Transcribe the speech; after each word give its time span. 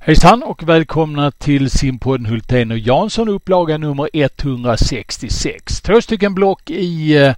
Hejsan 0.00 0.42
och 0.42 0.62
välkomna 0.62 1.30
till 1.30 1.70
simpodden 1.70 2.26
Hultén 2.26 2.70
och 2.70 2.78
Jansson 2.78 3.28
upplaga 3.28 3.78
nummer 3.78 4.08
166. 4.12 5.80
Två 5.80 6.00
stycken 6.00 6.34
block 6.34 6.70
i 6.70 7.16
eh, 7.16 7.34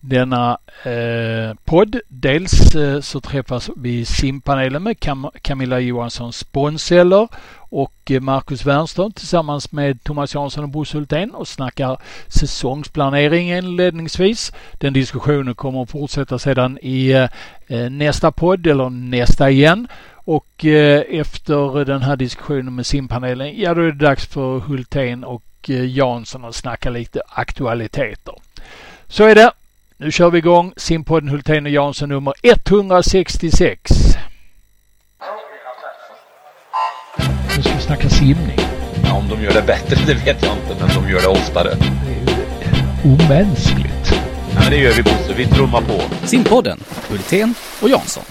denna 0.00 0.58
eh, 0.84 1.56
podd. 1.64 2.00
Dels 2.08 2.74
eh, 2.74 3.00
så 3.00 3.20
träffas 3.20 3.70
vi 3.76 4.04
simpanelen 4.04 4.82
med 4.82 5.00
Cam 5.00 5.30
Camilla 5.42 5.80
Johansson 5.80 6.32
Sponseller 6.32 7.28
och 7.56 8.10
eh, 8.10 8.20
Marcus 8.20 8.66
Wernström 8.66 9.12
tillsammans 9.12 9.72
med 9.72 10.04
Thomas 10.04 10.34
Jansson 10.34 10.64
och 10.64 10.70
Bosse 10.70 10.96
Hultén 10.98 11.30
och 11.30 11.48
snackar 11.48 11.98
säsongsplanering 12.26 13.52
inledningsvis. 13.52 14.52
Den 14.72 14.92
diskussionen 14.92 15.54
kommer 15.54 15.82
att 15.82 15.90
fortsätta 15.90 16.38
sedan 16.38 16.78
i 16.82 17.10
eh, 17.10 17.28
eh 17.66 17.90
nästa 17.90 18.32
podd 18.32 18.66
eller 18.66 18.90
nästa 18.90 19.50
igen. 19.50 19.88
Och 20.24 20.64
eh, 20.64 21.02
efter 21.08 21.84
den 21.84 22.02
här 22.02 22.16
diskussionen 22.16 22.74
med 22.74 22.86
simpanelen, 22.86 23.60
ja 23.60 23.74
då 23.74 23.80
är 23.80 23.86
det 23.86 24.06
dags 24.06 24.26
för 24.26 24.58
Hultén 24.58 25.24
och 25.24 25.42
eh, 25.68 25.96
Jansson 25.96 26.44
att 26.44 26.54
snacka 26.54 26.90
lite 26.90 27.22
aktualiteter. 27.28 28.34
Så 29.08 29.24
är 29.24 29.34
det. 29.34 29.52
Nu 29.96 30.12
kör 30.12 30.30
vi 30.30 30.38
igång 30.38 30.72
simpodden 30.76 31.28
Hultén 31.28 31.66
och 31.66 31.72
Jansson 31.72 32.08
nummer 32.08 32.34
166. 32.42 33.90
Nu 37.56 37.62
ska 37.62 37.74
vi 37.74 37.80
snacka 37.80 38.08
simning. 38.08 38.58
Ja, 39.04 39.12
om 39.12 39.28
de 39.28 39.42
gör 39.42 39.52
det 39.52 39.62
bättre, 39.66 39.96
det 40.06 40.14
vet 40.14 40.42
jag 40.44 40.56
inte, 40.56 40.76
men 40.80 41.02
de 41.02 41.10
gör 41.10 41.20
det 41.20 41.28
oftare. 41.28 41.74
Det 41.74 42.12
är 42.12 42.36
ju 43.04 43.14
omänskligt. 43.14 44.12
Ja, 44.54 44.60
men 44.60 44.70
det 44.70 44.76
gör 44.76 44.92
vi 44.92 45.02
Bosse, 45.02 45.34
vi 45.36 45.46
trummar 45.46 45.80
på. 45.80 46.26
Simpodden, 46.26 46.80
Hultén 47.10 47.54
och 47.82 47.88
Jansson. 47.88 48.24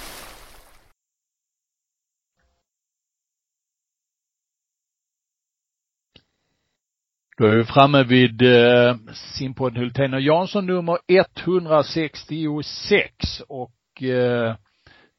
Då 7.38 7.46
är 7.46 7.56
vi 7.56 7.64
framme 7.64 8.04
vid 8.04 8.42
eh, 8.42 8.96
simpodden 9.14 9.82
Hultén 9.82 10.14
och 10.14 10.22
Jansson 10.22 10.66
nummer 10.66 11.00
166 11.08 13.42
och 13.48 14.04
eh, 14.04 14.56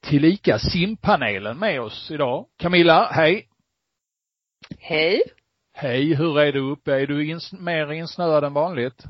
tillika 0.03 0.59
simpanelen 0.59 1.59
med 1.59 1.81
oss 1.81 2.11
idag. 2.11 2.47
Camilla, 2.59 3.09
hej! 3.13 3.49
Hej! 4.79 5.23
Hej, 5.73 6.15
hur 6.15 6.41
är 6.41 6.53
du 6.53 6.73
uppe? 6.73 6.93
Är 6.93 7.07
du 7.07 7.31
ins 7.31 7.53
mer 7.53 7.93
insnöad 7.93 8.45
än 8.45 8.53
vanligt? 8.53 9.05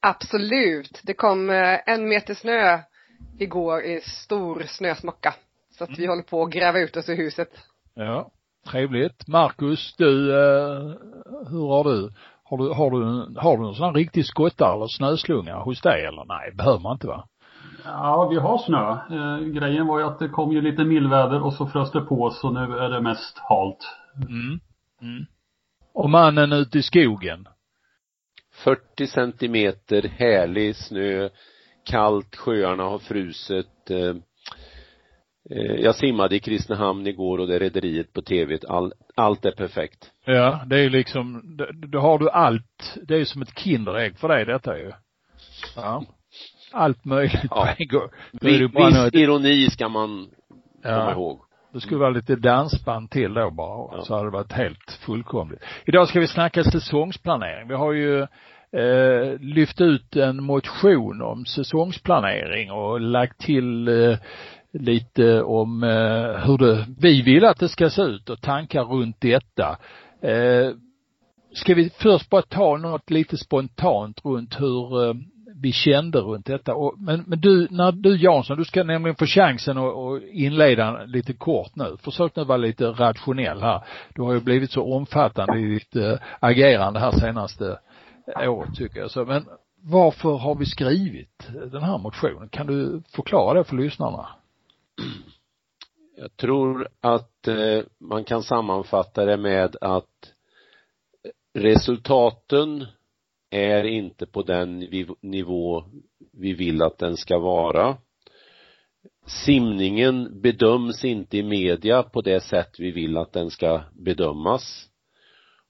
Absolut. 0.00 1.00
Det 1.02 1.14
kom 1.14 1.50
eh, 1.50 1.78
en 1.86 2.08
meter 2.08 2.34
snö 2.34 2.78
igår 3.38 3.82
i 3.82 4.00
stor 4.00 4.62
snösmocka. 4.68 5.34
Så 5.70 5.84
att 5.84 5.98
vi 5.98 6.06
håller 6.06 6.22
på 6.22 6.42
att 6.42 6.52
gräva 6.52 6.78
ut 6.78 6.96
oss 6.96 7.08
ur 7.08 7.16
huset. 7.16 7.48
Ja, 7.94 8.30
trevligt. 8.70 9.28
Marcus, 9.28 9.94
du, 9.96 10.32
eh, 10.32 10.82
hur 11.50 11.68
har 11.68 11.84
du? 11.84 12.10
Har 12.44 12.58
du, 12.58 12.68
har 12.68 12.90
du, 12.90 13.34
har 13.40 13.58
du 13.58 13.68
en 13.68 13.74
sån 13.74 13.86
här 13.86 13.92
riktig 13.92 14.26
skotta 14.26 14.72
eller 14.74 14.86
snöslunga 14.86 15.56
hos 15.56 15.80
dig 15.80 16.04
eller? 16.04 16.24
Nej, 16.24 16.52
behöver 16.54 16.78
man 16.78 16.92
inte 16.92 17.06
va? 17.06 17.28
Ja, 17.84 18.28
vi 18.30 18.36
har 18.36 18.58
snö. 18.58 18.90
Eh, 18.90 19.38
grejen 19.38 19.86
var 19.86 19.98
ju 19.98 20.04
att 20.04 20.18
det 20.18 20.28
kom 20.28 20.52
ju 20.52 20.60
lite 20.60 20.84
mildväder 20.84 21.42
och 21.42 21.52
så 21.52 21.66
frös 21.66 21.92
det 21.92 22.00
på 22.00 22.30
så 22.30 22.50
nu 22.50 22.78
är 22.78 22.90
det 22.90 23.00
mest 23.00 23.38
halt. 23.38 23.78
Mm. 24.16 24.60
mm. 25.02 25.26
Och 25.94 26.10
mannen 26.10 26.52
ute 26.52 26.78
i 26.78 26.82
skogen? 26.82 27.48
40 28.64 29.06
centimeter 29.06 30.02
härlig 30.02 30.76
snö, 30.76 31.28
kallt, 31.84 32.36
sjöarna 32.36 32.82
har 32.82 32.98
frusit. 32.98 33.90
Eh, 33.90 34.14
jag 35.78 35.94
simmade 35.94 36.36
i 36.36 36.40
Kristinehamn 36.40 37.06
igår 37.06 37.38
och 37.38 37.46
det 37.46 37.54
är 37.54 37.60
rederiet 37.60 38.12
på 38.12 38.22
tv. 38.22 38.58
All, 38.68 38.92
allt 39.14 39.44
är 39.44 39.50
perfekt. 39.50 40.10
Ja, 40.24 40.60
det 40.66 40.76
är 40.76 40.82
ju 40.82 40.90
liksom, 40.90 41.42
då 41.92 41.98
har 41.98 42.18
du 42.18 42.30
allt. 42.30 42.96
Det 43.02 43.14
är 43.14 43.18
ju 43.18 43.24
som 43.24 43.42
ett 43.42 43.58
Kinderägg 43.58 44.18
för 44.18 44.28
dig 44.28 44.44
detta 44.44 44.78
ju. 44.78 44.92
Ja. 45.76 46.04
Allt 46.72 47.04
möjligt 47.04 47.40
Ja. 47.50 47.56
på 47.76 47.82
en 47.82 47.88
gång. 47.88 48.08
Viss, 48.32 49.14
ironi 49.14 49.70
ska 49.70 49.88
man 49.88 50.08
komma 50.82 50.94
Ja. 50.94 51.12
ihåg. 51.12 51.40
Det 51.72 51.80
skulle 51.80 52.00
vara 52.00 52.10
lite 52.10 52.36
dansband 52.36 53.10
till 53.10 53.34
då 53.34 53.50
bara, 53.50 53.96
Ja. 53.96 54.02
så 54.04 54.14
hade 54.14 54.26
det 54.26 54.30
varit 54.32 54.52
helt 54.52 54.98
fullkomligt. 55.06 55.60
Idag 55.86 56.08
ska 56.08 56.20
vi 56.20 56.26
snacka 56.26 56.64
säsongsplanering. 56.64 57.68
Vi 57.68 57.74
har 57.74 57.92
ju 57.92 58.20
eh, 58.72 59.38
lyft 59.40 59.80
ut 59.80 60.16
en 60.16 60.42
motion 60.42 61.22
om 61.22 61.44
säsongsplanering 61.46 62.70
och 62.72 63.00
lagt 63.00 63.40
till 63.40 63.88
eh, 63.88 64.18
lite 64.74 65.42
om 65.42 65.82
eh, 65.82 66.46
hur 66.46 66.58
det, 66.58 66.86
vi 66.98 67.22
vill 67.22 67.44
att 67.44 67.58
det 67.58 67.68
ska 67.68 67.90
se 67.90 68.02
ut 68.02 68.30
och 68.30 68.40
tankar 68.40 68.84
runt 68.84 69.20
detta. 69.20 69.78
Eh, 70.22 70.70
ska 71.54 71.74
vi 71.74 71.90
först 71.90 72.30
bara 72.30 72.42
ta 72.42 72.76
något 72.76 73.10
lite 73.10 73.36
spontant 73.36 74.20
runt 74.24 74.60
hur 74.60 75.08
eh, 75.08 75.14
vi 75.60 75.72
kände 75.72 76.18
runt 76.18 76.46
detta. 76.46 76.74
Och, 76.74 76.94
men, 76.98 77.24
men 77.26 77.40
du, 77.40 77.68
när 77.70 77.92
du 77.92 78.16
Jansson, 78.16 78.58
du 78.58 78.64
ska 78.64 78.82
nämligen 78.82 79.16
få 79.16 79.26
chansen 79.26 79.78
att, 79.78 79.96
att 79.96 80.22
inleda 80.22 81.04
lite 81.04 81.32
kort 81.32 81.76
nu. 81.76 81.96
Försök 82.02 82.36
nu 82.36 82.44
vara 82.44 82.58
lite 82.58 82.84
rationell 82.86 83.60
här. 83.60 83.84
Du 84.14 84.22
har 84.22 84.32
ju 84.32 84.40
blivit 84.40 84.70
så 84.70 84.94
omfattande 84.94 85.58
i 85.58 85.66
ditt 85.74 85.96
äh, 85.96 86.18
agerande 86.40 87.00
här 87.00 87.10
senaste 87.10 87.78
året 88.36 88.74
tycker 88.74 89.00
jag. 89.00 89.10
Så, 89.10 89.24
men 89.24 89.44
varför 89.82 90.36
har 90.36 90.54
vi 90.54 90.66
skrivit 90.66 91.48
den 91.72 91.82
här 91.82 91.98
motionen? 91.98 92.48
Kan 92.48 92.66
du 92.66 93.02
förklara 93.16 93.58
det 93.58 93.64
för 93.64 93.76
lyssnarna? 93.76 94.28
Jag 96.16 96.36
tror 96.36 96.88
att 97.00 97.48
eh, 97.48 97.84
man 98.00 98.24
kan 98.24 98.42
sammanfatta 98.42 99.24
det 99.24 99.36
med 99.36 99.76
att 99.80 100.34
resultaten 101.54 102.86
är 103.50 103.84
inte 103.84 104.26
på 104.26 104.42
den 104.42 104.78
nivå 105.20 105.84
vi 106.32 106.52
vill 106.52 106.82
att 106.82 106.98
den 106.98 107.16
ska 107.16 107.38
vara. 107.38 107.96
Simningen 109.26 110.40
bedöms 110.40 111.04
inte 111.04 111.38
i 111.38 111.42
media 111.42 112.02
på 112.02 112.20
det 112.20 112.40
sätt 112.40 112.70
vi 112.78 112.90
vill 112.90 113.16
att 113.16 113.32
den 113.32 113.50
ska 113.50 113.80
bedömas. 113.92 114.88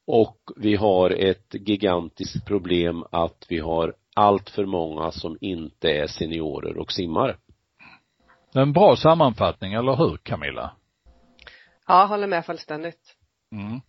Och 0.06 0.38
vi 0.56 0.76
har 0.76 1.10
ett 1.10 1.54
gigantiskt 1.68 2.46
problem 2.46 3.04
att 3.10 3.46
vi 3.48 3.58
har 3.58 3.94
allt 4.14 4.50
för 4.50 4.66
många 4.66 5.10
som 5.10 5.38
inte 5.40 5.90
är 5.90 6.06
seniorer 6.06 6.78
och 6.78 6.92
simmar. 6.92 7.38
En 8.56 8.72
bra 8.72 8.96
sammanfattning, 8.96 9.72
eller 9.72 9.96
hur 9.96 10.16
Camilla? 10.16 10.70
Ja, 11.86 12.04
håller 12.04 12.26
med 12.26 12.46
fullständigt. 12.46 13.16
Mm. 13.52 13.80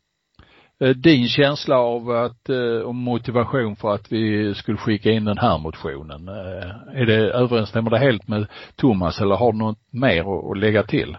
Eh, 0.79 0.95
Din 0.97 1.27
känsla 1.27 1.77
av 1.77 2.09
att, 2.09 2.49
eh, 2.49 2.81
om 2.85 2.97
motivation 2.97 3.75
för 3.75 3.93
att 3.93 4.11
vi 4.11 4.53
skulle 4.55 4.77
skicka 4.77 5.11
in 5.11 5.25
den 5.25 5.37
här 5.37 5.57
motionen, 5.57 6.27
eh, 6.27 6.99
är 7.01 7.05
det, 7.05 7.33
överensstämmer 7.33 7.89
det 7.89 7.99
helt 7.99 8.27
med 8.27 8.47
Thomas 8.75 9.21
eller 9.21 9.35
har 9.35 9.51
du 9.51 9.57
något 9.57 9.93
mer 9.93 10.21
att, 10.21 10.51
att 10.51 10.57
lägga 10.57 10.83
till? 10.83 11.17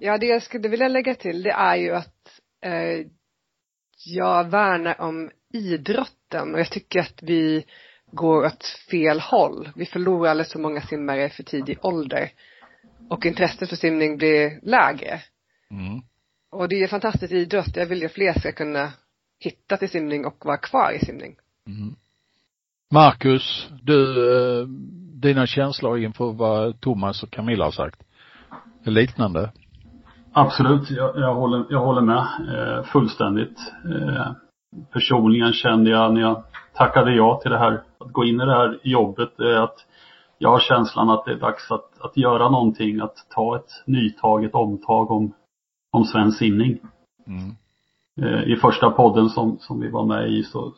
Ja, 0.00 0.18
det 0.18 0.26
jag 0.26 0.42
skulle 0.42 0.68
vilja 0.68 0.88
lägga 0.88 1.14
till 1.14 1.42
det 1.42 1.50
är 1.50 1.76
ju 1.76 1.94
att 1.94 2.40
eh, 2.64 3.06
jag 4.06 4.50
värnar 4.50 5.00
om 5.00 5.30
idrotten 5.52 6.54
och 6.54 6.60
jag 6.60 6.70
tycker 6.70 7.00
att 7.00 7.22
vi 7.22 7.64
går 8.10 8.46
åt 8.46 8.64
fel 8.90 9.20
håll. 9.20 9.68
Vi 9.74 9.86
förlorar 9.86 10.30
alldeles 10.30 10.52
för 10.52 10.58
många 10.58 10.80
simmare 10.80 11.24
i 11.24 11.30
för 11.30 11.42
tidig 11.42 11.78
ålder. 11.82 12.30
Och 13.10 13.26
intresset 13.26 13.68
för 13.68 13.76
simning 13.76 14.16
blir 14.16 14.60
lägre. 14.62 15.20
Mm. 15.70 16.00
Och 16.50 16.68
det 16.68 16.82
är 16.82 16.88
fantastisk 16.88 17.32
idrott. 17.32 17.76
Jag 17.76 17.86
vill 17.86 18.00
ju 18.00 18.06
att 18.06 18.12
fler 18.12 18.38
ska 18.38 18.52
kunna 18.52 18.92
hitta 19.40 19.76
till 19.76 19.88
simning 19.88 20.26
och 20.26 20.46
vara 20.46 20.56
kvar 20.56 20.92
i 20.92 21.04
simning. 21.04 21.36
Mm. 21.66 21.94
Marcus, 22.90 23.68
du, 23.82 24.30
eh, 24.32 24.66
dina 25.20 25.46
känslor 25.46 25.98
inför 25.98 26.32
vad 26.32 26.80
Thomas 26.80 27.22
och 27.22 27.30
Camilla 27.30 27.64
har 27.64 27.70
sagt? 27.70 28.02
Är 28.84 28.90
liknande? 28.90 29.52
Absolut, 30.32 30.90
jag, 30.90 31.16
jag, 31.16 31.34
håller, 31.34 31.66
jag 31.70 31.80
håller 31.80 32.02
med 32.02 32.18
eh, 32.18 32.84
fullständigt. 32.84 33.58
Eh, 33.84 34.32
personligen 34.92 35.52
kände 35.52 35.90
jag 35.90 36.14
när 36.14 36.20
jag 36.20 36.44
tackade 36.78 37.12
ja 37.14 37.40
till 37.42 37.50
det 37.50 37.58
här, 37.58 37.82
att 37.98 38.12
gå 38.12 38.24
in 38.24 38.40
i 38.40 38.44
det 38.44 38.54
här 38.54 38.78
jobbet, 38.82 39.40
eh, 39.40 39.62
att 39.62 39.86
jag 40.38 40.50
har 40.50 40.60
känslan 40.60 41.10
att 41.10 41.24
det 41.24 41.32
är 41.32 41.36
dags 41.36 41.70
att, 41.70 42.00
att 42.00 42.16
göra 42.16 42.48
någonting, 42.48 43.00
att 43.00 43.16
ta 43.30 43.56
ett 43.56 43.82
nytag, 43.86 44.44
ett 44.44 44.54
omtag 44.54 45.10
om, 45.10 45.32
om 45.90 46.04
svensk 46.04 46.38
simning. 46.38 46.78
Mm. 47.26 47.54
Eh, 48.20 48.42
I 48.52 48.56
första 48.56 48.90
podden 48.90 49.28
som, 49.28 49.58
som 49.60 49.80
vi 49.80 49.88
var 49.90 50.04
med 50.04 50.28
i 50.30 50.42
så 50.42 50.72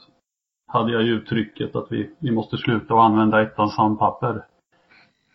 hade 0.66 0.92
jag 0.92 1.02
ju 1.02 1.12
uttrycket 1.12 1.76
att 1.76 1.92
vi, 1.92 2.10
vi 2.18 2.30
måste 2.30 2.56
sluta 2.56 2.94
att 2.94 3.00
använda 3.00 3.42
ettans 3.42 3.74
sandpapper. 3.74 4.44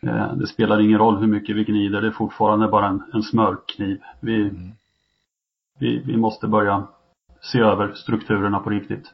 Eh, 0.02 0.34
Det 0.34 0.48
spelar 0.48 0.80
ingen 0.82 1.00
roll 1.00 1.18
hur 1.18 1.28
mycket 1.28 1.56
vi 1.56 1.64
gnider, 1.64 2.02
det 2.02 2.08
är 2.08 2.12
fortfarande 2.12 2.68
bara 2.68 2.88
en, 2.88 3.04
en 3.14 3.24
smörkniv. 3.24 4.02
Vi, 4.20 4.42
Mm. 4.42 4.72
vi, 5.80 5.98
vi 6.06 6.18
måste 6.18 6.48
börja 6.48 6.88
se 7.42 7.60
över 7.60 7.94
strukturerna 7.94 8.60
på 8.60 8.70
riktigt. 8.70 9.14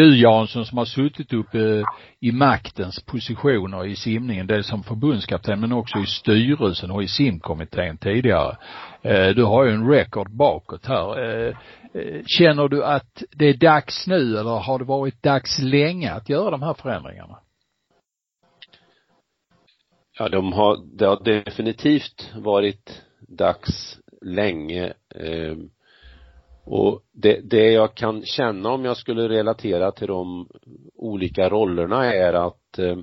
Du 0.00 0.18
Jansson 0.18 0.66
som 0.66 0.78
har 0.78 0.84
suttit 0.84 1.32
uppe 1.32 1.58
eh, 1.58 1.84
i 2.20 2.32
maktens 2.32 3.02
positioner 3.02 3.86
i 3.86 3.96
simningen, 3.96 4.46
dels 4.46 4.66
som 4.66 4.82
förbundskapten 4.82 5.60
men 5.60 5.72
också 5.72 5.98
i 5.98 6.06
styrelsen 6.06 6.90
och 6.90 7.02
i 7.02 7.08
simkommittén 7.08 7.98
tidigare. 7.98 8.56
Eh, 9.02 9.28
du 9.28 9.44
har 9.44 9.64
ju 9.64 9.70
en 9.70 9.90
record 9.90 10.30
bakåt 10.30 10.86
här. 10.86 11.18
Eh, 11.18 11.54
känner 12.26 12.68
du 12.68 12.84
att 12.84 13.22
det 13.30 13.44
är 13.44 13.54
dags 13.54 14.06
nu 14.06 14.38
eller 14.38 14.50
har 14.50 14.78
det 14.78 14.84
varit 14.84 15.22
dags 15.22 15.58
länge 15.62 16.12
att 16.12 16.28
göra 16.28 16.50
de 16.50 16.62
här 16.62 16.74
förändringarna? 16.74 17.38
Ja, 20.18 20.28
de 20.28 20.52
har, 20.52 20.98
det 20.98 21.06
har 21.06 21.24
definitivt 21.24 22.32
varit 22.34 23.02
dags 23.28 23.98
länge. 24.22 24.92
Och 26.64 27.02
det, 27.12 27.40
det 27.50 27.70
jag 27.72 27.94
kan 27.94 28.22
känna 28.24 28.70
om 28.70 28.84
jag 28.84 28.96
skulle 28.96 29.28
relatera 29.28 29.92
till 29.92 30.08
de 30.08 30.48
olika 30.94 31.48
rollerna 31.48 32.14
är 32.14 32.32
att 32.32 32.78
eh, 32.78 32.96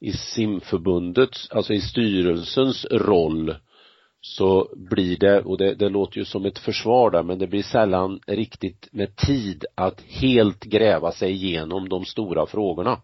i 0.00 0.12
simförbundets, 0.12 1.50
alltså 1.50 1.72
i 1.72 1.80
styrelsens 1.80 2.86
roll 2.90 3.54
så 4.20 4.68
blir 4.76 5.16
det, 5.16 5.42
och 5.42 5.58
det, 5.58 5.74
det 5.74 5.88
låter 5.88 6.18
ju 6.18 6.24
som 6.24 6.46
ett 6.46 6.58
försvar 6.58 7.10
där, 7.10 7.22
men 7.22 7.38
det 7.38 7.46
blir 7.46 7.62
sällan 7.62 8.20
riktigt 8.26 8.88
med 8.92 9.16
tid 9.16 9.64
att 9.74 10.00
helt 10.00 10.64
gräva 10.64 11.12
sig 11.12 11.32
igenom 11.32 11.88
de 11.88 12.04
stora 12.04 12.46
frågorna. 12.46 13.00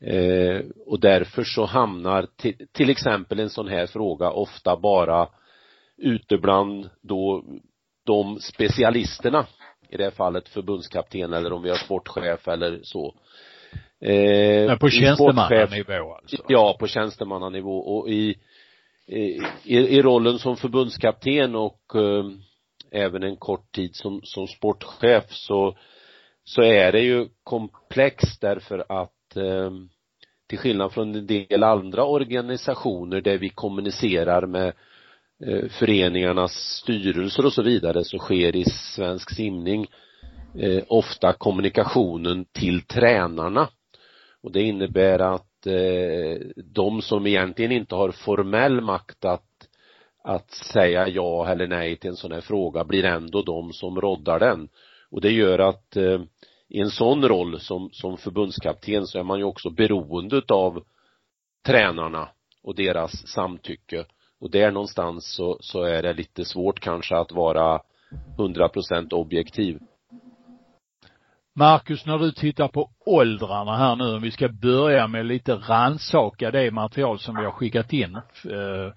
Eh, 0.00 0.60
och 0.86 1.00
därför 1.00 1.44
så 1.44 1.64
hamnar 1.64 2.26
till, 2.36 2.66
till 2.72 2.90
exempel 2.90 3.40
en 3.40 3.50
sån 3.50 3.68
här 3.68 3.86
fråga 3.86 4.30
ofta 4.30 4.76
bara 4.76 5.28
ute 5.96 6.38
bland 6.38 6.90
då 7.00 7.44
de 8.04 8.40
specialisterna 8.40 9.46
i 9.88 9.96
det 9.96 10.04
här 10.04 10.10
fallet 10.10 10.48
förbundskapten 10.48 11.32
eller 11.32 11.52
om 11.52 11.62
vi 11.62 11.70
har 11.70 11.76
sportchef 11.76 12.48
eller 12.48 12.80
så. 12.82 13.14
Eh, 14.00 14.78
på 14.78 14.90
tjänstemannanivå 14.90 16.14
alltså? 16.14 16.36
Ja, 16.48 16.76
på 16.80 16.86
tjänstemannanivå 16.86 17.78
och 17.78 18.08
i, 18.08 18.36
i, 19.64 19.76
i 19.76 20.02
rollen 20.02 20.38
som 20.38 20.56
förbundskapten 20.56 21.54
och 21.54 21.80
eh, 21.94 22.24
även 22.90 23.22
en 23.22 23.36
kort 23.36 23.72
tid 23.72 23.96
som, 23.96 24.20
som 24.24 24.46
sportchef 24.46 25.24
så, 25.28 25.76
så 26.44 26.62
är 26.62 26.92
det 26.92 27.00
ju 27.00 27.28
komplext 27.44 28.40
därför 28.40 28.84
att 28.88 29.36
eh, 29.36 29.70
till 30.48 30.58
skillnad 30.58 30.92
från 30.92 31.14
en 31.14 31.26
del 31.26 31.62
andra 31.62 32.04
organisationer 32.04 33.20
där 33.20 33.38
vi 33.38 33.48
kommunicerar 33.48 34.46
med 34.46 34.72
Eh, 35.46 35.68
föreningarnas 35.68 36.52
styrelser 36.52 37.46
och 37.46 37.52
så 37.52 37.62
vidare 37.62 38.04
så 38.04 38.18
sker 38.18 38.56
i 38.56 38.64
svensk 38.64 39.30
simning 39.30 39.86
eh, 40.58 40.82
ofta 40.88 41.32
kommunikationen 41.32 42.44
till 42.44 42.82
tränarna. 42.82 43.68
Och 44.42 44.52
det 44.52 44.62
innebär 44.62 45.18
att 45.18 45.66
eh, 45.66 46.46
de 46.56 47.02
som 47.02 47.26
egentligen 47.26 47.72
inte 47.72 47.94
har 47.94 48.10
formell 48.10 48.80
makt 48.80 49.24
att 49.24 49.48
att 50.24 50.50
säga 50.50 51.08
ja 51.08 51.48
eller 51.48 51.66
nej 51.66 51.96
till 51.96 52.10
en 52.10 52.16
sån 52.16 52.32
här 52.32 52.40
fråga 52.40 52.84
blir 52.84 53.04
ändå 53.04 53.42
de 53.42 53.72
som 53.72 54.00
roddar 54.00 54.38
den. 54.38 54.68
Och 55.10 55.20
det 55.20 55.32
gör 55.32 55.58
att 55.58 55.96
eh, 55.96 56.20
i 56.68 56.80
en 56.80 56.90
sån 56.90 57.28
roll 57.28 57.60
som, 57.60 57.90
som 57.92 58.16
förbundskapten 58.16 59.06
så 59.06 59.18
är 59.18 59.22
man 59.22 59.38
ju 59.38 59.44
också 59.44 59.70
beroende 59.70 60.42
av 60.48 60.84
tränarna 61.66 62.28
och 62.62 62.74
deras 62.74 63.28
samtycke 63.28 64.04
och 64.42 64.50
där 64.50 64.70
någonstans 64.70 65.34
så, 65.34 65.56
så 65.60 65.82
är 65.82 66.02
det 66.02 66.12
lite 66.12 66.44
svårt 66.44 66.80
kanske 66.80 67.16
att 67.16 67.32
vara 67.32 67.80
hundra 68.36 68.68
procent 68.68 69.12
objektiv. 69.12 69.78
Marcus, 71.54 72.06
när 72.06 72.18
du 72.18 72.32
tittar 72.32 72.68
på 72.68 72.90
åldrarna 73.06 73.76
här 73.76 73.96
nu, 73.96 74.14
om 74.14 74.22
vi 74.22 74.30
ska 74.30 74.48
börja 74.48 75.06
med 75.06 75.26
lite 75.26 75.54
ransaka 75.54 76.50
det 76.50 76.70
material 76.70 77.18
som 77.18 77.36
vi 77.36 77.44
har 77.44 77.52
skickat 77.52 77.92
in 77.92 78.16
eh, 78.16 78.92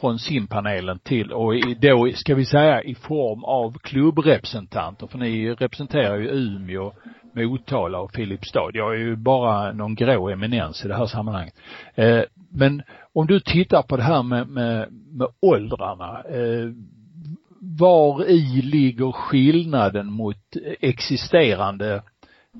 från 0.00 0.18
simpanelen 0.18 0.98
till 0.98 1.32
och 1.32 1.54
då 1.80 2.10
ska 2.14 2.34
vi 2.34 2.44
säga 2.44 2.82
i 2.82 2.94
form 2.94 3.44
av 3.44 3.78
klubbrepresentanter, 3.78 5.06
för 5.06 5.18
ni 5.18 5.54
representerar 5.54 6.16
ju 6.16 6.28
Umeå, 6.28 6.92
Motala 7.34 8.00
och 8.00 8.12
Filipstad. 8.12 8.70
Jag 8.72 8.94
är 8.94 8.98
ju 8.98 9.16
bara 9.16 9.72
någon 9.72 9.94
grå 9.94 10.28
eminens 10.28 10.84
i 10.84 10.88
det 10.88 10.96
här 10.96 11.06
sammanhanget. 11.06 11.54
Eh, 11.94 12.22
men 12.50 12.82
om 13.16 13.26
du 13.26 13.40
tittar 13.40 13.82
på 13.82 13.96
det 13.96 14.02
här 14.02 14.22
med, 14.22 14.48
med, 14.48 14.92
med 15.12 15.28
åldrarna, 15.40 16.22
eh, 16.22 16.70
var 17.60 18.24
i 18.24 18.62
ligger 18.62 19.12
skillnaden 19.12 20.12
mot 20.12 20.36
existerande 20.80 22.02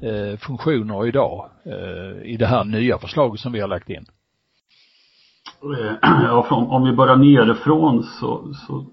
eh, 0.02 0.38
funktioner 0.38 1.06
idag 1.06 1.50
eh, 1.64 2.22
i 2.22 2.36
det 2.38 2.46
här 2.46 2.64
nya 2.64 2.98
förslaget 2.98 3.40
som 3.40 3.52
vi 3.52 3.60
har 3.60 3.68
lagt 3.68 3.90
in? 3.90 4.06
Eh, 5.62 5.94
ja, 6.02 6.46
om 6.50 6.84
vi 6.84 6.92
börjar 6.92 7.16
nerifrån 7.16 8.02
så, 8.02 8.52
så 8.54 8.86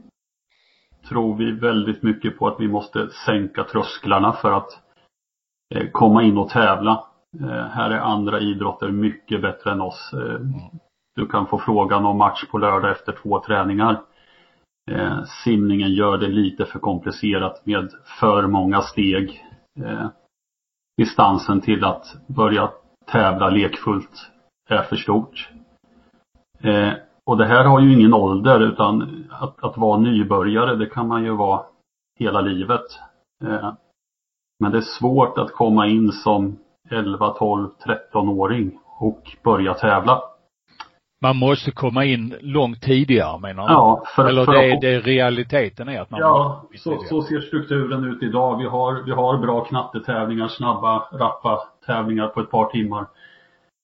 tror 1.09 1.37
vi 1.37 1.51
väldigt 1.51 2.03
mycket 2.03 2.39
på 2.39 2.47
att 2.47 2.59
vi 2.59 2.67
måste 2.67 3.09
sänka 3.25 3.63
trösklarna 3.63 4.33
för 4.33 4.51
att 4.51 4.69
eh, 5.75 5.87
komma 5.91 6.23
in 6.23 6.37
och 6.37 6.49
tävla. 6.49 7.03
Eh, 7.41 7.67
här 7.67 7.89
är 7.89 7.99
andra 7.99 8.39
idrotter 8.39 8.91
mycket 8.91 9.41
bättre 9.41 9.71
än 9.71 9.81
oss. 9.81 10.13
Du 11.15 11.27
kan 11.27 11.47
få 11.47 11.57
frågan 11.57 12.05
om 12.05 12.17
match 12.17 12.45
på 12.51 12.57
lördag 12.57 12.91
efter 12.91 13.11
två 13.11 13.39
träningar. 13.39 14.01
Eh, 14.91 15.23
simningen 15.43 15.93
gör 15.93 16.17
det 16.17 16.27
lite 16.27 16.65
för 16.65 16.79
komplicerat 16.79 17.65
med 17.65 17.89
för 18.19 18.47
många 18.47 18.81
steg. 18.81 19.45
Eh, 19.79 20.07
distansen 20.97 21.61
till 21.61 21.83
att 21.83 22.15
börja 22.27 22.71
tävla 23.11 23.49
lekfullt 23.49 24.31
är 24.69 24.81
för 24.81 24.95
stort. 24.95 25.49
Eh, 26.59 26.93
och 27.25 27.37
det 27.37 27.45
här 27.45 27.65
har 27.65 27.79
ju 27.79 27.93
ingen 27.93 28.13
ålder 28.13 28.59
utan 28.59 29.25
att, 29.31 29.63
att 29.63 29.77
vara 29.77 29.99
nybörjare 29.99 30.75
det 30.75 30.85
kan 30.85 31.07
man 31.07 31.23
ju 31.23 31.35
vara 31.35 31.65
hela 32.19 32.41
livet. 32.41 32.85
Eh, 33.45 33.73
men 34.59 34.71
det 34.71 34.77
är 34.77 34.99
svårt 34.99 35.37
att 35.37 35.51
komma 35.51 35.87
in 35.87 36.11
som 36.11 36.57
11, 36.89 37.29
12, 37.29 37.69
13-åring 37.85 38.79
och 38.99 39.37
börja 39.43 39.73
tävla 39.73 40.32
man 41.23 41.37
måste 41.37 41.71
komma 41.71 42.05
in 42.05 42.35
långt 42.41 42.81
tidigare 42.81 43.39
menar 43.39 43.67
du? 43.67 43.73
Ja, 43.73 44.03
för, 44.15 44.25
Eller 44.25 44.45
för 44.45 44.53
det, 44.53 44.73
att... 44.73 44.81
det 44.81 44.99
realiteten 44.99 45.89
är 45.89 46.01
att 46.01 46.11
man 46.11 46.19
Ja, 46.19 46.65
så, 46.75 46.97
så 47.09 47.21
ser 47.21 47.41
strukturen 47.41 48.03
ut 48.03 48.23
idag. 48.23 48.57
Vi 48.57 48.65
har, 48.65 49.03
vi 49.05 49.11
har 49.11 49.37
bra 49.37 49.65
knattetävlingar, 49.65 50.47
snabba, 50.47 51.07
rappa 51.11 51.59
tävlingar 51.85 52.27
på 52.27 52.39
ett 52.39 52.51
par 52.51 52.65
timmar. 52.65 53.05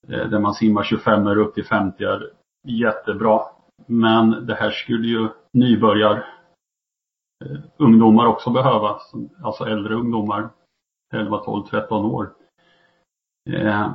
Eh, 0.08 0.28
där 0.28 0.40
man 0.40 0.54
simmar 0.54 0.84
25 0.84 1.28
upp 1.28 1.54
till 1.54 1.66
50 1.66 2.04
är 2.04 2.30
jättebra. 2.68 3.42
Men 3.88 4.46
det 4.46 4.56
här 4.56 4.72
skulle 4.72 5.08
ju 5.08 5.28
nybörjar 5.54 6.26
eh, 7.46 7.58
ungdomar 7.78 8.26
också 8.26 8.50
behöva. 8.50 9.00
Alltså 9.44 9.66
äldre 9.66 9.96
ungdomar. 9.96 10.50
11, 11.14 11.38
12, 11.38 11.64
13 11.64 12.06
år. 12.06 12.34
Eh, 13.50 13.92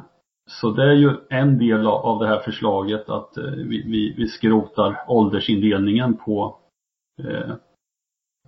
så 0.46 0.70
det 0.70 0.82
är 0.82 0.94
ju 0.94 1.16
en 1.30 1.58
del 1.58 1.86
av 1.86 2.18
det 2.18 2.26
här 2.26 2.38
förslaget 2.38 3.08
att 3.08 3.36
eh, 3.36 3.44
vi, 3.44 3.82
vi, 3.82 4.14
vi 4.16 4.28
skrotar 4.28 5.04
åldersindelningen 5.08 6.16
på 6.16 6.58
eh, 7.22 7.54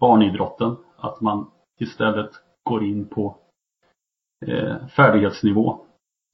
barnidrotten. 0.01 0.77
Att 0.97 1.21
man 1.21 1.51
istället 1.81 2.31
går 2.65 2.85
in 2.85 3.09
på 3.09 3.37
eh, 4.47 4.87
färdighetsnivå. 4.87 5.79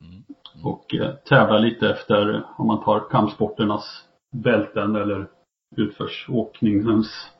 Mm. 0.05 0.23
Och 0.65 0.95
eh, 0.95 1.15
tävlar 1.15 1.59
lite 1.59 1.91
efter, 1.91 2.43
om 2.57 2.67
man 2.67 2.85
tar 2.85 3.11
kampsporternas 3.11 4.09
bälten 4.33 4.97
eller 4.97 5.29
utförsåkningens 5.77 7.31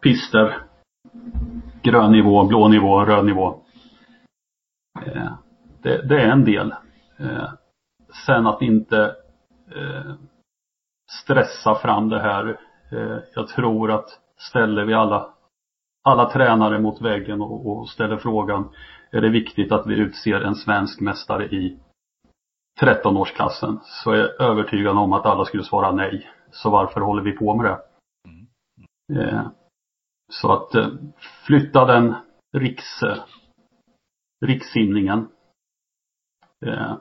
pister. 0.00 0.62
Grön 1.82 2.12
nivå, 2.12 2.44
blå 2.44 2.68
nivå, 2.68 3.04
röd 3.04 3.24
nivå. 3.24 3.60
Eh, 5.06 5.32
det, 5.82 6.08
det, 6.08 6.22
är 6.22 6.28
en 6.28 6.44
del. 6.44 6.74
Eh, 7.20 7.52
sen 8.26 8.46
att 8.46 8.62
inte 8.62 9.16
eh, 9.70 10.14
stressa 11.22 11.74
fram 11.74 12.08
det 12.08 12.20
här. 12.20 12.60
Eh, 12.92 13.18
jag 13.34 13.48
tror 13.48 13.90
att 13.90 14.08
ställer 14.36 14.84
vi 14.84 14.94
alla, 14.94 15.34
alla 16.04 16.30
tränare 16.30 16.78
mot 16.78 17.00
väggen 17.00 17.40
och, 17.40 17.66
och 17.66 17.88
ställer 17.88 18.16
frågan 18.16 18.68
är 19.10 19.20
det 19.20 19.28
viktigt 19.28 19.72
att 19.72 19.86
vi 19.86 19.94
utser 19.94 20.40
en 20.40 20.54
svensk 20.54 21.00
mästare 21.00 21.46
i 21.46 21.78
13-årsklassen 22.80 23.78
så 23.82 24.10
är 24.10 24.16
jag 24.16 24.40
övertygad 24.40 24.96
om 24.96 25.12
att 25.12 25.26
alla 25.26 25.44
skulle 25.44 25.64
svara 25.64 25.92
nej. 25.92 26.30
Så 26.50 26.70
varför 26.70 27.00
håller 27.00 27.22
vi 27.22 27.32
på 27.32 27.54
med 27.54 27.64
det? 27.64 27.80
Mm. 28.28 29.28
Eh, 29.28 29.46
så 30.32 30.52
att 30.52 30.74
eh, 30.74 30.88
flytta 31.46 31.84
den 31.84 32.14
riks, 32.52 33.02
eh, 33.02 33.18
rikssimningen 34.46 35.28
eh, 36.66 36.96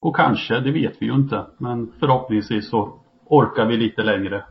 och 0.00 0.16
kanske, 0.16 0.60
det 0.60 0.72
vet 0.72 1.02
vi 1.02 1.06
ju 1.06 1.14
inte, 1.14 1.46
men 1.58 1.92
förhoppningsvis 2.00 2.70
så 2.70 3.00
orkar 3.24 3.66
vi 3.66 3.76
lite 3.76 4.02
längre. 4.02 4.44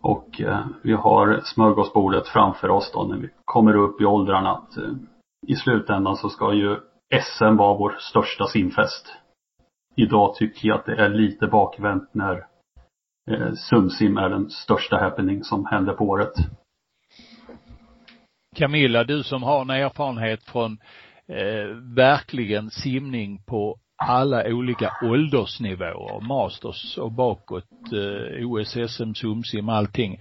Och 0.00 0.40
eh, 0.40 0.66
vi 0.82 0.92
har 0.92 1.40
smörgåsbordet 1.44 2.28
framför 2.28 2.68
oss 2.68 2.92
då 2.92 3.04
när 3.04 3.16
vi 3.16 3.28
kommer 3.44 3.76
upp 3.76 4.00
i 4.00 4.04
åldrarna 4.04 4.50
att 4.52 4.76
eh, 4.76 4.92
i 5.46 5.56
slutändan 5.56 6.16
så 6.16 6.28
ska 6.28 6.54
ju 6.54 6.76
SM 7.22 7.56
vara 7.56 7.78
vår 7.78 7.96
största 7.98 8.44
simfest. 8.44 9.16
Idag 9.96 10.34
tycker 10.34 10.68
jag 10.68 10.78
att 10.78 10.86
det 10.86 10.96
är 10.96 11.08
lite 11.08 11.46
bakvänt 11.46 12.14
när 12.14 12.46
eh, 13.30 13.52
Sumsim 13.54 14.18
är 14.18 14.28
den 14.28 14.50
största 14.50 14.96
happening 14.96 15.44
som 15.44 15.66
händer 15.66 15.92
på 15.92 16.04
året. 16.04 16.32
Camilla, 18.56 19.04
du 19.04 19.22
som 19.22 19.42
har 19.42 19.60
en 19.60 19.70
erfarenhet 19.70 20.42
från 20.42 20.78
eh, 21.28 21.76
verkligen 21.96 22.70
simning 22.70 23.42
på 23.46 23.78
alla 23.96 24.44
olika 24.46 24.92
åldersnivåer, 25.02 26.20
masters 26.20 26.98
och 26.98 27.12
bakåt, 27.12 27.64
eh, 27.92 28.46
OS, 28.46 28.76
SM, 28.88 29.14
SumSim, 29.14 29.68
allting. 29.68 30.20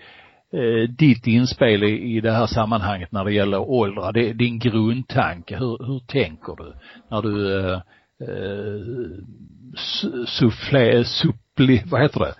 Eh, 0.54 0.90
ditt 0.90 1.28
inspel 1.28 1.84
i, 1.84 2.16
i 2.16 2.22
det 2.22 2.32
här 2.32 2.46
sammanhanget 2.46 3.12
när 3.12 3.26
det 3.26 3.34
gäller 3.34 3.60
åldrar, 3.60 4.12
det, 4.12 4.34
din 4.34 4.60
grundtanke, 4.60 5.58
hur, 5.58 5.86
hur 5.86 6.00
tänker 6.00 6.56
du 6.56 6.74
när 7.10 7.22
du 7.22 7.60
eh, 7.60 7.82
eh, 8.22 8.82
suffle, 10.26 11.04
suppli, 11.06 11.84
vad 11.86 12.02
heter 12.02 12.20
det, 12.20 12.34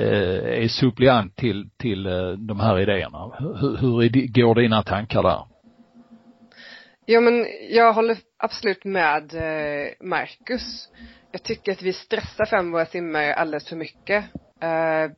eh, 0.00 0.62
är 0.64 0.68
suppleant 0.68 1.36
till, 1.36 1.70
till 1.78 2.06
eh, 2.06 2.30
de 2.30 2.60
här 2.60 2.80
idéerna. 2.80 3.30
Hur, 3.38 3.76
hur 3.76 4.32
går 4.42 4.54
dina 4.54 4.82
tankar 4.82 5.22
där? 5.22 5.53
Ja 7.06 7.20
men 7.20 7.46
jag 7.68 7.92
håller 7.92 8.16
absolut 8.38 8.84
med 8.84 9.34
eh, 9.34 9.92
Marcus. 10.00 10.88
Jag 11.32 11.42
tycker 11.42 11.72
att 11.72 11.82
vi 11.82 11.92
stressar 11.92 12.46
fram 12.46 12.70
våra 12.70 12.86
simmare 12.86 13.34
alldeles 13.34 13.68
för 13.68 13.76
mycket. 13.76 14.24
Eh, 14.60 15.10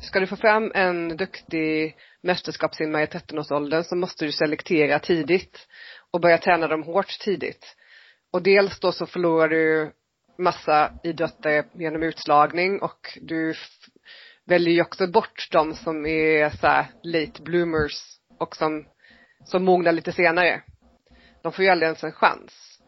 ska 0.00 0.20
du 0.20 0.26
få 0.26 0.36
fram 0.36 0.72
en 0.74 1.16
duktig 1.16 1.96
mästerskapssimmare 2.22 3.02
i 3.02 3.06
13-årsåldern 3.06 3.84
så 3.84 3.96
måste 3.96 4.24
du 4.24 4.32
selektera 4.32 4.98
tidigt 4.98 5.68
och 6.10 6.20
börja 6.20 6.38
träna 6.38 6.66
dem 6.68 6.82
hårt 6.82 7.18
tidigt. 7.20 7.76
Och 8.32 8.42
dels 8.42 8.80
då 8.80 8.92
så 8.92 9.06
förlorar 9.06 9.48
du 9.48 9.92
massa 10.38 10.92
idrottare 11.02 11.64
genom 11.74 12.02
utslagning 12.02 12.82
och 12.82 13.18
du 13.20 13.54
väljer 14.46 14.74
ju 14.74 14.82
också 14.82 15.06
bort 15.06 15.48
de 15.52 15.74
som 15.74 16.06
är 16.06 16.50
så 16.50 16.84
late 17.02 17.42
bloomers 17.42 18.18
och 18.38 18.56
som, 18.56 18.86
som 19.44 19.64
mognar 19.64 19.92
lite 19.92 20.12
senare. 20.12 20.62
De 21.46 21.52
får 21.52 21.64
ju 21.64 21.70
aldrig 21.70 21.86
ens 21.86 22.04
en 22.04 22.12
chans. 22.12 22.80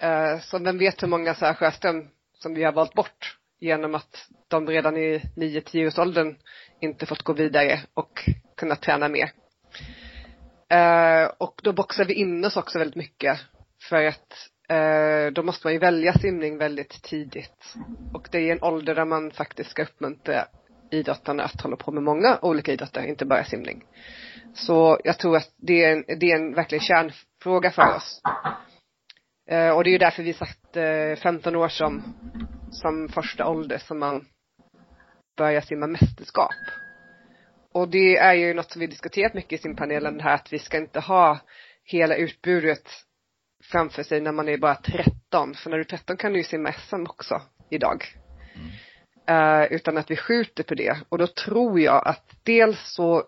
Eh, 0.00 0.40
så 0.40 0.58
vem 0.58 0.78
vet 0.78 1.02
hur 1.02 1.08
många 1.08 1.34
så 1.34 1.46
här 1.46 1.54
Sjöström 1.54 2.08
som 2.38 2.54
vi 2.54 2.64
har 2.64 2.72
valt 2.72 2.94
bort 2.94 3.38
genom 3.60 3.94
att 3.94 4.28
de 4.48 4.66
redan 4.66 4.96
i 4.96 5.22
9-10 5.36 5.86
års 5.86 5.98
åldern 5.98 6.36
inte 6.80 7.06
fått 7.06 7.22
gå 7.22 7.32
vidare 7.32 7.80
och 7.94 8.28
kunnat 8.56 8.82
träna 8.82 9.08
mer. 9.08 9.30
Eh, 10.68 11.30
och 11.38 11.60
då 11.62 11.72
boxar 11.72 12.04
vi 12.04 12.14
in 12.14 12.44
oss 12.44 12.56
också 12.56 12.78
väldigt 12.78 12.96
mycket 12.96 13.38
för 13.82 14.04
att 14.04 14.50
eh, 14.68 15.32
då 15.32 15.42
måste 15.42 15.66
man 15.66 15.72
ju 15.72 15.78
välja 15.78 16.12
simning 16.12 16.58
väldigt 16.58 17.02
tidigt. 17.02 17.74
Och 18.14 18.28
det 18.30 18.38
är 18.38 18.52
en 18.52 18.62
ålder 18.62 18.94
där 18.94 19.04
man 19.04 19.30
faktiskt 19.30 19.70
ska 19.70 19.82
uppmuntra 19.82 20.46
idrottarna 20.90 21.42
att 21.42 21.60
hålla 21.60 21.76
på 21.76 21.92
med 21.92 22.02
många 22.02 22.38
olika 22.42 22.72
idrotter, 22.72 23.06
inte 23.06 23.26
bara 23.26 23.44
simning. 23.44 23.84
Så 24.54 25.00
jag 25.04 25.18
tror 25.18 25.36
att 25.36 25.50
det 25.56 25.84
är 25.84 25.92
en, 25.92 26.18
det 26.18 26.32
är 26.32 26.36
en 26.36 26.54
verkligen 26.54 26.84
kärnfråga 26.84 27.70
för 27.70 27.96
oss. 27.96 28.20
Eh, 29.50 29.70
och 29.70 29.84
det 29.84 29.90
är 29.90 29.92
ju 29.92 29.98
därför 29.98 30.22
vi 30.22 30.32
satt 30.32 30.76
eh, 30.76 31.22
15 31.22 31.56
år 31.56 31.68
som 31.68 32.14
som 32.70 33.08
första 33.08 33.46
ålder 33.46 33.78
som 33.78 33.98
man 33.98 34.26
börjar 35.36 35.60
simma 35.60 35.86
mästerskap. 35.86 36.54
Och 37.72 37.88
det 37.88 38.16
är 38.16 38.34
ju 38.34 38.54
något 38.54 38.70
som 38.70 38.80
vi 38.80 38.86
diskuterat 38.86 39.34
mycket 39.34 39.52
i 39.52 39.62
simpanelen 39.62 40.20
här 40.20 40.34
att 40.34 40.52
vi 40.52 40.58
ska 40.58 40.78
inte 40.78 41.00
ha 41.00 41.38
hela 41.84 42.16
utbudet 42.16 42.88
framför 43.64 44.02
sig 44.02 44.20
när 44.20 44.32
man 44.32 44.48
är 44.48 44.58
bara 44.58 44.74
13. 44.74 45.54
För 45.54 45.70
när 45.70 45.76
du 45.76 45.82
är 45.82 45.84
13 45.84 46.16
kan 46.16 46.32
du 46.32 46.38
ju 46.38 46.44
simma 46.44 46.72
SM 46.72 47.02
också 47.02 47.42
idag. 47.70 48.04
Mm. 48.54 48.70
Eh, 49.28 49.72
utan 49.72 49.98
att 49.98 50.10
vi 50.10 50.16
skjuter 50.16 50.62
på 50.62 50.74
det. 50.74 50.96
Och 51.08 51.18
då 51.18 51.26
tror 51.26 51.80
jag 51.80 52.08
att 52.08 52.36
dels 52.42 52.94
så 52.94 53.24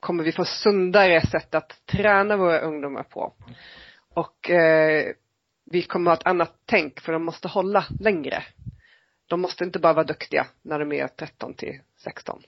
kommer 0.00 0.24
vi 0.24 0.32
få 0.32 0.44
sundare 0.44 1.26
sätt 1.26 1.54
att 1.54 1.86
träna 1.86 2.36
våra 2.36 2.58
ungdomar 2.58 3.02
på. 3.02 3.32
Och 4.14 4.50
eh, 4.50 5.12
vi 5.70 5.82
kommer 5.82 6.10
ha 6.10 6.16
ett 6.16 6.26
annat 6.26 6.52
tänk 6.66 7.00
för 7.00 7.12
de 7.12 7.24
måste 7.24 7.48
hålla 7.48 7.84
längre. 8.00 8.42
De 9.28 9.40
måste 9.40 9.64
inte 9.64 9.78
bara 9.78 9.92
vara 9.92 10.04
duktiga 10.04 10.46
när 10.62 10.78
de 10.78 10.92
är 10.92 11.08
13 11.08 11.54
till 11.54 11.80
16. 12.04 12.42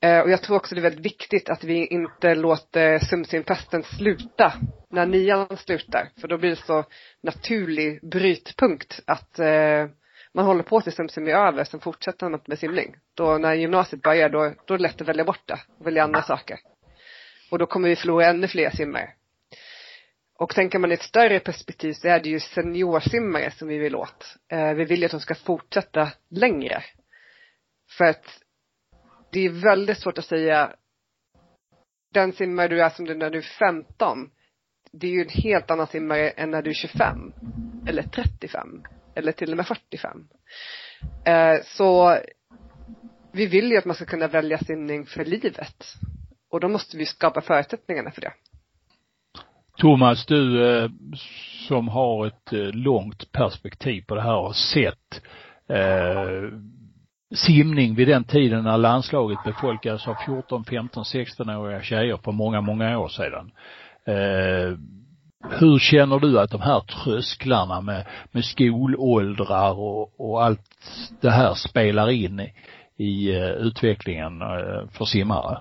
Eh, 0.00 0.20
och 0.20 0.30
jag 0.30 0.42
tror 0.42 0.56
också 0.56 0.74
det 0.74 0.80
är 0.80 0.82
väldigt 0.82 1.06
viktigt 1.06 1.50
att 1.50 1.64
vi 1.64 1.86
inte 1.86 2.34
låter 2.34 2.98
sumsimfesten 2.98 3.82
sluta 3.82 4.52
när 4.90 5.06
nian 5.06 5.56
slutar. 5.56 6.08
För 6.20 6.28
då 6.28 6.38
blir 6.38 6.50
det 6.50 6.56
så 6.56 6.84
naturlig 7.20 8.08
brytpunkt 8.10 9.00
att 9.06 9.38
eh, 9.38 9.86
man 10.34 10.44
håller 10.44 10.62
på 10.62 10.80
tills 10.80 10.96
SumSim 10.96 11.28
är 11.28 11.32
över, 11.32 11.64
sen 11.64 11.80
fortsätter 11.80 12.28
man 12.28 12.40
med 12.46 12.58
simning. 12.58 12.96
Då 13.14 13.38
när 13.38 13.54
gymnasiet 13.54 14.02
börjar, 14.02 14.28
då, 14.28 14.54
då 14.66 14.74
är 14.74 14.78
det 14.78 14.82
lätt 14.82 15.00
att 15.00 15.08
välja 15.08 15.24
bort 15.24 15.46
det 15.46 15.60
och 15.78 15.86
välja 15.86 16.04
andra 16.04 16.22
saker. 16.22 16.58
Och 17.50 17.58
då 17.58 17.66
kommer 17.66 17.88
vi 17.88 17.96
förlora 17.96 18.26
ännu 18.26 18.48
fler 18.48 18.70
simmare. 18.70 19.10
Och 20.38 20.54
tänker 20.54 20.78
man 20.78 20.90
i 20.90 20.94
ett 20.94 21.02
större 21.02 21.40
perspektiv 21.40 21.92
så 21.92 22.08
är 22.08 22.20
det 22.20 22.28
ju 22.28 22.40
seniorsimmare 22.40 23.50
som 23.50 23.68
vi 23.68 23.78
vill 23.78 23.96
åt. 23.96 24.36
Eh, 24.48 24.74
vi 24.74 24.84
vill 24.84 25.00
ju 25.00 25.04
att 25.04 25.10
de 25.10 25.20
ska 25.20 25.34
fortsätta 25.34 26.08
längre. 26.30 26.82
För 27.98 28.04
att 28.04 28.24
det 29.32 29.40
är 29.40 29.50
väldigt 29.50 29.98
svårt 29.98 30.18
att 30.18 30.24
säga 30.24 30.74
den 32.12 32.32
simmare 32.32 32.68
du 32.68 32.82
är 32.82 32.90
som 32.90 33.04
du 33.04 33.14
när 33.14 33.30
du 33.30 33.38
är 33.38 33.42
15 33.58 34.30
det 34.92 35.06
är 35.06 35.10
ju 35.10 35.22
en 35.22 35.42
helt 35.42 35.70
annan 35.70 35.86
simmare 35.86 36.30
än 36.30 36.50
när 36.50 36.62
du 36.62 36.70
är 36.70 36.74
25 36.74 37.32
eller 37.86 38.02
35 38.02 38.82
eller 39.14 39.32
till 39.32 39.50
och 39.50 39.56
med 39.56 39.66
45. 39.66 40.28
Eh, 41.24 41.62
så 41.64 42.18
vi 43.32 43.46
vill 43.46 43.70
ju 43.70 43.78
att 43.78 43.84
man 43.84 43.96
ska 43.96 44.04
kunna 44.04 44.28
välja 44.28 44.58
simning 44.58 45.06
för 45.06 45.24
livet. 45.24 45.84
Och 46.50 46.60
då 46.60 46.68
måste 46.68 46.96
vi 46.96 47.06
skapa 47.06 47.40
förutsättningarna 47.40 48.10
för 48.10 48.20
det. 48.20 48.32
Thomas, 49.78 50.26
du 50.26 50.66
eh, 50.66 50.90
som 51.68 51.88
har 51.88 52.26
ett 52.26 52.52
eh, 52.52 52.58
långt 52.58 53.32
perspektiv 53.32 54.02
på 54.02 54.14
det 54.14 54.22
här 54.22 54.36
och 54.36 54.56
sett 54.56 55.22
eh, 55.68 56.58
simning 57.34 57.94
vid 57.94 58.08
den 58.08 58.24
tiden 58.24 58.64
när 58.64 58.78
landslaget 58.78 59.38
befolkades 59.44 60.08
av 60.08 60.14
14, 60.26 60.64
15, 60.64 61.04
16-åriga 61.04 61.82
tjejer 61.82 62.16
för 62.16 62.32
många, 62.32 62.60
många 62.60 62.98
år 62.98 63.08
sedan. 63.08 63.52
Eh, 64.06 64.78
hur 65.50 65.78
känner 65.78 66.18
du 66.18 66.40
att 66.40 66.50
de 66.50 66.60
här 66.60 66.80
trösklarna 66.80 67.80
med, 67.80 68.06
med 68.30 68.44
skolåldrar 68.44 69.72
och, 69.72 70.20
och 70.20 70.44
allt 70.44 70.60
det 71.20 71.30
här 71.30 71.54
spelar 71.54 72.10
in 72.10 72.40
i, 72.40 72.54
i 72.96 73.36
eh, 73.36 73.50
utvecklingen 73.50 74.42
eh, 74.42 74.88
för 74.90 75.04
simmare? 75.04 75.60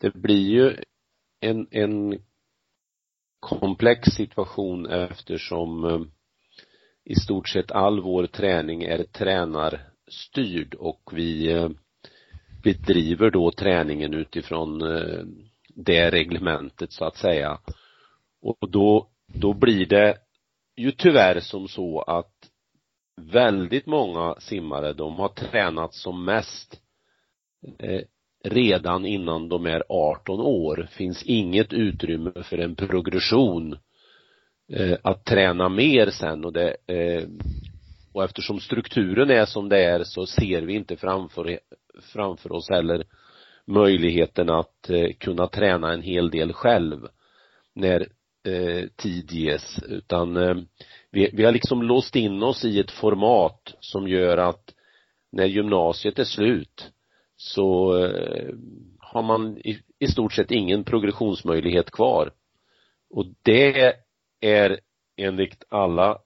det 0.00 0.14
blir 0.14 0.50
ju 0.50 0.76
en, 1.40 1.66
en 1.70 2.18
komplex 3.40 4.08
situation 4.08 4.86
eftersom 4.86 5.84
eh, 5.84 6.00
i 7.04 7.14
stort 7.14 7.48
sett 7.48 7.72
all 7.72 8.00
vår 8.00 8.26
träning 8.26 8.82
är 8.82 9.04
tränarstyrd 9.04 10.74
och 10.74 11.10
vi 11.12 11.68
bedriver 12.62 13.30
då 13.30 13.50
träningen 13.50 14.14
utifrån 14.14 14.82
det 15.74 16.10
reglementet 16.10 16.92
så 16.92 17.04
att 17.04 17.16
säga. 17.16 17.58
Och 18.42 18.70
då, 18.70 19.08
då 19.26 19.52
blir 19.52 19.86
det 19.86 20.16
ju 20.76 20.92
tyvärr 20.92 21.40
som 21.40 21.68
så 21.68 22.00
att 22.00 22.50
väldigt 23.16 23.86
många 23.86 24.34
simmare, 24.38 24.92
de 24.92 25.14
har 25.14 25.28
tränat 25.28 25.94
som 25.94 26.24
mest 26.24 26.80
eh, 27.78 28.00
redan 28.44 29.06
innan 29.06 29.48
de 29.48 29.66
är 29.66 29.84
18 29.88 30.40
år. 30.40 30.88
Finns 30.90 31.22
inget 31.22 31.72
utrymme 31.72 32.32
för 32.42 32.58
en 32.58 32.74
progression 32.74 33.78
eh, 34.72 34.98
att 35.02 35.24
träna 35.24 35.68
mer 35.68 36.10
sen 36.10 36.44
och 36.44 36.52
det 36.52 36.76
eh, 36.86 37.28
och 38.14 38.24
eftersom 38.24 38.60
strukturen 38.60 39.30
är 39.30 39.44
som 39.44 39.68
det 39.68 39.84
är 39.84 40.04
så 40.04 40.26
ser 40.26 40.62
vi 40.62 40.74
inte 40.74 40.96
framför, 40.96 41.58
framför 42.12 42.52
oss 42.52 42.70
heller 42.70 43.04
möjligheten 43.66 44.50
att 44.50 44.90
eh, 44.90 45.12
kunna 45.18 45.46
träna 45.46 45.92
en 45.92 46.02
hel 46.02 46.30
del 46.30 46.52
själv 46.52 47.08
när 47.74 48.08
eh, 48.44 48.88
tid 48.96 49.32
ges 49.32 49.82
utan 49.88 50.36
eh, 50.36 50.56
vi, 51.10 51.30
vi 51.32 51.44
har 51.44 51.52
liksom 51.52 51.82
låst 51.82 52.16
in 52.16 52.42
oss 52.42 52.64
i 52.64 52.80
ett 52.80 52.90
format 52.90 53.74
som 53.80 54.08
gör 54.08 54.38
att 54.38 54.74
när 55.32 55.46
gymnasiet 55.46 56.18
är 56.18 56.24
slut 56.24 56.90
så 57.36 57.92
har 58.98 59.22
man 59.22 59.58
i, 59.58 59.78
i 59.98 60.06
stort 60.06 60.32
sett 60.32 60.50
ingen 60.50 60.84
progressionsmöjlighet 60.84 61.90
kvar. 61.90 62.32
Och 63.10 63.26
det 63.42 63.94
är 64.40 64.80
enligt 65.16 65.64
alla 65.68 66.18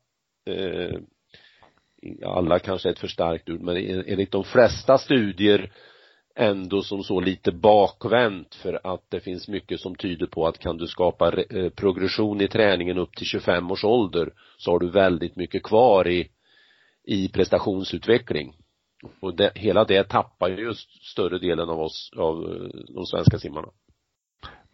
alla 2.25 2.59
kanske 2.59 2.89
är 2.89 2.93
ett 2.93 2.99
för 2.99 3.09
starkt 3.09 3.51
ord, 3.51 3.61
men 3.61 3.77
enligt 4.07 4.33
de 4.33 4.45
flesta 4.45 4.99
studier 4.99 5.73
ändå 6.39 6.83
som 6.83 7.03
så 7.03 7.21
lite 7.21 7.53
bakvänt 7.53 8.55
för 8.55 8.81
att 8.85 9.05
det 9.09 9.21
finns 9.21 9.49
mycket 9.49 9.81
som 9.81 9.95
tyder 9.95 10.27
på 10.27 10.47
att 10.47 10.59
kan 10.59 10.77
du 10.77 10.87
skapa 10.87 11.33
eh, 11.43 11.71
progression 11.71 12.41
i 12.41 12.49
träningen 12.49 12.99
upp 12.99 13.17
till 13.17 13.27
25 13.27 13.71
års 13.71 13.85
ålder 13.85 14.33
så 14.59 14.71
har 14.71 14.79
du 14.79 14.91
väldigt 14.91 15.37
mycket 15.37 15.63
kvar 15.63 16.09
i 16.09 16.29
i 17.09 17.29
prestationsutveckling. 17.29 18.53
Och 19.21 19.37
det, 19.37 19.53
hela 19.55 19.85
det 19.85 20.05
tappar 20.05 20.49
ju 20.49 20.75
större 21.13 21.39
delen 21.39 21.69
av 21.69 21.81
oss, 21.81 22.11
av 22.17 22.43
eh, 22.43 22.95
de 22.95 23.07
svenska 23.07 23.39
simmarna. 23.39 23.69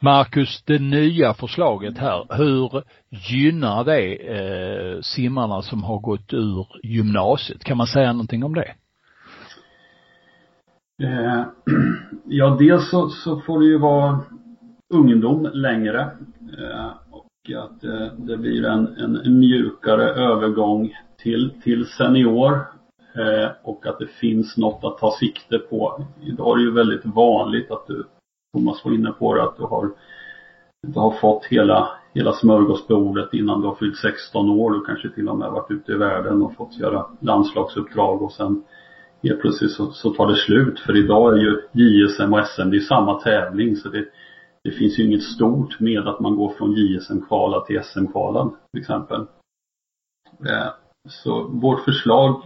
Marcus, 0.00 0.62
det 0.62 0.78
nya 0.78 1.34
förslaget 1.34 1.98
här, 1.98 2.26
hur 2.30 2.82
gynnar 3.30 3.84
det 3.84 4.14
eh, 4.14 5.00
simmarna 5.00 5.62
som 5.62 5.82
har 5.82 5.98
gått 5.98 6.32
ur 6.32 6.66
gymnasiet? 6.82 7.64
Kan 7.64 7.76
man 7.76 7.86
säga 7.86 8.12
någonting 8.12 8.44
om 8.44 8.54
det? 8.54 8.74
Eh, 11.02 11.42
ja, 12.24 12.56
dels 12.58 12.90
så, 12.90 13.08
så, 13.08 13.40
får 13.40 13.60
det 13.60 13.66
ju 13.66 13.78
vara 13.78 14.20
ungdom 14.94 15.48
längre 15.52 16.00
eh, 16.58 16.90
och 17.10 17.26
att 17.56 17.84
eh, 17.84 18.06
det 18.16 18.36
blir 18.36 18.64
en, 18.64 18.86
en 18.96 19.38
mjukare 19.38 20.10
övergång 20.10 20.94
till, 21.22 21.52
till 21.62 21.86
senior 21.86 22.52
eh, 23.14 23.50
och 23.62 23.86
att 23.86 23.98
det 23.98 24.06
finns 24.06 24.56
något 24.56 24.84
att 24.84 24.98
ta 24.98 25.10
sikte 25.10 25.58
på. 25.58 26.04
Idag 26.22 26.52
är 26.52 26.56
det 26.56 26.62
ju 26.62 26.72
väldigt 26.72 27.06
vanligt 27.06 27.70
att 27.70 27.86
du, 27.86 28.04
Thomas 28.52 28.84
var 28.84 28.92
inne 28.92 29.10
på 29.10 29.34
det, 29.34 29.42
att 29.42 29.56
du 29.56 29.62
har, 29.62 29.90
du 30.86 31.00
har 31.00 31.10
fått 31.10 31.44
hela, 31.44 31.88
hela 32.14 32.32
smörgåsbordet 32.32 33.34
innan 33.34 33.60
du 33.60 33.66
har 33.66 33.74
fyllt 33.74 33.96
16 33.96 34.50
år. 34.50 34.70
Du 34.70 34.84
kanske 34.84 35.10
till 35.10 35.28
och 35.28 35.38
med 35.38 35.50
varit 35.50 35.70
ute 35.70 35.92
i 35.92 35.96
världen 35.96 36.42
och 36.42 36.54
fått 36.54 36.78
göra 36.78 37.06
landslagsuppdrag 37.20 38.22
och 38.22 38.32
sen 38.32 38.62
helt 39.24 39.40
plötsligt 39.40 39.72
så, 39.72 39.92
så 39.92 40.14
tar 40.14 40.26
det 40.26 40.36
slut. 40.36 40.80
För 40.80 40.96
idag 40.96 41.38
är 41.38 41.42
ju 41.42 41.60
JSM 41.72 42.32
och 42.32 42.46
SM, 42.46 42.70
det 42.70 42.76
är 42.76 42.80
samma 42.80 43.20
tävling 43.20 43.76
så 43.76 43.88
det, 43.88 44.06
det 44.64 44.70
finns 44.70 44.98
ju 44.98 45.04
inget 45.04 45.22
stort 45.22 45.80
med 45.80 46.08
att 46.08 46.20
man 46.20 46.36
går 46.36 46.54
från 46.54 46.72
JSM-kvala 46.72 47.60
till 47.60 47.82
SM-kvalan 47.82 48.56
till 48.72 48.80
exempel. 48.80 49.20
Eh, 50.46 50.72
så 51.08 51.48
vårt 51.48 51.84
förslag 51.84 52.42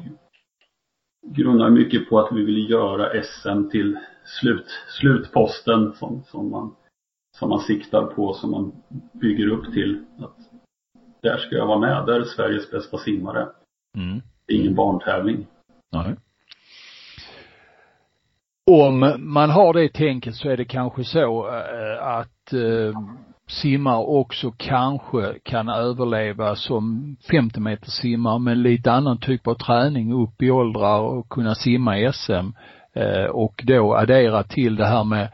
grundar 1.27 1.71
mycket 1.71 2.09
på 2.09 2.19
att 2.19 2.33
vi 2.33 2.45
vill 2.45 2.71
göra 2.71 3.23
SM 3.23 3.69
till 3.71 3.99
slut, 4.25 4.67
slutposten 5.01 5.93
som, 5.93 6.23
som, 6.27 6.51
man, 6.51 6.75
som 7.37 7.49
man 7.49 7.61
siktar 7.61 8.07
på, 8.07 8.33
som 8.33 8.51
man 8.51 8.73
bygger 9.13 9.49
upp 9.49 9.73
till. 9.73 10.05
Att 10.19 10.37
där 11.23 11.37
ska 11.37 11.57
jag 11.57 11.67
vara 11.67 11.79
med, 11.79 12.07
där 12.07 12.21
är 12.21 12.25
Sveriges 12.25 12.71
bästa 12.71 12.99
simmare. 12.99 13.49
Mm. 13.97 14.21
Det 14.47 14.55
är 14.55 14.61
ingen 14.61 14.75
barntävling. 14.75 15.47
Nej 15.93 16.17
om 18.69 19.15
man 19.19 19.51
har 19.51 19.73
det 19.73 19.93
tänket 19.93 20.35
så 20.35 20.49
är 20.49 20.57
det 20.57 20.65
kanske 20.65 21.05
så 21.05 21.49
eh, 21.49 22.07
att 22.07 22.53
eh, 22.53 23.01
simmar 23.49 23.99
också 23.99 24.53
kanske 24.57 25.35
kan 25.43 25.69
överleva 25.69 26.57
som 26.57 27.17
50 27.31 27.61
meter 27.61 27.91
simmar 27.91 28.39
med 28.39 28.59
lite 28.59 28.93
annan 28.93 29.19
typ 29.19 29.47
av 29.47 29.55
träning 29.55 30.13
upp 30.13 30.43
i 30.43 30.51
åldrar 30.51 31.01
och 31.01 31.29
kunna 31.29 31.55
simma 31.55 32.13
SM 32.13 32.33
eh, 32.95 33.25
och 33.25 33.63
då 33.67 33.95
addera 33.97 34.43
till 34.43 34.77
det 34.77 34.87
här 34.87 35.05
med 35.05 35.29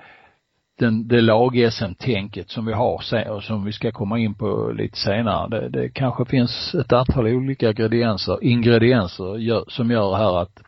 den, 0.78 1.08
det 1.08 1.20
lag-SM-tänket 1.20 2.50
som 2.50 2.66
vi 2.66 2.72
har 2.72 3.00
och 3.30 3.42
som 3.42 3.64
vi 3.64 3.72
ska 3.72 3.92
komma 3.92 4.18
in 4.18 4.34
på 4.34 4.72
lite 4.74 4.98
senare. 4.98 5.48
Det, 5.48 5.68
det 5.68 5.88
kanske 5.88 6.24
finns 6.24 6.74
ett 6.74 6.92
antal 6.92 7.26
olika 7.26 7.70
ingredienser, 7.70 8.44
ingredienser 8.44 9.36
gör, 9.36 9.64
som 9.68 9.90
gör 9.90 10.14
här 10.14 10.42
att 10.42 10.60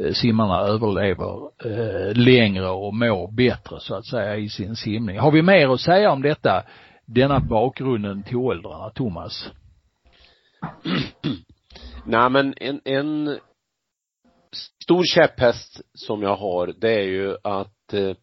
Eh, 0.00 0.12
simmarna 0.12 0.60
överlever 0.60 1.50
eh, 1.64 2.14
längre 2.14 2.68
och 2.68 2.94
mår 2.94 3.32
bättre 3.32 3.80
så 3.80 3.94
att 3.94 4.06
säga 4.06 4.36
i 4.36 4.48
sin 4.48 4.76
simning. 4.76 5.18
Har 5.18 5.32
vi 5.32 5.42
mer 5.42 5.68
att 5.68 5.80
säga 5.80 6.10
om 6.10 6.22
detta, 6.22 6.64
denna 7.06 7.40
bakgrunden 7.40 8.22
till 8.22 8.36
åldrarna, 8.36 8.90
Thomas? 8.90 9.50
Nej 12.04 12.30
men 12.30 12.54
en, 12.56 12.80
en 12.84 13.38
stor 14.82 15.04
käpphäst 15.04 15.80
som 15.94 16.22
jag 16.22 16.36
har 16.36 16.74
det 16.78 16.94
är 16.94 17.06
ju 17.06 17.36
att 17.42 17.92
eh, 17.92 18.16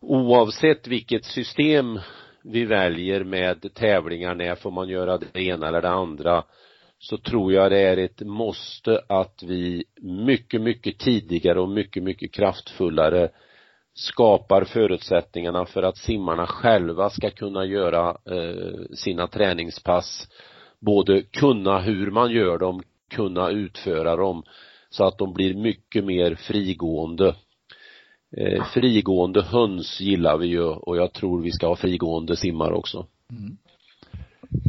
oavsett 0.00 0.86
vilket 0.86 1.24
system 1.24 2.00
vi 2.42 2.64
väljer 2.64 3.24
med 3.24 3.74
tävlingar, 3.74 4.34
när 4.34 4.54
får 4.54 4.70
man 4.70 4.88
göra 4.88 5.18
det 5.18 5.40
ena 5.40 5.68
eller 5.68 5.82
det 5.82 5.90
andra 5.90 6.44
så 7.04 7.16
tror 7.16 7.52
jag 7.52 7.70
det 7.70 7.80
är 7.80 7.96
ett 7.96 8.20
måste 8.20 9.00
att 9.08 9.42
vi 9.42 9.84
mycket, 10.00 10.60
mycket 10.60 10.98
tidigare 10.98 11.60
och 11.60 11.68
mycket, 11.68 12.02
mycket 12.02 12.32
kraftfullare 12.32 13.28
skapar 13.94 14.64
förutsättningarna 14.64 15.66
för 15.66 15.82
att 15.82 15.96
simmarna 15.96 16.46
själva 16.46 17.10
ska 17.10 17.30
kunna 17.30 17.64
göra 17.64 18.08
eh, 18.08 18.94
sina 18.94 19.26
träningspass 19.26 20.28
både 20.80 21.22
kunna 21.22 21.80
hur 21.80 22.10
man 22.10 22.30
gör 22.30 22.58
dem, 22.58 22.82
kunna 23.10 23.50
utföra 23.50 24.16
dem 24.16 24.42
så 24.90 25.04
att 25.04 25.18
de 25.18 25.34
blir 25.34 25.54
mycket 25.54 26.04
mer 26.04 26.34
frigående. 26.34 27.36
Eh, 28.36 28.64
frigående 28.64 29.42
höns 29.42 30.00
gillar 30.00 30.38
vi 30.38 30.46
ju 30.46 30.62
och 30.62 30.96
jag 30.96 31.12
tror 31.12 31.42
vi 31.42 31.52
ska 31.52 31.66
ha 31.66 31.76
frigående 31.76 32.36
simmar 32.36 32.72
också. 32.72 33.06
Mm. 33.30 33.56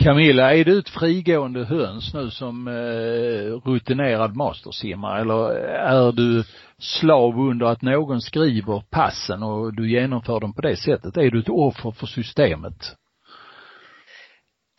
Camilla, 0.03 0.55
är 0.55 0.65
du 0.65 0.79
ett 0.79 0.89
frigående 0.89 1.65
höns 1.65 2.13
nu 2.13 2.29
som 2.29 2.67
eh, 2.67 3.69
rutinerad 3.69 4.35
mastersimmare 4.35 5.21
eller 5.21 5.49
är 5.69 6.11
du 6.11 6.43
slav 6.77 7.39
under 7.39 7.65
att 7.65 7.81
någon 7.81 8.21
skriver 8.21 8.83
passen 8.89 9.43
och 9.43 9.73
du 9.73 9.91
genomför 9.91 10.39
dem 10.39 10.53
på 10.53 10.61
det 10.61 10.75
sättet? 10.75 11.17
Är 11.17 11.31
du 11.31 11.39
ett 11.39 11.49
offer 11.49 11.91
för 11.91 12.07
systemet? 12.07 12.95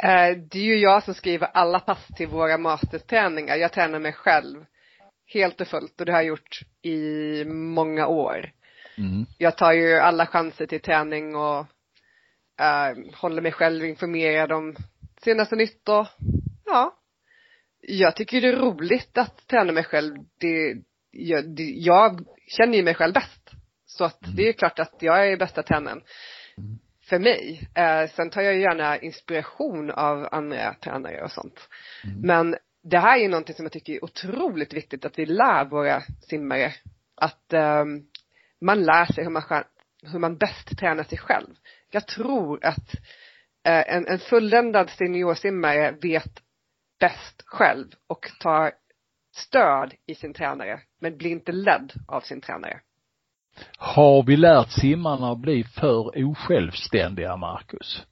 Eh, 0.03 0.37
det 0.51 0.59
är 0.59 0.64
ju 0.64 0.79
jag 0.79 1.03
som 1.03 1.14
skriver 1.14 1.47
alla 1.47 1.81
pass 1.81 2.07
till 2.16 2.29
våra 2.29 2.59
masterträningar. 2.59 3.57
Jag 3.57 3.73
tränar 3.73 3.99
mig 3.99 4.12
själv 4.12 4.64
helt 5.35 5.61
och 5.61 5.69
fullt 5.69 6.01
och 6.01 6.07
det 6.07 6.12
har 6.12 6.19
jag 6.19 6.29
gjort 6.29 6.61
i 6.83 7.45
många 7.45 8.07
år. 8.07 8.51
Mm. 8.99 9.27
Jag 9.38 9.57
tar 9.57 9.73
ju 9.73 9.97
alla 9.97 10.27
chanser 10.27 10.66
till 10.66 10.81
träning 10.81 11.37
och 11.37 11.66
uh, 12.61 13.14
håller 13.14 13.42
mig 13.42 13.53
själv 13.53 13.85
informerad 13.85 14.53
om 14.53 14.77
senaste 15.27 15.57
nytt 15.57 15.89
och 15.89 16.07
ja. 16.65 16.99
Jag 17.81 18.17
tycker 18.17 18.41
det 18.41 18.49
är 18.49 18.57
roligt 18.57 19.19
att 19.19 19.47
träna 19.47 19.73
mig 19.73 19.85
själv. 19.85 20.17
Det, 20.41 20.77
jag, 21.11 21.57
det, 21.57 21.62
jag 21.62 22.27
känner 22.47 22.77
ju 22.77 22.83
mig 22.83 22.95
själv 22.95 23.15
bäst. 23.15 23.51
Så 23.87 24.05
att 24.05 24.25
mm. 24.25 24.37
det 24.37 24.49
är 24.49 24.53
klart 24.53 24.79
att 24.79 24.95
jag 25.01 25.29
är 25.29 25.37
bästa 25.37 25.62
tränaren. 25.62 26.03
Mm. 26.59 26.79
För 27.09 27.19
mig. 27.19 27.69
Eh, 27.75 28.11
sen 28.11 28.31
tar 28.31 28.43
jag 28.43 28.59
gärna 28.59 28.99
inspiration 28.99 29.91
av 29.91 30.29
andra 30.33 30.75
tränare 30.75 31.23
och 31.25 31.31
sånt. 31.31 31.69
Mm. 32.05 32.21
Men 32.21 32.57
det 32.83 32.99
här 32.99 33.19
är 33.19 33.29
någonting 33.29 33.55
som 33.55 33.65
jag 33.65 33.73
tycker 33.73 33.93
är 33.93 34.05
otroligt 34.05 34.75
viktigt 34.75 35.05
att 35.05 35.19
vi 35.19 35.27
lär 35.27 35.65
våra 35.65 36.03
simmare. 36.21 36.75
Att 37.17 37.53
eh, 37.53 37.85
man 38.61 38.83
lär 38.83 39.12
sig 39.12 39.25
hur 39.25 39.31
man, 39.31 39.43
hur 40.03 40.19
man 40.19 40.37
bäst 40.37 40.79
tränar 40.79 41.05
sig 41.05 41.19
själv. 41.19 41.55
Jag 41.91 42.07
tror 42.07 42.65
att 42.65 42.91
en, 43.66 44.07
en 44.07 44.18
fulländad 44.18 44.90
seniorsimmare 44.90 45.94
vet 46.02 46.42
bäst 47.00 47.42
själv 47.46 47.87
och 48.07 48.31
tar 48.40 48.72
stöd 49.37 49.94
i 50.07 50.14
sin 50.14 50.35
tränare, 50.35 50.81
men 51.00 51.16
blir 51.16 51.31
inte 51.31 51.52
ledd 51.52 51.92
av 52.09 52.20
sin 52.20 52.40
tränare. 52.40 52.81
Har 53.79 54.22
vi 54.22 54.37
lärt 54.37 54.70
simmarna 54.70 55.33
att 55.33 55.38
bli 55.38 55.64
för 55.64 56.24
osjälvständiga, 56.24 57.37
Marcus? 57.37 58.07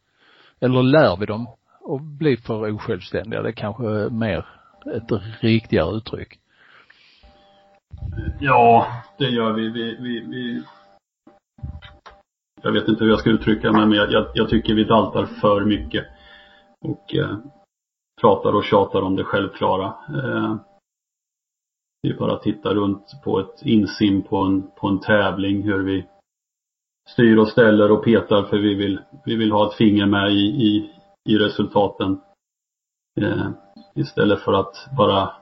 Eller 0.61 0.83
lär 0.83 1.17
vi 1.17 1.27
dem 1.27 1.47
att 1.89 2.03
bli 2.03 2.37
för 2.37 2.75
osjälvständiga? 2.75 3.43
Det 3.43 3.49
är 3.49 3.53
kanske 3.53 3.85
är 3.85 4.11
mer 4.11 4.47
ett 4.97 5.23
riktigare 5.41 5.97
uttryck. 5.97 6.39
Ja, 8.41 8.87
det 9.19 9.29
gör 9.29 9.53
vi. 9.53 9.71
Vi, 9.71 9.97
vi, 10.01 10.21
vi 10.21 10.63
jag 12.65 12.73
vet 12.73 12.89
inte 12.89 13.05
hur 13.05 13.11
jag 13.11 13.21
ska 13.21 13.31
uttrycka 13.31 13.73
mig, 13.73 13.87
men 13.87 13.99
jag, 13.99 14.13
jag, 14.13 14.27
jag 14.35 14.49
tycker 14.49 14.75
vi 14.75 14.85
daltar 14.85 15.27
för 15.27 15.65
mycket. 15.65 16.05
Och 16.81 17.15
eh, 17.15 17.37
pratar 18.21 18.53
och 18.53 18.65
tjatar 18.65 19.03
om 19.03 19.17
det 19.17 19.25
självklara. 19.25 19.95
Eh, 20.09 20.57
är 22.09 22.19
bara 22.19 22.33
att 22.33 22.43
titta 22.43 22.75
runt 22.75 23.07
på 23.25 23.41
ett 23.41 23.63
insim 23.63 24.23
på 24.23 24.37
en, 24.37 24.71
på 24.77 24.89
en 24.89 25.01
tävling, 25.01 25.63
hur 25.63 25.85
vi 25.85 26.07
styr 27.09 27.37
och 27.37 27.49
ställer 27.49 27.91
och 27.91 28.05
petar 28.05 28.43
för 28.43 28.59
vi 28.59 28.75
vill, 28.75 29.01
vi 29.25 29.37
vill 29.37 29.53
ha 29.53 29.67
ett 29.67 29.75
finger 29.75 30.07
med 30.07 30.33
i, 30.33 30.45
i, 30.45 30.93
i 31.29 31.39
resultaten. 31.39 32.21
Eh, 33.21 33.49
istället 33.95 34.41
för 34.41 34.53
att 34.53 34.89
bara 34.97 35.33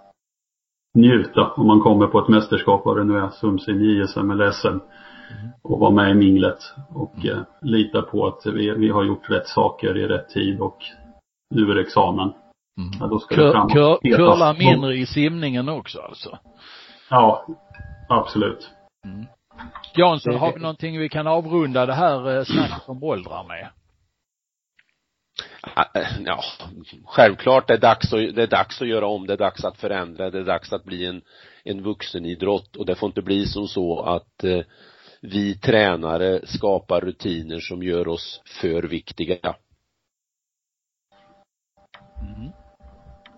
njuta 0.95 1.53
om 1.57 1.67
man 1.67 1.81
kommer 1.81 2.07
på 2.07 2.19
ett 2.19 2.29
mästerskap, 2.29 2.83
vad 2.85 2.97
det 2.97 3.05
nu 3.05 3.19
är, 3.19 3.29
SUMSIM, 3.29 3.81
JSM 3.81 4.31
eller 4.31 4.51
SM 4.51 4.79
och 5.63 5.79
vara 5.81 5.91
med 5.91 6.11
i 6.11 6.15
minglet 6.15 6.59
och 6.95 7.27
eh, 7.27 7.39
lita 7.61 8.03
på 8.03 8.27
att 8.27 8.47
vi, 8.47 8.71
vi 8.71 8.89
har 8.89 9.05
gjort 9.05 9.31
rätt 9.31 9.47
saker 9.47 9.97
i 9.97 10.07
rätt 10.07 10.29
tid 10.29 10.61
och 10.61 10.79
nu 11.55 11.71
är 11.71 11.75
det 11.75 11.81
examen. 11.81 12.33
Mm. 12.79 12.91
Ja, 13.01 13.07
då 13.07 13.19
ska 13.19 13.35
Kör, 13.35 13.69
kör, 13.69 14.17
curla 14.17 14.53
mindre 14.53 14.95
i 14.95 15.07
simningen 15.07 15.69
också 15.69 16.01
alltså? 16.01 16.39
Ja, 17.11 17.47
absolut. 18.09 18.71
Mm. 19.07 19.27
Jansson, 19.95 20.35
har 20.35 20.53
vi 20.53 20.61
någonting 20.61 20.99
vi 20.99 21.09
kan 21.09 21.27
avrunda 21.27 21.87
det 21.87 21.95
här 21.95 22.37
eh, 22.37 22.45
snacket 22.45 22.89
om 22.89 23.03
åldrar 23.03 23.45
med? 23.45 23.69
Ja, 26.25 26.41
självklart 27.05 27.69
det 27.69 27.75
är 27.75 27.79
dags 27.79 28.13
att, 28.13 28.35
det 28.35 28.43
är 28.43 28.47
dags 28.47 28.83
att 28.83 28.89
göra 28.89 29.07
om, 29.07 29.27
det 29.27 29.33
är 29.33 29.39
dags 29.39 29.65
att 29.65 29.77
förändra, 29.77 30.31
det 30.31 30.39
är 30.39 30.45
dags 30.45 30.73
att 30.73 30.85
bli 30.85 31.07
en, 31.07 31.23
en 31.65 31.83
vuxenidrott 31.83 32.77
och 32.77 32.87
det 32.87 32.95
får 32.95 33.07
inte 33.07 33.23
bli 33.23 33.47
som 33.47 33.69
så 33.69 34.01
att 34.01 34.45
eh, 34.45 34.61
vi 35.21 35.59
tränare 35.59 36.47
skapar 36.47 37.01
rutiner 37.01 37.61
som 37.61 37.83
gör 37.83 38.09
oss 38.09 38.43
för 38.61 38.83
viktiga. 38.83 39.39
Mm. 42.23 42.53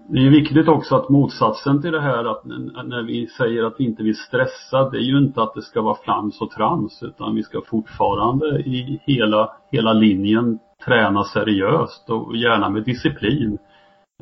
Det 0.08 0.18
är 0.18 0.30
viktigt 0.30 0.68
också 0.68 0.96
att 0.96 1.08
motsatsen 1.08 1.82
till 1.82 1.92
det 1.92 2.00
här 2.00 2.24
att 2.24 2.44
när 2.44 3.02
vi 3.02 3.26
säger 3.26 3.64
att 3.64 3.74
vi 3.78 3.84
inte 3.84 4.02
vill 4.02 4.16
stressa, 4.16 4.90
det 4.90 4.98
är 4.98 5.02
ju 5.02 5.18
inte 5.18 5.42
att 5.42 5.54
det 5.54 5.62
ska 5.62 5.82
vara 5.82 5.98
flams 6.04 6.40
och 6.40 6.50
trams 6.50 7.02
utan 7.02 7.34
vi 7.34 7.42
ska 7.42 7.60
fortfarande 7.60 8.46
i 8.46 9.00
hela, 9.06 9.56
hela 9.72 9.92
linjen 9.92 10.58
träna 10.84 11.24
seriöst 11.24 12.10
och 12.10 12.36
gärna 12.36 12.68
med 12.70 12.84
disciplin. 12.84 13.58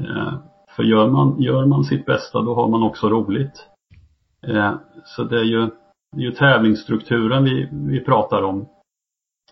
Eh, 0.00 0.34
för 0.76 0.82
gör 0.82 1.10
man, 1.10 1.42
gör 1.42 1.66
man 1.66 1.84
sitt 1.84 2.06
bästa 2.06 2.42
då 2.42 2.54
har 2.54 2.68
man 2.68 2.82
också 2.82 3.08
roligt. 3.08 3.68
Eh, 4.46 4.74
så 5.04 5.24
det 5.24 5.38
är 5.38 5.44
ju, 5.44 5.60
det 6.12 6.22
är 6.22 6.24
ju 6.24 6.32
tävlingsstrukturen 6.32 7.44
vi, 7.44 7.68
vi 7.72 8.00
pratar 8.00 8.42
om. 8.42 8.68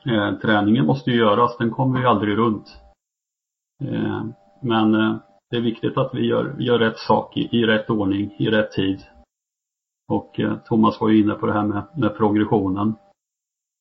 Eh, 0.06 0.34
träningen 0.34 0.86
måste 0.86 1.10
ju 1.10 1.16
göras, 1.16 1.56
den 1.58 1.70
kommer 1.70 2.00
vi 2.00 2.06
aldrig 2.06 2.38
runt. 2.38 2.66
Men 4.62 4.92
det 5.50 5.56
är 5.56 5.60
viktigt 5.60 5.98
att 5.98 6.14
vi 6.14 6.26
gör, 6.26 6.56
gör 6.58 6.78
rätt 6.78 6.98
sak 6.98 7.36
i, 7.36 7.48
i 7.58 7.66
rätt 7.66 7.90
ordning, 7.90 8.34
i 8.38 8.50
rätt 8.50 8.72
tid. 8.72 9.00
Och 10.12 10.40
Thomas 10.64 11.00
var 11.00 11.08
ju 11.08 11.20
inne 11.20 11.34
på 11.34 11.46
det 11.46 11.52
här 11.52 11.66
med, 11.66 11.82
med 11.96 12.16
progressionen. 12.16 12.94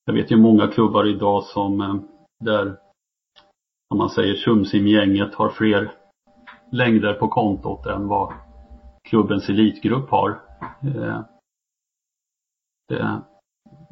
Jag 0.05 0.13
vet 0.13 0.31
ju 0.31 0.37
många 0.37 0.67
klubbar 0.67 1.05
idag 1.07 1.43
som 1.43 2.01
där 2.39 2.77
om 3.89 3.97
man 3.97 4.09
säger 4.09 4.35
Tjumsim-gänget 4.35 5.35
har 5.35 5.49
fler 5.49 5.91
längder 6.71 7.13
på 7.13 7.27
kontot 7.27 7.85
än 7.85 8.07
vad 8.07 8.33
klubbens 9.03 9.49
elitgrupp 9.49 10.09
har. 10.09 10.29
Eh, 10.83 11.21
det, 12.87 13.21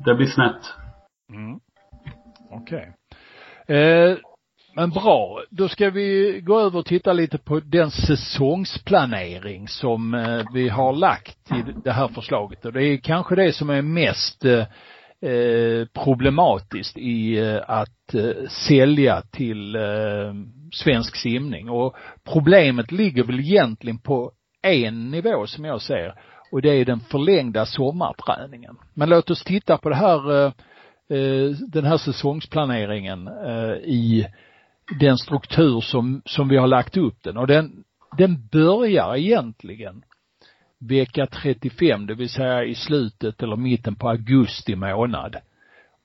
det 0.06 0.16
blir 0.16 0.28
snett. 0.28 0.74
Mm. 1.34 1.60
Okej. 2.50 2.94
Okay. 3.66 3.78
Eh, 3.78 4.18
men 4.76 4.90
bra, 4.90 5.42
då 5.50 5.70
ska 5.70 5.90
vi 5.90 6.40
gå 6.42 6.60
över 6.60 6.80
och 6.80 6.86
titta 6.86 7.14
lite 7.14 7.38
på 7.38 7.60
den 7.60 7.92
säsongsplanering 7.92 9.68
som 9.68 10.14
eh, 10.14 10.46
vi 10.54 10.70
har 10.70 10.94
lagt 10.94 11.52
i 11.52 11.64
det 11.84 11.92
här 11.92 12.08
förslaget 12.08 12.66
och 12.66 12.74
det 12.74 12.84
är 12.84 12.98
kanske 12.98 13.36
det 13.36 13.54
som 13.54 13.70
är 13.70 13.82
mest 13.82 14.46
Eh, 14.46 14.66
Eh, 15.22 15.88
problematiskt 16.04 16.98
i 16.98 17.38
eh, 17.38 17.62
att 17.68 18.14
eh, 18.14 18.48
sälja 18.50 19.22
till 19.22 19.78
svensk 20.74 21.16
simning 21.16 21.70
och 21.70 21.96
problemet 22.24 22.92
ligger 22.92 23.24
väl 23.24 23.40
egentligen 23.40 24.00
på 24.00 24.32
en 24.62 25.12
nivå 25.12 25.48
som 25.48 25.66
jag 25.66 25.82
ser 25.82 26.14
och 26.52 26.62
det 26.62 26.70
är 26.70 26.86
den 26.86 27.00
förlängda 27.00 27.66
sommarträningen. 27.66 28.78
Men 28.94 29.10
låt 29.10 29.30
oss 29.30 29.44
titta 29.44 29.78
på 29.78 29.90
det 29.90 29.96
här, 29.96 30.52
den 31.72 31.86
här 31.86 31.98
säsongsplaneringen 31.98 33.28
i 33.84 34.26
den 35.00 35.18
struktur 35.18 35.82
som, 35.82 36.22
som 36.26 36.48
vi 36.48 36.58
har 36.58 36.68
lagt 36.68 36.98
upp 36.98 37.24
den 37.24 37.38
och 37.38 37.48
den, 37.48 37.84
den 38.18 38.48
börjar 38.52 39.16
egentligen 39.16 40.02
vecka 40.80 41.28
35, 41.28 42.08
det 42.08 42.16
vill 42.16 42.30
säga 42.30 42.64
i 42.64 42.76
slutet 42.76 43.44
eller 43.44 43.56
mitten 43.56 43.96
på 43.96 44.10
augusti 44.10 44.76
månad. 44.76 45.36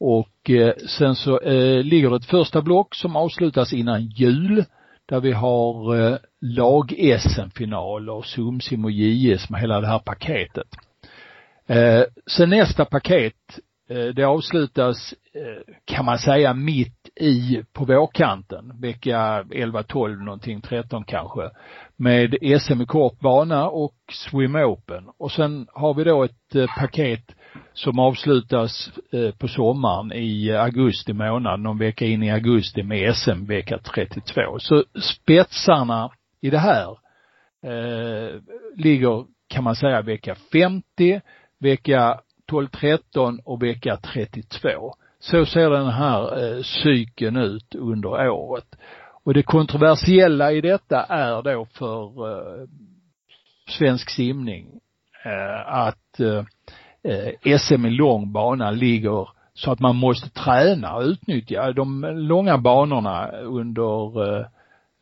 Och 0.00 0.50
eh, 0.50 0.74
sen 0.88 1.14
så 1.14 1.40
eh, 1.40 1.82
ligger 1.82 2.11
det 2.11 2.16
ett 2.16 2.24
första 2.24 2.62
block 2.62 2.94
som 2.94 3.16
avslutas 3.16 3.72
innan 3.72 4.02
jul 4.06 4.64
där 5.06 5.20
vi 5.20 5.32
har 5.32 5.96
eh, 5.96 6.16
lag-SM-finaler, 6.40 8.22
SumSim 8.22 8.85
och 8.85 8.90
JS 8.90 9.50
med 9.50 9.61
hela 9.61 9.80
det 9.80 9.87
här 9.87 9.98
paketet. 9.98 10.68
Eh, 11.66 12.02
sen 12.26 12.50
nästa 12.50 12.85
paket, 12.85 13.58
Eh, 13.92 14.14
det 14.14 14.24
avslutas 14.24 15.14
eh, 15.35 15.74
kan 15.85 16.05
man 16.05 16.18
säga 16.18 16.55
mitt 16.55 17.09
i 17.20 17.62
på 17.72 17.85
vårkanten, 17.85 18.81
vecka 18.81 19.44
11, 19.50 19.83
12 19.83 20.22
någonting, 20.22 20.61
13 20.61 21.05
kanske, 21.05 21.50
med 21.96 22.37
SM 22.61 22.81
i 22.81 22.87
kortbana 22.87 23.68
och 23.68 23.94
Swim 24.12 24.57
Open. 24.57 25.05
Och 25.18 25.33
sen 25.33 25.66
har 25.74 25.94
vi 25.94 26.05
då 26.05 26.24
ett 26.24 26.55
eh, 26.55 26.66
paket 26.78 27.35
som 27.72 27.98
avslutas 27.98 28.90
på 29.38 29.48
sommaren 29.48 30.12
i 30.12 30.52
augusti 30.52 31.12
månad, 31.12 31.61
någon 31.61 31.78
vecka 31.78 32.05
in 32.05 32.22
i 32.22 32.31
augusti 32.31 32.83
med 32.83 33.16
SM 33.16 33.44
vecka 33.44 33.78
32. 33.78 34.59
Så 34.59 34.85
spetsarna 35.00 36.11
i 36.40 36.50
det 36.50 36.59
här 36.59 36.90
eh, 37.66 38.40
ligger, 38.76 39.24
kan 39.48 39.64
man 39.64 39.76
säga, 39.76 40.02
vecka 40.02 40.35
50, 40.52 41.20
vecka 41.61 42.20
12, 42.50 42.68
13 42.68 43.40
och 43.44 43.62
vecka 43.62 43.96
32. 43.96 44.94
Så 45.18 45.46
ser 45.46 45.70
den 45.70 45.90
här 45.90 46.44
eh, 46.44 46.62
cykeln 46.62 47.37
ut 47.37 47.74
under 47.74 48.28
året. 48.28 48.76
Och 49.24 49.35
det 49.35 49.42
kontroversiella 49.42 50.52
i 50.52 50.61
detta 50.61 51.02
är 51.02 51.42
då 51.42 51.66
för 51.72 52.31
eh, 52.31 52.68
svensk 53.68 54.11
simning 54.11 54.81
eh, 55.24 55.74
att 55.74 56.20
eh, 56.20 56.44
eh 57.05 57.59
SM 57.59 57.87
i 57.87 57.90
lång 57.90 58.33
bana 58.33 58.70
ligger 58.70 59.28
så 59.55 59.72
att 59.72 59.81
man 59.81 59.96
måste 59.96 60.31
träna 60.31 60.94
och 60.94 61.02
utnyttja 61.02 61.72
de 61.72 62.00
långa 62.16 62.59
banorna 62.59 63.28
under 63.28 64.28
eh, 64.28 64.46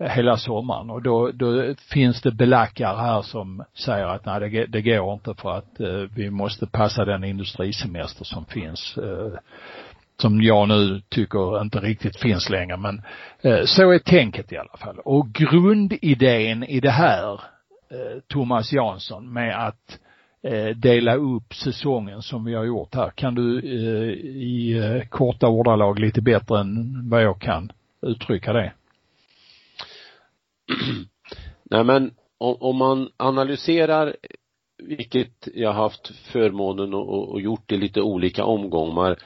hela 0.00 0.36
sommaren 0.36 0.90
och 0.90 1.02
då, 1.02 1.30
då 1.30 1.74
finns 1.92 2.22
det 2.22 2.30
belackare 2.30 2.96
här 2.96 3.22
som 3.22 3.64
säger 3.74 4.06
att 4.06 4.26
nej 4.26 4.50
det, 4.50 4.66
det 4.66 4.82
går 4.82 5.12
inte 5.12 5.34
för 5.34 5.50
att 5.50 5.80
eh, 5.80 6.02
vi 6.14 6.30
måste 6.30 6.66
passa 6.66 7.04
den 7.04 7.24
industrisemester 7.24 8.24
som 8.24 8.44
finns. 8.44 8.96
Eh, 8.98 9.38
som 10.16 10.42
jag 10.42 10.68
nu 10.68 11.00
tycker 11.08 11.60
inte 11.62 11.78
riktigt 11.78 12.16
finns 12.16 12.50
längre 12.50 12.76
men 12.76 13.02
eh, 13.42 13.64
så 13.64 13.90
är 13.90 13.98
tänket 13.98 14.52
i 14.52 14.56
alla 14.56 14.76
fall. 14.78 14.98
Och 15.04 15.32
grundidén 15.32 16.64
i 16.64 16.80
det 16.80 16.90
här, 16.90 17.32
eh, 17.90 18.20
Thomas 18.28 18.72
Jansson, 18.72 19.32
med 19.32 19.66
att 19.66 19.98
eh, 20.42 20.76
dela 20.76 21.14
upp 21.14 21.54
säsongen 21.54 22.22
som 22.22 22.44
vi 22.44 22.54
har 22.54 22.64
gjort 22.64 22.94
här. 22.94 23.10
Kan 23.10 23.34
du 23.34 23.58
eh, 23.58 24.10
i 24.26 24.78
eh, 24.78 25.08
korta 25.08 25.48
ordalag 25.48 25.98
lite 25.98 26.22
bättre 26.22 26.60
än 26.60 27.08
vad 27.10 27.22
jag 27.22 27.40
kan 27.40 27.72
uttrycka 28.02 28.52
det? 28.52 28.72
Nej 31.64 31.84
men 31.84 32.14
om, 32.38 32.56
om 32.60 32.76
man 32.76 33.08
analyserar 33.16 34.16
vilket 34.82 35.48
jag 35.54 35.72
haft 35.72 36.08
förmånen 36.08 36.94
och, 36.94 37.28
och 37.32 37.40
gjort 37.40 37.72
i 37.72 37.76
lite 37.76 38.00
olika 38.02 38.44
omgångar 38.44 39.18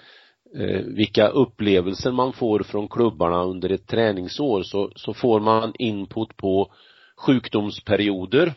eh, 0.58 0.80
vilka 0.80 1.28
upplevelser 1.28 2.12
man 2.12 2.32
får 2.32 2.60
från 2.62 2.88
klubbarna 2.88 3.42
under 3.44 3.72
ett 3.72 3.86
träningsår 3.86 4.62
så, 4.62 4.92
så 4.96 5.14
får 5.14 5.40
man 5.40 5.72
input 5.78 6.36
på 6.36 6.72
sjukdomsperioder 7.16 8.54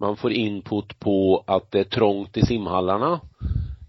man 0.00 0.16
får 0.16 0.32
input 0.32 1.00
på 1.00 1.44
att 1.46 1.70
det 1.70 1.80
är 1.80 1.84
trångt 1.84 2.36
i 2.36 2.46
simhallarna 2.46 3.20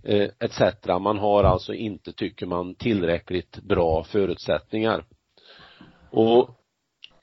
eh, 0.03 0.29
etc. 0.39 0.61
Man 1.01 1.17
har 1.17 1.43
alltså 1.43 1.73
inte, 1.73 2.13
tycker 2.13 2.45
man, 2.45 2.75
tillräckligt 2.75 3.59
bra 3.63 4.03
förutsättningar. 4.03 5.05
Och 6.11 6.49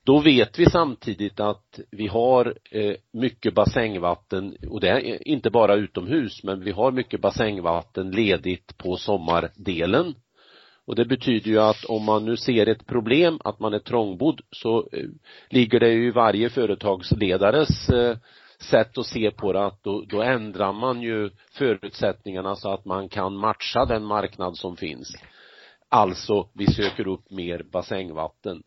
då 0.07 0.19
vet 0.19 0.59
vi 0.59 0.67
samtidigt 0.71 1.41
att 1.41 1.81
vi 1.91 2.07
har 2.07 2.55
eh, 2.71 2.95
mycket 3.13 3.55
bassängvatten 3.55 4.57
och 4.71 4.81
det 4.81 4.89
är 4.89 5.29
inte 5.29 5.51
bara 5.51 5.75
utomhus 5.75 6.45
men 6.45 6.65
vi 6.65 6.71
har 6.71 6.93
mycket 6.93 7.21
bassängvatten 7.21 8.11
ledigt 8.11 8.79
på 8.79 8.97
sommardelen. 8.97 10.15
Och 10.87 10.95
det 10.95 11.05
betyder 11.05 11.51
ju 11.51 11.59
att 11.59 11.85
om 11.85 12.05
man 12.05 12.25
nu 12.25 12.37
ser 12.37 12.67
ett 12.69 12.87
problem 12.87 13.41
att 13.45 13.61
man 13.61 13.75
är 13.75 13.79
trångbodd 13.79 14.41
så 14.51 14.89
eh, 14.93 15.09
ligger 15.51 15.81
det 15.81 15.93
ju 15.93 16.07
i 16.07 16.11
varje 16.11 16.51
företagsledares 16.51 17.89
eh, 17.89 18.17
sätt 18.61 18.99
att 18.99 19.07
se 19.07 19.31
på 19.31 19.53
det 19.53 19.67
att 19.67 19.83
då, 19.83 20.05
då 20.09 20.23
ändrar 20.23 20.73
man 20.73 21.03
ju 21.03 21.31
förutsättningarna 21.53 22.57
så 22.57 22.71
att 22.73 22.85
man 22.85 23.09
kan 23.09 23.37
matcha 23.37 23.85
den 23.85 24.05
marknad 24.05 24.57
som 24.57 24.77
finns. 24.77 25.17
Alltså, 25.89 26.49
vi 26.53 26.67
söker 26.67 27.09
upp 27.09 27.31
mer 27.31 27.63
bassängvatten. 27.73 28.63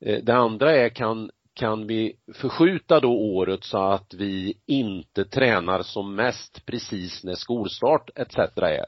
Eh, 0.00 0.22
det 0.22 0.34
andra 0.34 0.76
är 0.76 0.88
kan, 0.88 1.30
kan 1.54 1.86
vi 1.86 2.16
förskjuta 2.34 3.00
då 3.00 3.12
året 3.12 3.64
så 3.64 3.78
att 3.78 4.14
vi 4.14 4.58
inte 4.66 5.24
tränar 5.24 5.82
som 5.82 6.14
mest 6.14 6.66
precis 6.66 7.24
när 7.24 7.34
skolstart 7.34 8.10
etc. 8.14 8.38
är 8.56 8.86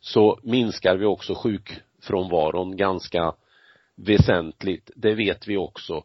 så 0.00 0.38
minskar 0.42 0.96
vi 0.96 1.04
också 1.04 1.34
sjukfrånvaron 1.34 2.76
ganska 2.76 3.34
väsentligt. 3.94 4.90
Det 4.96 5.14
vet 5.14 5.48
vi 5.48 5.56
också. 5.56 6.04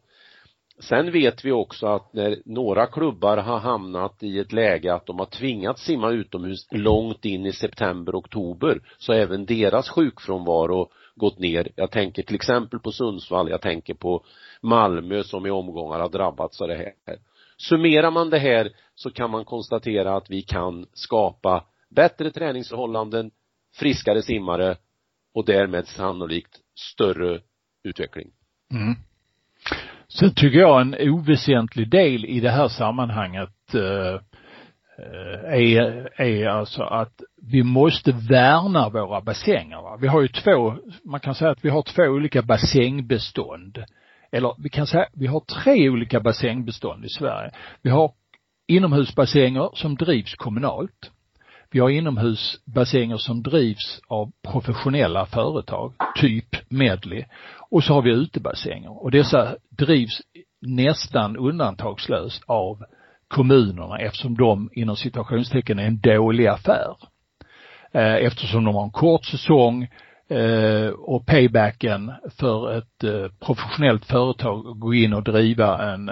Sen 0.79 1.11
vet 1.11 1.45
vi 1.45 1.51
också 1.51 1.87
att 1.87 2.13
när 2.13 2.41
några 2.45 2.87
klubbar 2.87 3.37
har 3.37 3.59
hamnat 3.59 4.23
i 4.23 4.39
ett 4.39 4.51
läge 4.51 4.93
att 4.93 5.05
de 5.05 5.19
har 5.19 5.25
tvingats 5.25 5.83
simma 5.83 6.11
utomhus 6.11 6.67
långt 6.71 7.25
in 7.25 7.45
i 7.45 7.51
september, 7.51 8.15
oktober 8.15 8.81
så 8.97 9.13
har 9.13 9.19
även 9.19 9.45
deras 9.45 9.89
sjukfrånvaro 9.89 10.89
gått 11.15 11.39
ner. 11.39 11.67
Jag 11.75 11.91
tänker 11.91 12.23
till 12.23 12.35
exempel 12.35 12.79
på 12.79 12.91
Sundsvall, 12.91 13.49
jag 13.49 13.61
tänker 13.61 13.93
på 13.93 14.23
Malmö 14.61 15.23
som 15.23 15.45
i 15.45 15.49
omgångar 15.49 15.99
har 15.99 16.09
drabbats 16.09 16.61
av 16.61 16.67
det 16.67 16.75
här. 16.75 17.19
Summerar 17.57 18.11
man 18.11 18.29
det 18.29 18.39
här 18.39 18.71
så 18.95 19.11
kan 19.11 19.31
man 19.31 19.45
konstatera 19.45 20.15
att 20.15 20.29
vi 20.29 20.41
kan 20.41 20.85
skapa 20.93 21.65
bättre 21.89 22.31
träningsförhållanden, 22.31 23.31
friskare 23.75 24.21
simmare 24.21 24.77
och 25.33 25.45
därmed 25.45 25.87
sannolikt 25.87 26.59
större 26.75 27.41
utveckling. 27.83 28.31
Mm. 28.71 28.95
Sen 30.13 30.33
tycker 30.35 30.59
jag 30.59 30.81
en 30.81 30.95
oväsentlig 30.99 31.89
del 31.89 32.25
i 32.25 32.39
det 32.39 32.49
här 32.49 32.67
sammanhanget 32.67 33.73
eh, 33.73 34.13
eh, 34.97 35.53
är, 35.53 36.21
är 36.21 36.47
alltså 36.47 36.83
att 36.83 37.21
vi 37.51 37.63
måste 37.63 38.11
värna 38.11 38.89
våra 38.89 39.21
bassänger. 39.21 39.81
Va? 39.81 39.97
Vi 40.01 40.07
har 40.07 40.21
ju 40.21 40.27
två, 40.27 40.75
man 41.05 41.19
kan 41.19 41.35
säga 41.35 41.51
att 41.51 41.65
vi 41.65 41.69
har 41.69 41.81
två 41.81 42.03
olika 42.03 42.41
bassängbestånd. 42.41 43.83
Eller 44.31 44.55
vi 44.57 44.69
kan 44.69 44.87
säga, 44.87 45.07
vi 45.13 45.27
har 45.27 45.39
tre 45.39 45.89
olika 45.89 46.19
bassängbestånd 46.19 47.05
i 47.05 47.09
Sverige. 47.09 47.51
Vi 47.81 47.89
har 47.89 48.11
inomhusbassänger 48.67 49.69
som 49.73 49.95
drivs 49.95 50.35
kommunalt. 50.35 51.11
Vi 51.71 51.79
har 51.79 51.89
inomhusbassänger 51.89 53.17
som 53.17 53.43
drivs 53.43 54.01
av 54.07 54.31
professionella 54.51 55.25
företag, 55.25 55.93
typ 56.15 56.55
Medley. 56.69 57.25
Och 57.69 57.83
så 57.83 57.93
har 57.93 58.01
vi 58.01 58.11
utebassänger 58.11 59.03
och 59.03 59.11
dessa 59.11 59.55
drivs 59.69 60.21
nästan 60.61 61.37
undantagslöst 61.37 62.43
av 62.45 62.83
kommunerna 63.27 63.99
eftersom 63.99 64.37
de 64.37 64.69
inom 64.73 64.95
situationstecken 64.95 65.79
är 65.79 65.87
en 65.87 65.99
dålig 65.99 66.47
affär. 66.47 66.95
Eh, 67.91 68.15
eftersom 68.15 68.63
de 68.63 68.75
har 68.75 68.83
en 68.83 68.91
kort 68.91 69.25
säsong 69.25 69.87
och 70.97 71.25
paybacken 71.25 72.11
för 72.39 72.77
ett 72.77 73.03
eh, 73.03 73.31
professionellt 73.45 74.05
företag 74.05 74.67
att 74.67 74.79
gå 74.79 74.93
in 74.93 75.13
och 75.13 75.23
driva 75.23 75.93
en 75.93 76.09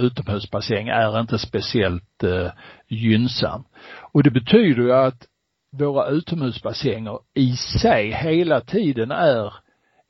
utomhusbassäng 0.00 0.88
är 0.88 1.20
inte 1.20 1.38
speciellt 1.38 2.24
gynnsam. 2.88 3.64
Och 4.12 4.22
det 4.22 4.30
betyder 4.30 4.82
ju 4.82 4.92
att 4.92 5.26
våra 5.72 6.08
utomhusbassänger 6.08 7.18
i 7.34 7.56
sig 7.56 8.12
hela 8.12 8.60
tiden 8.60 9.10
är 9.10 9.54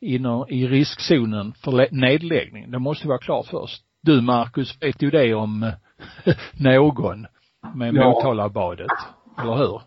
inom, 0.00 0.46
i 0.48 0.66
riskzonen 0.66 1.52
för 1.52 1.88
nedläggning. 1.90 2.70
Det 2.70 2.78
måste 2.78 3.08
vara 3.08 3.18
klart 3.18 3.46
först. 3.46 3.82
Du 4.02 4.20
Marcus 4.20 4.82
vet 4.82 5.02
ju 5.02 5.10
det 5.10 5.34
om 5.34 5.72
någon 6.52 7.26
med 7.74 7.94
ja. 7.94 8.08
Motalabadet, 8.08 8.90
eller 9.38 9.56
hur? 9.56 9.80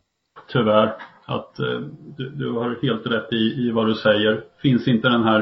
Tyvärr. 0.52 0.96
Att 1.30 1.60
eh, 1.60 1.80
du, 2.18 2.30
du, 2.30 2.52
har 2.52 2.78
helt 2.82 3.08
rätt 3.08 3.34
i, 3.34 3.68
i 3.68 3.72
vad 3.72 3.88
du 3.88 3.96
säger. 3.96 4.44
Finns 4.62 4.88
inte 4.88 5.10
den 5.10 5.24
här 5.24 5.40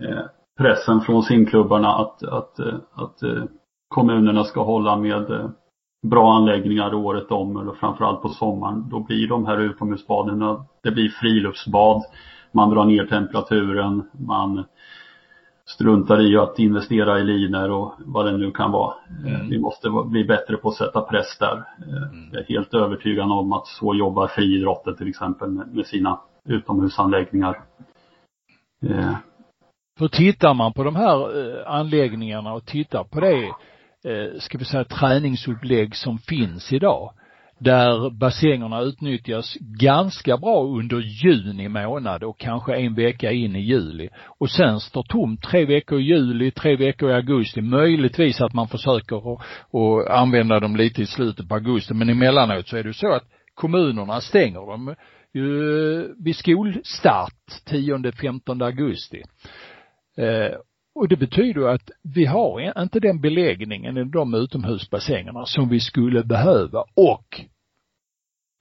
eh, 0.00 0.22
pressen 0.58 1.00
från 1.00 1.22
simklubbarna 1.22 1.88
att, 1.88 2.22
att, 2.22 2.58
eh, 2.58 2.74
att 2.92 3.22
eh, 3.22 3.44
kommunerna 3.88 4.44
ska 4.44 4.62
hålla 4.62 4.96
med 4.96 5.30
eh, 5.30 5.50
bra 6.06 6.32
anläggningar 6.34 6.94
året 6.94 7.30
om 7.30 7.56
eller 7.56 7.72
framförallt 7.72 8.22
på 8.22 8.28
sommaren. 8.28 8.88
Då 8.90 9.00
blir 9.00 9.28
de 9.28 9.46
här 9.46 9.58
utomhusbaden, 9.60 10.38
det 10.82 10.90
blir 10.90 11.08
friluftsbad. 11.08 12.02
Man 12.52 12.70
drar 12.70 12.84
ner 12.84 13.06
temperaturen, 13.06 14.10
man 14.12 14.64
struntar 15.66 16.32
i 16.32 16.36
att 16.36 16.58
investera 16.58 17.20
i 17.20 17.24
linor 17.24 17.70
och 17.70 17.94
vad 17.98 18.26
det 18.26 18.36
nu 18.36 18.50
kan 18.50 18.72
vara. 18.72 18.94
Mm. 19.26 19.48
Vi 19.48 19.58
måste 19.58 19.90
bli 19.90 20.24
bättre 20.24 20.56
på 20.56 20.68
att 20.68 20.74
sätta 20.74 21.00
press 21.00 21.38
där. 21.38 21.64
Mm. 21.86 22.28
Jag 22.32 22.40
är 22.40 22.46
helt 22.48 22.74
övertygad 22.74 23.32
om 23.32 23.52
att 23.52 23.66
så 23.66 23.94
jobbar 23.94 24.26
friidrotten 24.26 24.96
till 24.96 25.08
exempel 25.08 25.48
med 25.50 25.86
sina 25.86 26.20
utomhusanläggningar. 26.48 27.60
Eh. 28.86 29.16
För 29.98 30.08
tittar 30.08 30.54
man 30.54 30.72
på 30.72 30.84
de 30.84 30.96
här 30.96 31.38
eh, 31.40 31.72
anläggningarna 31.72 32.52
och 32.52 32.66
tittar 32.66 33.04
på 33.04 33.20
det, 33.20 33.44
eh, 34.04 34.38
ska 34.38 34.58
vi 34.58 34.64
säga 34.64 34.84
träningsupplägg 34.84 35.96
som 35.96 36.18
finns 36.18 36.72
idag, 36.72 37.12
där 37.62 38.10
bassängerna 38.10 38.80
utnyttjas 38.80 39.56
ganska 39.60 40.36
bra 40.36 40.64
under 40.64 40.98
juni 40.98 41.68
månad 41.68 42.24
och 42.24 42.38
kanske 42.38 42.76
en 42.76 42.94
vecka 42.94 43.32
in 43.32 43.56
i 43.56 43.60
juli. 43.60 44.08
Och 44.38 44.50
sen 44.50 44.80
står 44.80 45.02
tomt 45.02 45.42
tre 45.42 45.64
veckor 45.64 46.00
i 46.00 46.02
juli, 46.02 46.50
tre 46.50 46.76
veckor 46.76 47.10
i 47.10 47.14
augusti. 47.14 47.60
Möjligtvis 47.60 48.40
att 48.40 48.54
man 48.54 48.68
försöker 48.68 49.34
att, 49.34 50.10
använda 50.10 50.60
dem 50.60 50.76
lite 50.76 51.02
i 51.02 51.06
slutet 51.06 51.48
på 51.48 51.54
augusti, 51.54 51.94
men 51.94 52.08
emellanåt 52.08 52.68
så 52.68 52.76
är 52.76 52.82
det 52.82 52.94
så 52.94 53.12
att 53.12 53.24
kommunerna 53.54 54.20
stänger 54.20 54.60
dem 54.60 54.94
ju 55.34 56.14
vid 56.24 56.36
skolstart 56.36 57.42
10-15 57.70 58.64
augusti. 58.64 59.22
Eh, 60.16 60.56
och 60.94 61.08
det 61.08 61.16
betyder 61.16 61.68
att 61.68 61.90
vi 62.14 62.24
har 62.24 62.82
inte 62.82 63.00
den 63.00 63.20
beläggningen 63.20 63.96
i 63.98 64.04
de 64.04 64.34
utomhusbassängerna 64.34 65.46
som 65.46 65.68
vi 65.68 65.80
skulle 65.80 66.24
behöva 66.24 66.84
och 66.94 67.40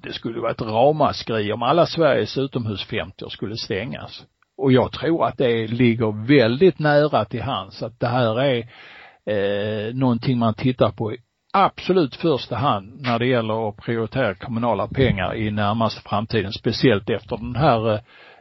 det 0.04 0.14
skulle 0.14 0.40
vara 0.40 0.52
ett 0.52 0.62
ramaskri 0.62 1.54
om 1.54 1.64
alla 1.64 1.86
Sveriges 1.86 2.38
utomhus 2.38 2.84
50 2.86 3.30
skulle 3.30 3.58
stängas. 3.58 4.26
Och 4.58 4.72
jag 4.72 4.92
tror 4.92 5.26
att 5.26 5.38
det 5.38 5.68
ligger 5.68 6.28
väldigt 6.28 6.80
nära 6.80 7.26
till 7.26 7.42
hands 7.42 7.84
att 7.84 8.00
det 8.00 8.08
här 8.08 8.40
är 8.40 8.68
eh, 9.26 9.94
någonting 9.94 10.38
man 10.38 10.54
tittar 10.54 10.92
på 10.92 11.14
i 11.14 11.18
absolut 11.54 12.16
första 12.16 12.56
hand 12.56 13.02
när 13.02 13.20
det 13.20 13.28
gäller 13.28 13.70
att 13.70 13.78
prioritera 13.78 14.36
kommunala 14.36 14.88
pengar 14.88 15.36
i 15.36 15.52
närmaste 15.52 16.02
framtiden, 16.02 16.52
speciellt 16.52 17.10
efter 17.10 17.38
den 17.38 17.56
här, 17.56 17.94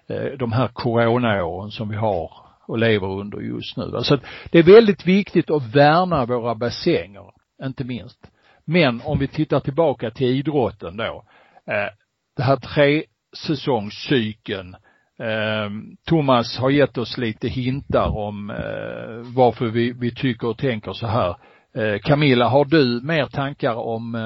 eh, 0.07 0.39
de 0.39 0.53
här 0.53 0.69
coronaåren 0.69 1.71
som 1.71 1.89
vi 1.89 1.97
har 1.97 2.31
och 2.67 2.79
lever 2.79 3.07
under 3.07 3.41
just 3.41 3.77
nu. 3.77 3.97
Alltså 3.97 4.19
det 4.51 4.59
är 4.59 4.63
väldigt 4.63 5.07
viktigt 5.07 5.51
att 5.51 5.75
värna 5.75 6.27
våra 6.27 6.55
bassänger, 6.55 7.25
inte 7.63 7.85
minst. 7.85 8.31
Men 8.65 9.01
om 9.05 9.19
vi 9.19 9.29
tittar 9.29 9.61
tillbaka 9.61 10.11
till 10.11 10.27
idrotten 10.27 10.97
då, 10.97 11.25
Eh, 11.67 11.89
det 12.37 12.43
här 12.43 12.57
tre 12.57 13.05
säsongscykeln. 13.37 14.77
Ehm, 15.19 15.97
Thomas 16.05 16.59
har 16.59 16.71
gett 16.71 16.99
oss 16.99 17.19
lite 17.19 17.49
hintar 17.49 18.17
om 18.17 18.51
eh, 18.51 19.35
varför 19.35 19.67
vi, 19.67 19.93
vi 19.93 20.15
tycker 20.15 20.49
och 20.49 20.59
tänker 20.59 20.93
så 20.93 21.07
här. 21.07 21.37
Eh, 21.75 21.99
Camilla, 21.99 22.49
har 22.49 22.65
du 22.65 23.01
mer 23.03 23.27
tankar 23.27 23.75
om 23.75 24.17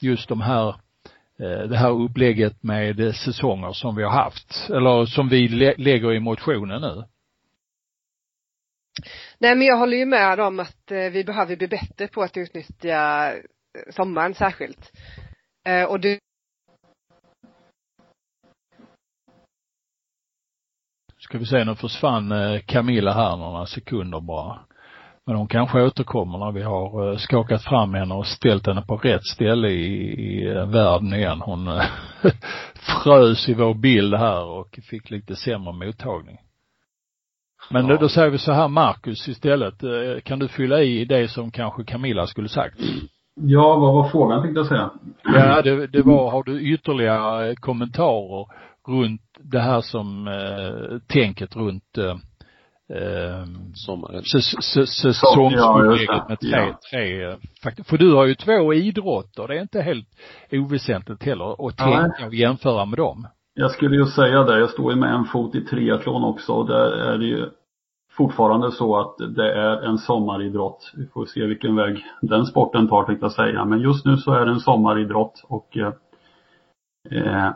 just 0.00 0.28
de 0.28 0.40
här 0.40 0.74
det 1.68 1.76
här 1.76 1.90
upplägget 1.90 2.62
med 2.62 3.14
säsonger 3.16 3.72
som 3.72 3.96
vi 3.96 4.02
har 4.02 4.10
haft, 4.10 4.70
eller 4.70 5.06
som 5.06 5.28
vi 5.28 5.48
lägger 5.78 6.12
i 6.12 6.20
motionen 6.20 6.80
nu? 6.80 7.04
Nej 9.38 9.54
men 9.54 9.66
jag 9.66 9.76
håller 9.76 9.96
ju 9.96 10.06
med 10.06 10.40
om 10.40 10.60
att 10.60 10.82
vi 10.88 11.24
behöver 11.24 11.56
bli 11.56 11.68
bättre 11.68 12.08
på 12.08 12.22
att 12.22 12.36
utnyttja 12.36 13.32
sommaren 13.90 14.34
särskilt. 14.34 14.92
Och 15.88 16.00
det 16.00 16.18
Ska 21.24 21.38
vi 21.38 21.46
se, 21.46 21.64
nu 21.64 21.74
försvann 21.74 22.32
eh, 22.32 22.60
Camilla 22.66 23.12
här 23.12 23.36
några 23.36 23.66
sekunder 23.66 24.20
bara. 24.20 24.58
Men 25.26 25.36
hon 25.36 25.46
kanske 25.46 25.82
återkommer 25.82 26.38
när 26.38 26.52
vi 26.52 26.62
har 26.62 27.10
eh, 27.10 27.16
skakat 27.16 27.62
fram 27.62 27.94
henne 27.94 28.14
och 28.14 28.26
ställt 28.26 28.66
henne 28.66 28.82
på 28.82 28.96
rätt 28.96 29.24
ställe 29.24 29.68
i, 29.68 29.94
i 30.12 30.46
eh, 30.46 30.66
världen 30.66 31.14
igen. 31.14 31.40
Hon 31.40 31.66
frös 33.02 33.48
i 33.48 33.54
vår 33.54 33.74
bild 33.74 34.14
här 34.14 34.44
och 34.44 34.78
fick 34.90 35.10
lite 35.10 35.36
sämre 35.36 35.72
mottagning. 35.72 36.38
Men 37.70 37.86
ja. 37.86 37.96
då 37.96 38.08
säger 38.08 38.30
vi 38.30 38.38
så 38.38 38.52
här, 38.52 38.68
Marcus 38.68 39.28
istället, 39.28 39.74
kan 40.24 40.38
du 40.38 40.48
fylla 40.48 40.82
i 40.82 41.04
det 41.04 41.28
som 41.28 41.50
kanske 41.50 41.84
Camilla 41.84 42.26
skulle 42.26 42.48
sagt? 42.48 42.80
Ja, 43.40 43.76
vad 43.76 43.94
var 43.94 44.08
frågan 44.08 44.42
tänkte 44.42 44.60
jag 44.60 44.66
säga? 44.66 44.90
Ja, 45.22 45.62
det, 45.62 45.86
det 45.86 46.02
var, 46.02 46.30
har 46.30 46.42
du 46.42 46.60
ytterligare 46.60 47.54
kommentarer 47.56 48.46
runt 48.88 49.22
det 49.38 49.60
här 49.60 49.80
som 49.80 50.28
eh, 50.28 50.98
tänket 51.06 51.56
runt 51.56 51.98
eh, 51.98 52.16
eh 52.98 53.44
Sommaren. 53.74 54.22
Säsongsupplägget 54.22 56.28
med 56.28 56.40
tre, 56.40 56.50
ja. 56.50 56.78
tre 56.90 57.24
eh, 57.24 57.36
faktorer. 57.62 57.84
För 57.84 57.98
du 57.98 58.14
har 58.14 58.26
ju 58.26 58.34
två 58.34 58.74
idrotter, 58.74 59.48
det 59.48 59.56
är 59.56 59.62
inte 59.62 59.82
helt 59.82 60.08
oväsentligt 60.52 61.22
heller 61.22 61.68
att 61.68 61.76
tänka 61.76 62.26
och 62.26 62.34
jämföra 62.34 62.84
med 62.84 62.98
dem. 62.98 63.28
Jag 63.54 63.70
skulle 63.70 63.96
ju 63.96 64.06
säga 64.06 64.42
det, 64.42 64.58
jag 64.58 64.70
står 64.70 64.92
ju 64.92 64.98
med 64.98 65.14
en 65.14 65.24
fot 65.24 65.54
i 65.54 65.60
triathlon 65.60 66.24
också 66.24 66.52
och 66.52 66.66
där 66.66 66.90
är 66.90 67.18
det 67.18 67.26
ju 67.26 67.50
fortfarande 68.16 68.72
så 68.72 69.00
att 69.00 69.16
det 69.36 69.52
är 69.52 69.82
en 69.82 69.98
sommaridrott. 69.98 70.92
Vi 70.96 71.06
får 71.06 71.26
se 71.26 71.46
vilken 71.46 71.76
väg 71.76 72.04
den 72.22 72.46
sporten 72.46 72.88
tar 72.88 73.04
tänkte 73.04 73.24
jag 73.24 73.32
säga. 73.32 73.64
Men 73.64 73.80
just 73.80 74.04
nu 74.04 74.16
så 74.16 74.32
är 74.32 74.46
det 74.46 74.52
en 74.52 74.60
sommaridrott 74.60 75.44
och 75.48 75.76
eh, 75.76 75.92
eh 77.10 77.52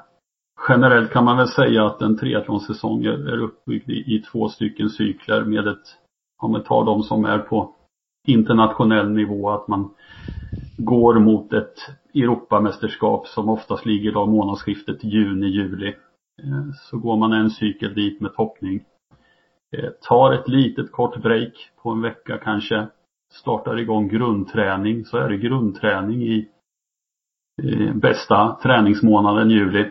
generellt 0.68 1.12
kan 1.12 1.24
man 1.24 1.36
väl 1.36 1.48
säga 1.48 1.86
att 1.86 2.02
en 2.02 2.16
triathlonsäsong 2.16 3.04
är 3.04 3.38
uppbyggd 3.38 3.90
i, 3.90 4.16
i 4.16 4.22
två 4.32 4.48
stycken 4.48 4.90
cykler 4.90 5.44
med 5.44 5.66
ett, 5.66 5.84
om 6.42 6.52
man 6.52 6.62
tar 6.62 6.84
de 6.84 7.02
som 7.02 7.24
är 7.24 7.38
på 7.38 7.74
internationell 8.26 9.10
nivå 9.10 9.50
att 9.50 9.68
man 9.68 9.90
går 10.76 11.14
mot 11.14 11.52
ett 11.52 11.76
Europamästerskap 12.14 13.26
som 13.26 13.48
oftast 13.48 13.86
ligger 13.86 14.12
då 14.12 14.26
månadsskiftet 14.26 15.04
juni-juli. 15.04 15.88
Eh, 16.42 16.72
så 16.74 16.98
går 16.98 17.16
man 17.16 17.32
en 17.32 17.50
cykel 17.50 17.94
dit 17.94 18.20
med 18.20 18.34
toppning. 18.34 18.84
Eh, 19.76 19.90
tar 20.08 20.32
ett 20.32 20.48
litet 20.48 20.92
kort 20.92 21.22
break 21.22 21.52
på 21.82 21.90
en 21.90 22.02
vecka 22.02 22.38
kanske. 22.38 22.86
Startar 23.32 23.78
igång 23.78 24.08
grundträning 24.08 25.04
så 25.04 25.16
är 25.18 25.28
det 25.28 25.36
grundträning 25.36 26.22
i 26.22 26.48
bästa 27.94 28.58
träningsmånaden 28.62 29.50
juli. 29.50 29.90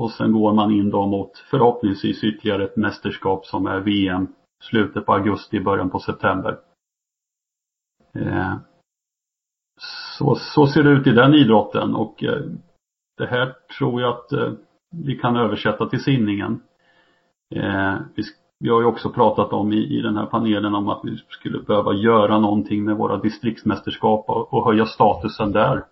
Och 0.00 0.10
sen 0.10 0.32
går 0.32 0.52
man 0.52 0.70
in 0.70 0.90
då 0.90 1.06
mot 1.06 1.38
förhoppningsvis 1.38 2.24
ytterligare 2.24 2.64
ett 2.64 2.76
mästerskap 2.76 3.46
som 3.46 3.66
är 3.66 3.80
VM 3.80 4.28
slutet 4.62 5.06
på 5.06 5.12
augusti, 5.12 5.60
början 5.60 5.90
på 5.90 5.98
september. 5.98 6.58
Eh, 8.14 8.54
så, 10.18 10.34
så 10.34 10.66
ser 10.66 10.82
det 10.82 10.90
ut 10.90 11.06
i 11.06 11.10
den 11.10 11.34
idrotten 11.34 11.94
och 11.94 12.24
eh, 12.24 12.42
det 13.18 13.26
här 13.26 13.54
tror 13.78 14.00
jag 14.00 14.14
att 14.14 14.32
eh, 14.32 14.52
vi 14.90 15.18
kan 15.18 15.36
översätta 15.36 15.88
till 15.88 16.02
simningen. 16.02 16.62
Vi, 18.58 18.68
har 18.68 18.80
ju 18.80 18.86
också 18.86 19.10
pratat 19.10 19.52
om 19.52 19.72
i, 19.72 20.02
den 20.02 20.16
här 20.16 20.26
panelen 20.26 20.74
om 20.74 20.88
att 20.88 21.00
vi 21.04 21.16
skulle 21.28 21.58
behöva 21.58 21.92
göra 21.92 22.38
någonting 22.38 22.84
med 22.84 22.96
våra 22.96 23.16
distriktsmästerskap 23.16 24.24
och 24.28 24.64
höja 24.64 24.86
statusen 24.86 25.52
där. 25.52 25.84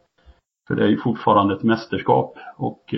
För 0.68 0.74
det 0.74 0.84
är 0.84 0.88
ju 0.88 0.96
fortfarande 0.96 1.54
ett 1.54 1.62
mästerskap 1.62 2.38
och 2.56 2.94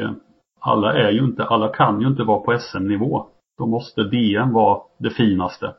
alla 0.61 0.95
är 0.95 1.11
ju 1.11 1.25
inte, 1.25 1.45
alla 1.45 1.69
kan 1.69 2.01
ju 2.01 2.07
inte 2.07 2.23
vara 2.23 2.41
på 2.41 2.59
SM-nivå. 2.59 3.27
Då 3.59 3.67
måste 3.67 4.05
DM 4.05 4.53
vara 4.53 4.81
det 4.99 5.11
finaste. 5.11 5.75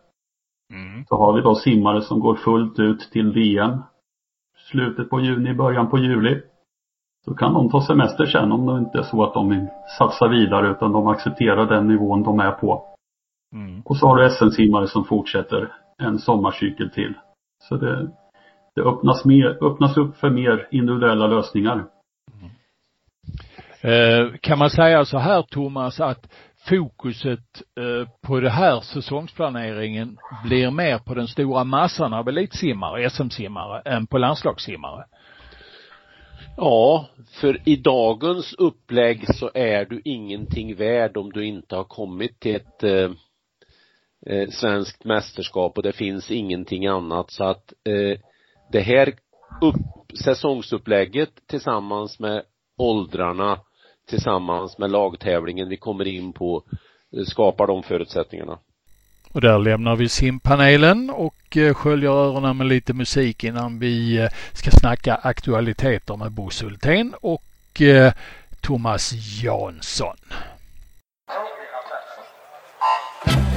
Mm. 0.73 1.05
Så 1.05 1.17
har 1.17 1.33
vi 1.33 1.41
då 1.41 1.55
simmare 1.55 2.01
som 2.01 2.19
går 2.19 2.35
fullt 2.35 2.79
ut 2.79 2.99
till 2.99 3.31
VM 3.31 3.81
slutet 4.71 5.09
på 5.09 5.19
juni, 5.19 5.53
början 5.53 5.89
på 5.89 5.97
juli. 5.97 6.41
Så 7.25 7.33
kan 7.33 7.53
de 7.53 7.69
ta 7.69 7.81
semester 7.81 8.25
sen 8.25 8.51
om 8.51 8.65
det 8.65 8.77
inte 8.77 8.97
är 8.97 9.03
så 9.03 9.23
att 9.23 9.33
de 9.33 9.49
vill 9.49 9.67
satsa 9.97 10.27
vidare 10.27 10.71
utan 10.71 10.91
de 10.91 11.07
accepterar 11.07 11.65
den 11.65 11.87
nivån 11.87 12.23
de 12.23 12.39
är 12.39 12.51
på. 12.51 12.83
Mm. 13.53 13.81
Och 13.85 13.97
så 13.97 14.07
har 14.07 14.17
du 14.17 14.29
SM-simmare 14.29 14.87
som 14.87 15.03
fortsätter 15.03 15.73
en 15.97 16.19
sommarcykel 16.19 16.89
till. 16.89 17.13
Så 17.63 17.75
det, 17.75 18.11
det 18.75 18.81
öppnas, 18.81 19.25
mer, 19.25 19.63
öppnas 19.63 19.97
upp 19.97 20.15
för 20.15 20.29
mer 20.29 20.67
individuella 20.71 21.27
lösningar. 21.27 21.85
Eh, 23.83 24.27
kan 24.41 24.59
man 24.59 24.69
säga 24.69 25.05
så 25.05 25.17
här 25.17 25.41
Thomas 25.41 25.99
att 25.99 26.27
fokuset 26.69 27.61
eh, 27.79 28.09
på 28.21 28.39
det 28.39 28.49
här 28.49 28.81
säsongsplaneringen 28.81 30.17
blir 30.43 30.71
mer 30.71 30.97
på 30.97 31.13
den 31.13 31.27
stora 31.27 31.63
massan 31.63 32.13
av 32.13 32.29
elitsimmare, 32.29 33.09
SM-simmare, 33.09 33.81
än 33.85 34.07
på 34.07 34.17
landslagssimmare? 34.17 35.05
Ja, 36.57 37.05
för 37.31 37.69
i 37.69 37.75
dagens 37.75 38.53
upplägg 38.53 39.35
så 39.35 39.51
är 39.53 39.85
du 39.85 40.01
ingenting 40.05 40.75
värd 40.75 41.17
om 41.17 41.31
du 41.31 41.45
inte 41.45 41.75
har 41.75 41.83
kommit 41.83 42.39
till 42.39 42.55
ett 42.55 42.83
eh, 42.83 43.11
eh, 44.25 44.49
svenskt 44.49 45.05
mästerskap 45.05 45.77
och 45.77 45.83
det 45.83 45.91
finns 45.93 46.31
ingenting 46.31 46.87
annat 46.87 47.31
så 47.31 47.43
att 47.43 47.73
eh, 47.83 48.19
det 48.71 48.81
här 48.81 49.13
upp, 49.61 49.75
säsongsupplägget 50.23 51.31
tillsammans 51.47 52.19
med 52.19 52.43
åldrarna 52.77 53.59
tillsammans 54.11 54.77
med 54.77 54.91
lagtävlingen 54.91 55.69
vi 55.69 55.77
kommer 55.77 56.07
in 56.07 56.33
på 56.33 56.63
eh, 57.17 57.23
skapar 57.25 57.67
de 57.67 57.83
förutsättningarna. 57.83 58.59
Och 59.33 59.41
där 59.41 59.59
lämnar 59.59 59.95
vi 59.95 60.09
simpanelen 60.09 61.09
och 61.09 61.57
eh, 61.57 61.73
sköljer 61.73 62.09
öronen 62.09 62.57
med 62.57 62.67
lite 62.67 62.93
musik 62.93 63.43
innan 63.43 63.79
vi 63.79 64.17
eh, 64.17 64.29
ska 64.53 64.71
snacka 64.71 65.15
aktualiteter 65.15 66.15
med 66.17 66.31
Bosse 66.31 66.65
Hultén 66.65 67.13
och 67.21 67.43
Thomas 68.61 69.13
Jansson. 69.43 70.17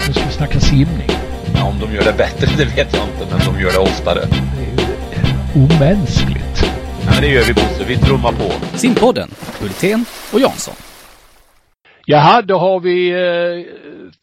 Nu 0.07 0.13
ska 0.13 0.25
vi 0.25 0.33
snacka 0.33 0.61
simning. 0.61 1.09
Ja, 1.55 1.65
om 1.69 1.79
de 1.81 1.95
gör 1.95 2.05
det 2.05 2.15
bättre, 2.19 2.47
det 2.57 2.65
vet 2.65 2.95
jag 2.95 3.09
inte, 3.09 3.27
men 3.31 3.55
de 3.55 3.61
gör 3.61 3.73
det 3.73 3.79
oftare. 3.79 4.21
Det 4.21 4.65
är 4.65 5.27
ju 5.57 5.65
omänskligt. 5.65 6.84
Men 7.15 7.23
det 7.23 7.29
gör 7.29 7.45
vi 7.45 7.55
Bosse, 7.55 7.85
vi 7.85 7.97
trummar 7.97 8.33
på. 8.33 8.77
Simpodden, 8.77 9.29
Hultén 9.61 10.05
och 10.33 10.41
Jansson. 10.41 10.75
Jaha, 12.07 12.43
då 12.43 12.59
har 12.59 12.81
vi 12.81 13.11
eh, 13.11 13.75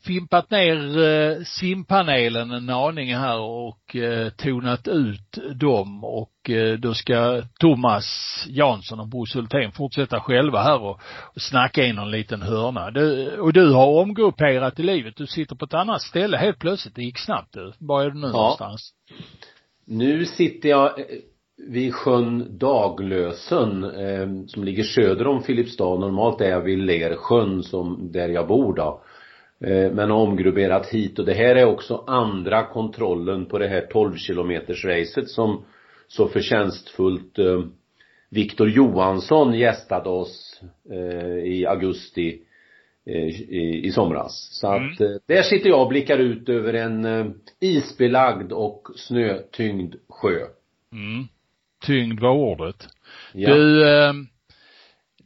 fimpat 0.06 0.52
ner 0.52 1.04
eh, 1.04 1.44
simpanelen 1.44 2.52
en 2.52 2.70
aning 2.70 3.16
här 3.16 3.40
och 3.40 3.96
eh, 3.96 4.30
tonat 4.30 4.88
ut 4.88 5.38
dem 5.56 6.04
och 6.04 6.50
eh, 6.50 6.78
då 6.78 6.94
ska 6.94 7.42
Thomas 7.60 8.06
Jansson 8.48 9.00
och 9.00 9.08
Bosse 9.08 9.38
Hultén 9.38 9.72
fortsätta 9.72 10.20
själva 10.20 10.64
här 10.64 10.82
och, 10.82 11.02
och 11.36 11.42
snacka 11.42 11.84
i 11.84 11.94
någon 11.94 12.12
liten 12.12 12.42
hörna. 12.42 12.92
Du, 12.92 13.38
och 13.38 13.54
du 13.54 13.74
har 13.74 13.88
omgrupperat 13.88 14.80
i 14.80 14.84
livet. 14.84 15.18
Du 15.18 15.28
sitter 15.28 15.56
på 15.56 15.66
ett 15.66 15.74
annat 15.74 16.02
ställe 16.02 16.38
helt 16.38 16.60
plötsligt. 16.60 16.96
Det 16.96 17.04
gick 17.04 17.20
snabbt 17.20 17.54
du. 17.54 17.74
Var 17.80 18.02
är 18.02 18.10
du 18.10 18.20
nu 18.20 18.28
ja. 18.28 18.32
någonstans? 18.32 18.94
Nu 19.88 20.26
sitter 20.26 20.70
jag 20.70 20.92
vid 21.68 21.94
sjön 21.94 22.58
Daglösen 22.58 23.84
eh, 23.84 24.46
som 24.48 24.64
ligger 24.64 24.84
söder 24.84 25.28
om 25.28 25.44
Filipstad. 25.44 26.00
Normalt 26.00 26.42
är 26.42 26.50
jag 26.50 26.62
vid 26.62 26.80
Lersjön 26.80 27.64
som 27.64 28.12
där 28.12 28.30
jag 28.30 28.48
bor 28.48 28.74
då. 28.74 29.02
Eh, 29.60 29.92
men 29.92 30.12
har 30.12 30.18
omgrupperat 30.18 30.88
hit 30.88 31.20
och 31.20 31.26
det 31.26 31.34
här 31.34 31.56
är 31.56 31.66
också 31.66 32.04
andra 32.08 32.64
kontrollen 32.64 33.46
på 33.46 33.58
det 33.58 33.68
här 33.68 33.82
12 33.82 34.16
kilometers 34.16 34.86
racet 34.86 35.30
som 35.30 35.64
så 36.08 36.28
förtjänstfullt 36.28 37.40
eh, 37.40 37.64
Viktor 38.30 38.70
Johansson 38.70 39.54
gästade 39.54 40.10
oss 40.10 40.62
eh, 40.92 41.38
i 41.38 41.66
augusti 41.66 42.42
eh, 43.06 43.28
i, 43.28 43.82
i 43.84 43.92
somras. 43.92 44.50
Så 44.52 44.68
mm. 44.68 44.92
att 44.92 45.02
eh, 45.02 45.08
där 45.28 45.42
sitter 45.42 45.70
jag 45.70 45.82
och 45.82 45.90
blickar 45.90 46.18
ut 46.18 46.50
över 46.50 46.74
en 46.74 47.06
eh, 47.06 47.26
isbelagd 47.60 48.52
och 48.52 48.88
snötyngd 48.96 49.96
sjö. 50.10 50.38
Mm 50.94 51.28
tyngd 51.82 52.20
var 52.20 52.32
ordet. 52.32 52.88
Ja. 53.34 53.54
Du, 53.54 53.90
eh, 53.90 54.14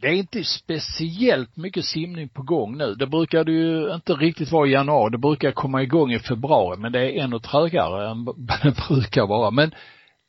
det 0.01 0.07
är 0.07 0.13
inte 0.13 0.43
speciellt 0.43 1.57
mycket 1.57 1.85
simning 1.85 2.29
på 2.29 2.41
gång 2.41 2.77
nu. 2.77 2.95
Det 2.95 3.07
brukar 3.07 3.43
det 3.43 3.51
ju 3.51 3.93
inte 3.93 4.13
riktigt 4.13 4.51
vara 4.51 4.67
i 4.67 4.71
januari. 4.71 5.11
Det 5.11 5.17
brukar 5.17 5.51
komma 5.51 5.83
igång 5.83 6.13
i 6.13 6.19
februari, 6.19 6.77
men 6.77 6.91
det 6.91 6.99
är 6.99 7.23
ännu 7.23 7.39
trögare 7.39 8.09
än 8.09 8.25
det 8.63 8.87
brukar 8.87 9.27
vara. 9.27 9.51
Men 9.51 9.71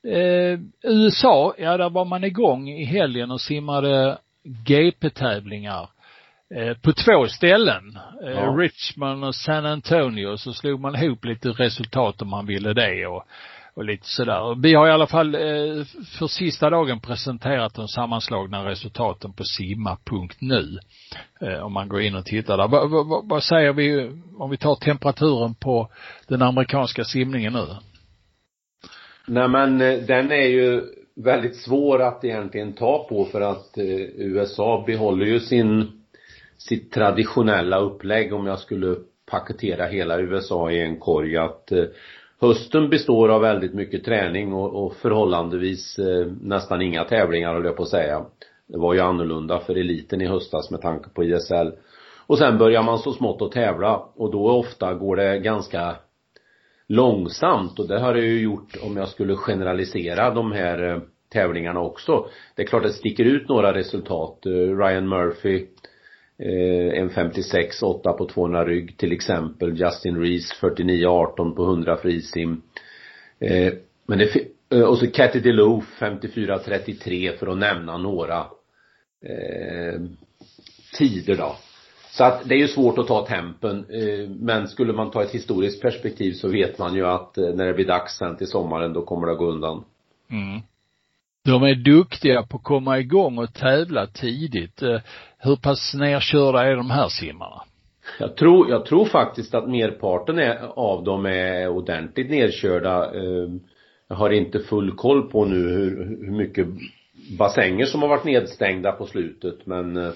eh, 0.07 0.61
USA, 0.83 1.55
ja 1.59 1.77
där 1.77 1.91
var 1.91 2.05
man 2.05 2.25
igång 2.25 2.69
i 2.69 2.85
helgen 2.85 3.31
och 3.31 3.41
simmade 3.41 4.19
GP-tävlingar 4.67 5.89
eh, 6.55 6.77
på 6.77 6.93
två 6.93 7.27
ställen. 7.29 7.99
Eh, 8.25 8.31
ja. 8.31 8.57
Richmond 8.59 9.25
och 9.25 9.35
San 9.35 9.67
Antonio 9.67 10.37
så 10.37 10.53
slog 10.53 10.81
man 10.81 10.97
ihop 10.97 11.25
lite 11.25 11.49
resultat 11.49 12.23
om 12.23 12.29
man 12.29 12.47
ville 12.47 12.73
det 12.73 13.07
och 13.07 13.25
och 13.77 13.85
lite 13.85 14.07
sådär. 14.07 14.63
Vi 14.63 14.75
har 14.75 14.89
i 14.89 14.91
alla 14.91 15.07
fall 15.07 15.35
eh, 15.35 15.85
för 16.19 16.27
sista 16.27 16.71
dagen 16.71 17.01
presenterat 17.01 17.75
de 17.75 17.89
sammanslagna 17.89 18.65
resultaten 18.65 19.33
på 19.33 19.45
simma.nu. 19.45 20.79
Eh, 21.41 21.65
om 21.65 21.73
man 21.73 21.89
går 21.89 22.01
in 22.01 22.15
och 22.15 22.25
tittar 22.25 22.57
där. 22.57 22.69
Vad, 22.69 22.91
vad, 22.91 23.29
vad 23.29 23.43
säger 23.43 23.73
vi 23.73 24.11
om 24.37 24.51
vi 24.51 24.57
tar 24.57 24.75
temperaturen 24.75 25.55
på 25.55 25.89
den 26.29 26.43
amerikanska 26.43 27.05
simningen 27.05 27.53
nu? 27.53 27.67
Nej 29.27 29.49
men 29.49 29.81
eh, 29.81 29.99
den 29.99 30.33
är 30.33 30.47
ju 30.47 30.83
väldigt 31.17 31.57
svår 31.57 32.03
att 32.03 32.25
egentligen 32.25 32.73
ta 32.73 33.07
på 33.09 33.25
för 33.25 33.41
att 33.41 33.73
USA 34.17 34.85
behåller 34.87 35.27
ju 35.27 35.41
sin 35.41 36.03
sitt 36.59 36.93
traditionella 36.93 37.79
upplägg 37.79 38.35
om 38.35 38.47
jag 38.47 38.59
skulle 38.59 38.97
paketera 39.31 39.87
hela 39.87 40.21
USA 40.21 40.71
i 40.71 40.81
en 40.83 41.01
korg 41.01 41.37
att 41.37 41.73
hösten 42.41 42.91
består 42.91 43.29
av 43.29 43.41
väldigt 43.41 43.75
mycket 43.75 44.05
träning 44.05 44.53
och, 44.53 44.85
och 44.85 44.97
förhållandevis 44.97 45.99
eh, 45.99 46.27
nästan 46.41 46.83
inga 46.83 47.05
tävlingar 47.05 47.55
höll 47.55 47.65
jag 47.65 47.77
på 47.77 47.83
att 47.83 47.89
säga. 47.89 48.25
Det 48.67 48.79
var 48.79 48.95
ju 48.95 49.01
annorlunda 49.01 49.59
för 49.59 49.75
eliten 49.75 50.21
i 50.21 50.27
höstas 50.27 50.71
med 50.71 50.81
tanke 50.81 51.09
på 51.09 51.25
ISL. 51.25 51.73
Och 52.27 52.39
sen 52.39 52.59
börjar 52.59 52.83
man 52.83 52.99
så 52.99 53.13
smått 53.13 53.43
att 53.43 53.53
tävla 53.53 53.97
och 53.97 54.33
då 54.33 54.51
ofta 54.51 54.95
går 54.95 55.17
det 55.17 55.39
ganska 55.39 55.97
långsamt 56.89 57.79
och 57.79 57.89
det 57.89 58.01
har 58.01 58.15
det 58.15 58.21
ju 58.21 58.41
gjort 58.41 58.77
om 58.83 58.97
jag 58.97 59.09
skulle 59.09 59.37
generalisera 59.37 60.31
de 60.31 60.53
här 60.53 60.93
eh, 60.93 60.99
tävlingarna 61.33 61.81
också. 61.81 62.27
Det 62.55 62.63
är 62.63 62.67
klart 62.67 62.85
att 62.85 62.91
det 62.91 62.99
sticker 62.99 63.25
ut 63.25 63.49
några 63.49 63.75
resultat. 63.75 64.47
Eh, 64.47 64.51
Ryan 64.51 65.09
Murphy 65.09 65.67
eh, 66.39 67.01
en 67.01 67.11
56 67.11 67.83
8 67.83 68.13
på 68.13 68.27
200 68.27 68.65
rygg 68.65 68.97
till 68.97 69.13
exempel. 69.13 69.81
Justin 69.81 70.21
Rees 70.21 70.53
49 70.53 71.07
18 71.07 71.55
på 71.55 71.65
100 71.65 71.97
frisim. 71.97 72.63
Eh, 73.39 73.73
men 74.07 74.19
det 74.19 74.37
eh, 74.71 74.83
och 74.83 74.99
så 74.99 75.07
Cathy 75.07 75.41
DeLoof 75.41 75.85
54 75.99 76.59
33 76.59 77.33
för 77.39 77.47
att 77.47 77.59
nämna 77.59 77.99
några 77.99 78.39
eh, 79.27 80.01
tider 80.99 81.37
då. 81.37 81.57
Så 82.11 82.25
att 82.25 82.49
det 82.49 82.55
är 82.55 82.59
ju 82.59 82.69
svårt 82.69 82.99
att 82.99 83.07
ta 83.07 83.27
tempen 83.27 83.87
eh, 83.91 84.29
men 84.29 84.69
skulle 84.69 84.93
man 84.93 85.11
ta 85.11 85.23
ett 85.23 85.35
historiskt 85.35 85.83
perspektiv 85.83 86.33
så 86.33 86.49
vet 86.49 86.79
man 86.79 86.95
ju 86.95 87.07
att 87.07 87.39
eh, 87.39 87.49
när 87.55 87.67
det 87.67 87.75
blir 87.75 87.87
dags 87.87 88.17
sen 88.17 88.37
till 88.37 88.47
sommaren 88.47 88.93
då 88.93 89.03
kommer 89.03 89.27
det 89.27 89.33
att 89.33 89.39
gå 89.39 89.47
undan. 89.47 89.85
Mm. 90.31 90.61
De 91.47 91.63
är 91.63 91.75
duktiga 91.75 92.43
på 92.43 92.57
att 92.57 92.63
komma 92.63 92.99
igång 92.99 93.39
och 93.39 93.55
tävla 93.55 94.07
tidigt. 94.07 94.83
Eh, 94.83 95.01
hur 95.39 95.57
pass 95.57 95.95
nerkörda 95.95 96.65
är 96.65 96.77
de 96.77 96.91
här 96.91 97.09
simmarna? 97.09 97.63
Jag 98.19 98.37
tror, 98.37 98.71
jag 98.71 98.87
tror 98.87 99.05
faktiskt 99.05 99.55
att 99.55 99.69
merparten 99.69 100.39
är, 100.39 100.59
av 100.77 101.05
dem 101.05 101.27
är 101.27 101.69
ordentligt 101.69 102.31
nerkörda. 102.31 103.15
Jag 104.09 104.17
har 104.17 104.31
inte 104.31 104.59
full 104.59 104.93
koll 104.93 105.31
på 105.31 105.45
nu 105.45 105.69
hur, 105.69 106.17
hur 106.27 106.33
mycket 106.33 106.67
bassänger 107.39 107.87
som 107.87 108.03
har 108.03 108.09
varit 108.09 108.25
nedstängda 108.25 108.93
på 108.93 109.07
slutet 109.07 109.67
men 109.67 110.13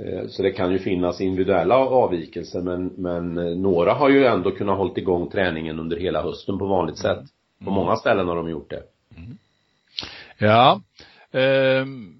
Eh, 0.00 0.26
så 0.28 0.42
det 0.42 0.50
kan 0.50 0.72
ju 0.72 0.78
finnas 0.78 1.20
individuella 1.20 1.76
avvikelser 1.76 2.60
men, 2.62 2.86
men 2.86 3.38
eh, 3.38 3.56
några 3.56 3.92
har 3.92 4.08
ju 4.08 4.24
ändå 4.24 4.50
kunnat 4.50 4.78
hålla 4.78 4.92
igång 4.96 5.30
träningen 5.30 5.80
under 5.80 5.96
hela 5.96 6.22
hösten 6.22 6.58
på 6.58 6.66
vanligt 6.66 6.98
sätt. 6.98 7.20
På 7.58 7.70
mm. 7.70 7.74
många 7.74 7.96
ställen 7.96 8.28
har 8.28 8.36
de 8.36 8.50
gjort 8.50 8.70
det. 8.70 8.82
Mm. 9.16 9.38
Ja. 10.42 10.80
Um. 11.32 12.18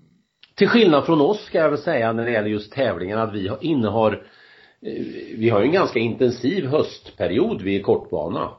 Till 0.55 0.69
skillnad 0.69 1.07
från 1.07 1.21
oss 1.21 1.45
ska 1.45 1.59
jag 1.59 1.71
väl 1.71 1.79
säga 1.79 2.13
när 2.13 2.25
det 2.25 2.31
gäller 2.31 2.49
just 2.49 2.73
tävlingen 2.73 3.19
att 3.19 3.35
vi 3.35 3.51
innehar 3.61 4.13
eh, 4.83 5.05
vi 5.37 5.51
har 5.51 5.61
ju 5.61 5.67
en 5.67 5.73
ganska 5.73 5.99
intensiv 5.99 6.67
höstperiod 6.67 7.63
vid 7.63 7.85
kortbana. 7.85 8.51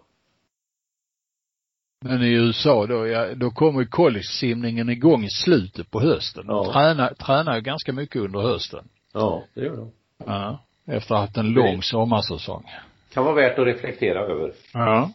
Men 2.01 2.21
i 2.21 2.33
USA 2.33 2.87
då, 2.87 3.07
ja, 3.07 3.35
då 3.35 3.51
kommer 3.51 3.85
collegesimningen 3.85 4.89
igång 4.89 5.23
i 5.23 5.29
slutet 5.29 5.91
på 5.91 5.99
hösten. 6.01 6.47
De 6.47 6.65
ja. 6.65 6.73
tränar, 6.73 7.13
tränar 7.13 7.55
ju 7.55 7.61
ganska 7.61 7.93
mycket 7.93 8.21
under 8.21 8.39
hösten. 8.39 8.87
Ja, 9.13 9.43
det 9.53 9.61
gör 9.61 9.77
de. 9.77 9.91
Ja. 10.25 10.63
Efter 10.85 11.15
att 11.15 11.19
ha 11.19 11.25
haft 11.25 11.37
en 11.37 11.49
lång 11.49 11.81
sommarsäsong. 11.81 12.63
Kan 13.13 13.25
vara 13.25 13.35
värt 13.35 13.59
att 13.59 13.65
reflektera 13.65 14.19
över. 14.19 14.51
Ja. 14.73 15.11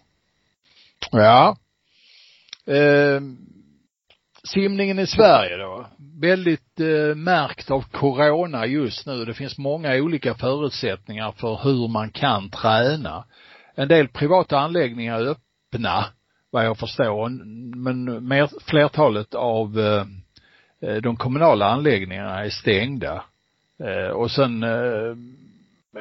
Ja. 1.10 1.56
Eh, 2.66 3.20
simningen 4.54 4.98
i 4.98 5.06
Sverige 5.06 5.56
då. 5.56 5.86
Väldigt 6.20 6.80
eh, 6.80 7.14
märkt 7.16 7.70
av 7.70 7.84
corona 7.92 8.66
just 8.66 9.06
nu. 9.06 9.24
Det 9.24 9.34
finns 9.34 9.58
många 9.58 9.94
olika 9.94 10.34
förutsättningar 10.34 11.32
för 11.32 11.60
hur 11.62 11.88
man 11.88 12.10
kan 12.10 12.50
träna. 12.50 13.24
En 13.74 13.88
del 13.88 14.08
privata 14.08 14.58
anläggningar 14.58 15.20
är 15.20 15.26
öppna, 15.26 16.04
vad 16.50 16.66
jag 16.66 16.78
förstår, 16.78 17.28
men 17.76 18.28
mer, 18.28 18.50
flertalet 18.66 19.34
av 19.34 19.80
eh, 19.80 20.04
eh, 20.82 20.96
de 20.96 21.16
kommunala 21.16 21.66
anläggningarna 21.66 22.44
är 22.44 22.50
stängda. 22.50 23.24
Eh, 23.84 24.10
och 24.10 24.30
sen 24.30 24.62
eh, 24.62 25.16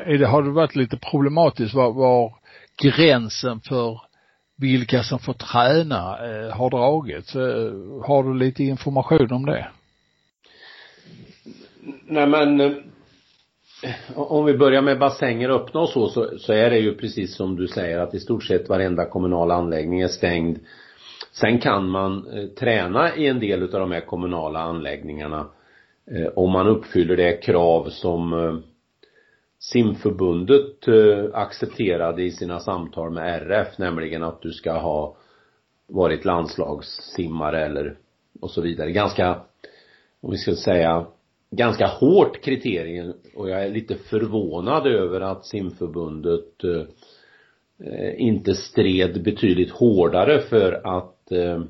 är 0.06 0.18
det, 0.18 0.28
har 0.28 0.44
det 0.44 0.50
varit 0.50 0.76
lite 0.76 0.98
problematiskt 0.98 1.74
var, 1.74 1.94
var 1.94 2.34
gränsen 2.82 3.60
för 3.60 4.02
vilka 4.58 5.04
som 5.04 5.20
får 5.20 5.34
träna 5.34 5.98
eh, 5.98 6.58
har 6.58 6.70
dragits. 6.70 7.36
Eh, 7.36 7.72
har 8.08 8.24
du 8.24 8.34
lite 8.34 8.64
information 8.64 9.32
om 9.32 9.46
det? 9.46 9.68
Nej 12.06 12.28
men 12.28 12.62
eh, 12.62 12.72
om 14.16 14.46
vi 14.46 14.58
börjar 14.58 14.82
med 14.82 15.00
bassänger 15.00 15.50
öppna 15.50 15.80
och 15.80 15.90
så, 15.90 16.08
så, 16.08 16.38
så 16.40 16.54
är 16.54 16.70
det 16.70 16.80
ju 16.80 16.96
precis 16.96 17.36
som 17.36 17.56
du 17.56 17.68
säger 17.68 18.00
att 18.00 18.14
i 18.14 18.20
stort 18.20 18.44
sett 18.44 18.70
varenda 18.70 19.06
kommunal 19.06 19.52
anläggning 19.52 20.02
är 20.02 20.08
stängd. 20.08 20.60
Sen 21.32 21.60
kan 21.60 21.90
man 21.90 22.28
eh, 22.28 22.46
träna 22.48 23.16
i 23.16 23.28
en 23.28 23.40
del 23.40 23.64
av 23.64 23.70
de 23.70 23.92
här 23.92 24.06
kommunala 24.06 24.60
anläggningarna 24.60 25.48
Eh, 26.12 26.28
om 26.36 26.52
man 26.52 26.68
uppfyller 26.68 27.18
det 27.18 27.44
krav 27.44 27.90
som 27.90 28.34
eh, 28.34 28.56
simförbundet 29.60 30.88
eh, 30.88 31.26
accepterade 31.34 32.24
i 32.24 32.32
sina 32.32 32.60
samtal 32.60 33.12
med 33.12 33.42
RF, 33.42 33.78
nämligen 33.78 34.24
att 34.24 34.42
du 34.42 34.52
ska 34.52 34.74
ha 34.74 35.18
varit 35.88 36.26
landslagssimmare 36.26 37.66
eller 37.66 37.98
och 38.42 38.52
så 38.52 38.62
vidare. 38.62 38.92
Ganska, 38.92 39.42
om 40.22 40.32
vi 40.32 40.38
ska 40.38 40.56
säga, 40.56 41.06
ganska 41.52 41.88
hårt 41.88 42.42
kriterium 42.42 43.14
och 43.36 43.50
jag 43.50 43.66
är 43.66 43.70
lite 43.70 43.96
förvånad 43.96 44.88
över 44.88 45.22
att 45.22 45.46
simförbundet 45.46 46.64
eh, 46.64 46.86
inte 48.18 48.56
stred 48.56 49.24
betydligt 49.24 49.72
hårdare 49.72 50.42
för 50.42 50.98
att 50.98 51.32
eh, 51.32 51.64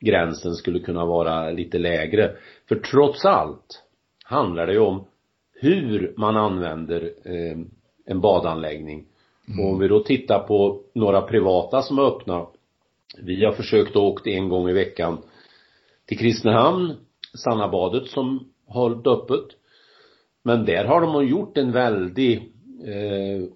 gränsen 0.00 0.54
skulle 0.54 0.78
kunna 0.78 1.04
vara 1.04 1.50
lite 1.50 1.78
lägre. 1.78 2.36
För 2.68 2.76
trots 2.76 3.24
allt 3.24 3.82
handlar 4.24 4.66
det 4.66 4.72
ju 4.72 4.78
om 4.78 5.04
hur 5.62 6.14
man 6.16 6.36
använder 6.36 7.12
eh, 7.24 7.58
en 8.06 8.20
badanläggning. 8.20 9.04
Mm. 9.48 9.60
Och 9.60 9.72
om 9.72 9.78
vi 9.78 9.88
då 9.88 10.00
tittar 10.00 10.38
på 10.38 10.80
några 10.94 11.22
privata 11.22 11.82
som 11.82 11.98
är 11.98 12.02
öppna. 12.02 12.46
Vi 13.22 13.44
har 13.44 13.52
försökt 13.52 13.96
åkt 13.96 14.26
en 14.26 14.48
gång 14.48 14.68
i 14.68 14.72
veckan 14.72 15.18
till 16.06 16.18
Kristinehamn, 16.18 16.92
Sannabadet 17.34 18.06
som 18.06 18.52
hållit 18.66 19.06
öppet. 19.06 19.44
Men 20.42 20.64
där 20.64 20.84
har 20.84 21.00
de 21.00 21.26
gjort 21.26 21.58
en 21.58 21.72
väldig 21.72 22.36
eh, 22.86 23.48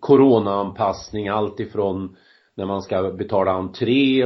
coronaanpassning 0.00 1.28
alltifrån 1.28 2.16
när 2.54 2.66
man 2.66 2.82
ska 2.82 3.10
betala 3.10 3.52
entré 3.52 4.22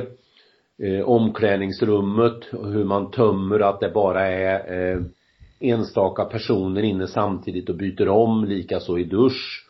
eh, 0.83 1.01
omklädningsrummet, 1.05 2.45
hur 2.51 2.85
man 2.85 3.11
tömmer, 3.11 3.61
att 3.61 3.81
det 3.81 3.91
bara 3.91 4.27
är 4.27 4.93
eh, 4.93 5.01
enstaka 5.61 6.25
personer 6.25 6.83
inne 6.83 7.07
samtidigt 7.07 7.69
och 7.69 7.77
byter 7.77 8.09
om, 8.09 8.45
likaså 8.45 8.99
i 8.99 9.05
dusch 9.05 9.67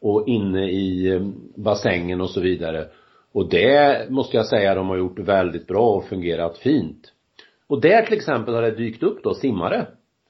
och 0.00 0.28
inne 0.28 0.70
i 0.70 1.08
eh, 1.14 1.28
bassängen 1.56 2.20
och 2.20 2.30
så 2.30 2.40
vidare. 2.40 2.88
Och 3.32 3.48
det 3.48 4.10
måste 4.10 4.36
jag 4.36 4.46
säga 4.46 4.74
de 4.74 4.88
har 4.88 4.96
gjort 4.96 5.18
väldigt 5.18 5.66
bra 5.66 5.90
och 5.90 6.04
fungerat 6.04 6.58
fint. 6.58 7.12
Och 7.66 7.80
där 7.80 8.02
till 8.02 8.16
exempel 8.16 8.54
har 8.54 8.62
det 8.62 8.70
dykt 8.70 9.02
upp 9.02 9.22
då 9.22 9.34
simmare. 9.34 9.86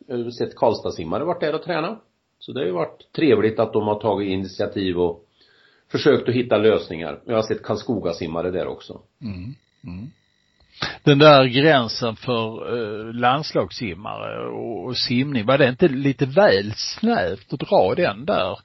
Jag 0.07 0.17
har 0.17 0.31
sett 0.31 0.57
Karlstad-simmare 0.57 1.25
varit 1.25 1.41
där 1.41 1.55
och 1.55 1.63
tränat. 1.63 2.03
Så 2.39 2.53
det 2.53 2.61
har 2.61 2.67
ju 2.67 2.73
varit 2.73 3.13
trevligt 3.13 3.59
att 3.59 3.73
de 3.73 3.83
har 3.83 4.01
tagit 4.01 4.29
initiativ 4.29 4.99
och 4.99 5.25
försökt 5.91 6.29
att 6.29 6.35
hitta 6.35 6.59
lösningar. 6.59 7.21
Jag 7.25 7.35
har 7.35 7.43
sett 7.43 7.63
Karlskoga-simmare 7.63 8.51
där 8.51 8.67
också. 8.67 9.01
Mm. 9.21 9.55
Mm 9.85 10.11
den 11.03 11.18
där 11.18 11.45
gränsen 11.45 12.16
för 12.16 12.74
eh, 12.76 13.14
landslagssimmare 13.14 14.49
och, 14.49 14.85
och 14.87 14.97
simning, 14.97 15.47
var 15.47 15.59
det 15.59 15.68
inte 15.68 15.89
lite 15.89 16.26
väl 16.26 16.72
snävt 16.76 17.53
att 17.53 17.61
dra 17.61 17.95
den 17.95 18.24
där? 18.24 18.59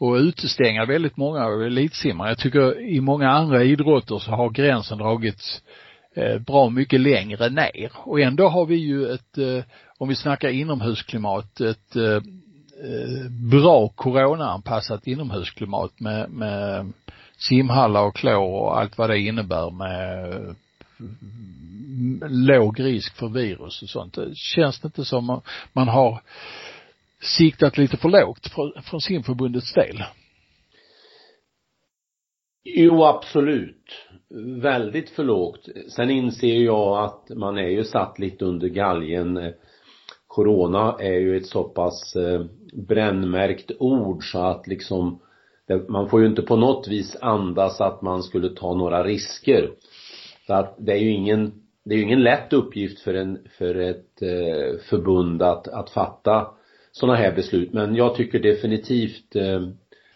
och 0.00 0.14
utestänga 0.14 0.84
väldigt 0.84 1.16
många 1.16 1.66
elitsimmare. 1.66 2.28
Jag 2.28 2.38
tycker 2.38 2.80
i 2.80 3.00
många 3.00 3.30
andra 3.30 3.64
idrotter 3.64 4.18
så 4.18 4.30
har 4.30 4.50
gränsen 4.50 4.98
dragits 4.98 5.62
eh, 6.14 6.38
bra 6.38 6.70
mycket 6.70 7.00
längre 7.00 7.48
ner 7.48 7.92
och 7.94 8.20
ändå 8.20 8.48
har 8.48 8.66
vi 8.66 8.76
ju 8.76 9.12
ett, 9.12 9.38
eh, 9.38 9.64
om 9.98 10.08
vi 10.08 10.14
snackar 10.14 10.48
inomhusklimat, 10.48 11.60
ett 11.60 11.96
eh, 11.96 12.22
eh 12.84 13.30
bra 13.50 13.88
coronaanpassat 13.88 15.06
inomhusklimat 15.06 16.00
med, 16.00 16.30
med 16.30 16.92
simhallar 17.38 18.02
och 18.02 18.16
klor 18.16 18.62
och 18.62 18.78
allt 18.80 18.98
vad 18.98 19.10
det 19.10 19.18
innebär 19.18 19.70
med 19.70 20.56
låg 22.28 22.80
risk 22.80 23.16
för 23.16 23.28
virus 23.28 23.82
och 23.82 23.88
sånt. 23.88 24.14
Det 24.14 24.36
känns 24.36 24.80
det 24.80 24.86
inte 24.86 25.04
som 25.04 25.40
man 25.72 25.88
har 25.88 26.22
siktat 27.20 27.78
lite 27.78 27.96
för 27.96 28.08
lågt 28.08 28.46
från 28.84 29.00
simförbundets 29.00 29.72
del? 29.72 30.02
Jo, 32.64 33.04
absolut. 33.04 33.86
Väldigt 34.62 35.10
för 35.10 35.24
lågt. 35.24 35.68
Sen 35.88 36.10
inser 36.10 36.56
jag 36.56 37.04
att 37.04 37.38
man 37.38 37.58
är 37.58 37.68
ju 37.68 37.84
satt 37.84 38.18
lite 38.18 38.44
under 38.44 38.68
galgen. 38.68 39.52
Corona 40.26 40.96
är 41.00 41.18
ju 41.18 41.36
ett 41.36 41.46
så 41.46 41.64
pass 41.64 42.16
eh, 42.16 42.44
brännmärkt 42.72 43.70
ord 43.78 44.32
så 44.32 44.38
att 44.38 44.66
liksom 44.66 45.20
man 45.88 46.08
får 46.08 46.20
ju 46.20 46.26
inte 46.26 46.42
på 46.42 46.56
något 46.56 46.88
vis 46.88 47.16
andas 47.20 47.80
att 47.80 48.02
man 48.02 48.22
skulle 48.22 48.48
ta 48.48 48.74
några 48.74 49.04
risker. 49.04 49.70
Så 50.50 50.54
att 50.54 50.74
det 50.78 50.92
är 50.92 50.98
ju 50.98 51.10
ingen, 51.10 51.52
det 51.84 51.94
är 51.94 51.98
ju 51.98 52.04
ingen 52.04 52.22
lätt 52.22 52.52
uppgift 52.52 53.00
för 53.00 53.14
en, 53.14 53.38
för 53.58 53.74
ett 53.74 54.22
eh, 54.22 54.78
förbund 54.90 55.42
att, 55.42 55.68
att 55.68 55.90
fatta 55.90 56.46
sådana 56.92 57.18
här 57.18 57.32
beslut. 57.34 57.72
Men 57.72 57.94
jag 57.94 58.14
tycker 58.14 58.38
definitivt 58.38 59.36
eh, 59.36 59.62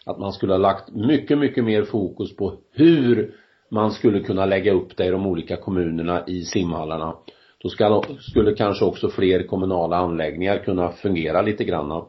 att 0.05 0.19
man 0.19 0.33
skulle 0.33 0.53
ha 0.53 0.57
lagt 0.57 0.95
mycket, 0.95 1.37
mycket 1.37 1.63
mer 1.63 1.83
fokus 1.83 2.35
på 2.35 2.53
hur 2.71 3.35
man 3.69 3.91
skulle 3.91 4.19
kunna 4.19 4.45
lägga 4.45 4.73
upp 4.73 4.97
det 4.97 5.05
i 5.05 5.09
de 5.09 5.25
olika 5.27 5.55
kommunerna 5.55 6.23
i 6.27 6.41
simhallarna. 6.41 7.15
Då 7.57 7.69
ska, 7.69 8.03
skulle 8.19 8.55
kanske 8.55 8.85
också 8.85 9.09
fler 9.09 9.43
kommunala 9.43 9.97
anläggningar 9.97 10.57
kunna 10.57 10.91
fungera 10.91 11.41
lite 11.41 11.63
grann 11.63 12.03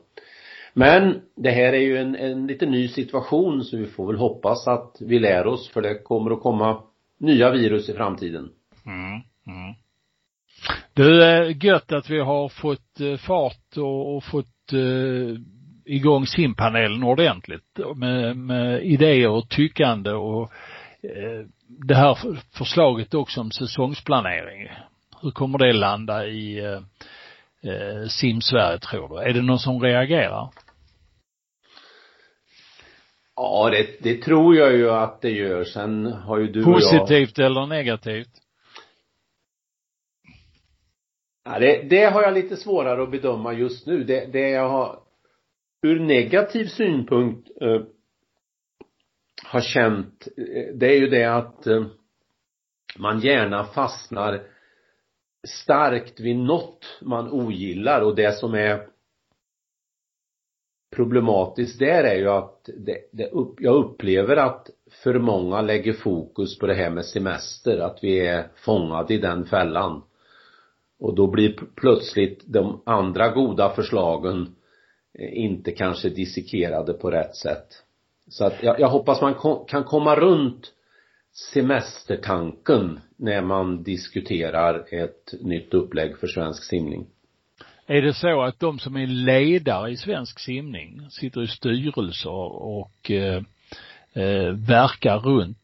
Men 0.75 1.21
det 1.37 1.51
här 1.51 1.73
är 1.73 1.81
ju 1.81 1.99
en, 1.99 2.17
en 2.17 2.47
lite 2.47 2.67
ny 2.67 2.89
situation 2.89 3.65
så 3.65 3.77
vi 3.77 3.87
får 3.87 4.07
väl 4.07 4.17
hoppas 4.17 4.69
att 4.69 4.97
vi 5.01 5.19
lär 5.19 5.47
oss 5.47 5.69
för 5.69 5.83
det 5.83 6.03
kommer 6.03 6.31
att 6.31 6.43
komma 6.43 6.83
nya 7.19 7.51
virus 7.51 7.89
i 7.89 7.93
framtiden. 7.93 8.49
Mm, 8.87 9.23
mm. 9.47 9.75
Du, 10.95 11.23
är 11.23 11.65
gött 11.65 11.93
att 11.93 12.11
vi 12.11 12.21
har 12.21 12.49
fått 12.49 13.01
eh, 13.01 13.17
fart 13.17 13.77
och, 13.77 14.17
och 14.17 14.25
fått 14.25 14.73
eh, 14.73 15.41
igång 15.85 16.27
simpanelen 16.27 17.03
ordentligt 17.03 17.79
med, 17.97 18.37
med 18.37 18.85
idéer 18.85 19.29
och 19.29 19.49
tyckande 19.49 20.11
och 20.11 20.53
eh, 21.03 21.47
det 21.69 21.95
här 21.95 22.19
förslaget 22.59 23.15
också 23.15 23.41
om 23.41 23.51
säsongsplanering. 23.51 24.69
Hur 25.23 25.31
kommer 25.31 25.59
det 25.59 25.73
landa 25.73 26.27
i 26.27 26.59
eh, 26.59 26.81
eh, 27.73 28.09
Sim-Sverige 28.09 28.79
tror 28.79 29.09
du? 29.09 29.31
Är 29.31 29.33
det 29.33 29.43
någon 29.43 29.59
som 29.59 29.81
reagerar? 29.81 30.51
Ja, 33.37 33.71
det, 33.71 34.03
det 34.03 34.23
tror 34.23 34.57
jag 34.57 34.73
ju 34.73 34.91
att 34.91 35.21
det 35.21 35.31
gör. 35.31 35.65
Sen 35.65 36.07
har 36.07 36.39
ju 36.39 36.47
du 36.47 36.65
Positivt 36.65 37.39
och 37.39 37.45
jag... 37.45 37.47
eller 37.47 37.67
negativt? 37.67 38.31
Ja, 41.45 41.59
det, 41.59 41.83
det 41.83 42.05
har 42.05 42.23
jag 42.23 42.35
lite 42.35 42.57
svårare 42.57 43.03
att 43.03 43.11
bedöma 43.11 43.53
just 43.53 43.87
nu. 43.87 44.05
Det, 44.05 44.33
det 44.33 44.49
jag 44.49 44.69
har 44.69 44.99
ur 45.83 46.01
negativ 46.01 46.65
synpunkt 46.65 47.51
eh, 47.61 47.83
har 49.45 49.61
känt, 49.61 50.29
eh, 50.37 50.75
det 50.75 50.87
är 50.87 50.97
ju 50.97 51.07
det 51.07 51.25
att 51.25 51.67
eh, 51.67 51.87
man 52.99 53.21
gärna 53.21 53.65
fastnar 53.65 54.43
starkt 55.49 56.21
vid 56.21 56.37
något 56.37 56.99
man 57.03 57.31
ogillar 57.31 58.01
och 58.01 58.17
det 58.17 58.39
som 58.39 58.55
är 58.55 58.87
problematiskt 60.97 61.79
där 61.79 62.05
är 62.05 62.17
ju 62.17 62.29
att 62.29 62.71
det, 62.77 62.99
det 63.13 63.27
upp, 63.27 63.57
jag 63.61 63.75
upplever 63.75 64.37
att 64.37 64.71
för 65.03 65.19
många 65.19 65.61
lägger 65.61 65.93
fokus 65.93 66.59
på 66.59 66.67
det 66.67 66.75
här 66.75 66.91
med 66.91 67.05
semester, 67.05 67.79
att 67.79 67.99
vi 68.03 68.27
är 68.27 68.47
fångade 68.55 69.15
i 69.15 69.19
den 69.19 69.45
fällan. 69.45 70.03
Och 70.99 71.15
då 71.15 71.27
blir 71.27 71.57
plötsligt 71.77 72.43
de 72.47 72.83
andra 72.87 73.29
goda 73.29 73.71
förslagen 73.71 74.55
eh, 75.19 75.39
inte 75.45 75.73
kanske 75.73 76.09
dissekerade 76.09 76.93
på 76.93 77.11
rätt 77.11 77.37
sätt. 77.37 77.67
Så 78.29 78.45
att 78.45 78.63
jag, 78.63 78.81
jag 78.81 78.89
hoppas 78.89 79.21
man 79.21 79.35
kom, 79.35 79.67
kan 79.67 79.85
komma 79.85 80.17
runt 80.17 80.73
semestertanken 81.53 83.01
när 83.17 83.43
man 83.43 83.83
diskuterar 83.83 84.95
ett 84.95 85.35
nytt 85.41 85.75
upplägg 85.75 86.19
för 86.19 86.27
svensk 86.27 86.65
simning. 86.65 87.07
Är 87.87 88.03
det 88.03 88.15
så 88.15 88.43
att 88.43 88.61
de 88.61 88.79
som 88.79 88.97
är 88.97 89.07
ledare 89.07 89.91
i 89.91 89.97
svensk 89.97 90.39
simning 90.39 91.11
sitter 91.11 91.43
i 91.43 91.47
styrelser 91.47 92.31
och 92.63 93.11
eh, 93.11 93.43
eh, 94.13 94.53
verkar 94.53 95.19
runt 95.19 95.59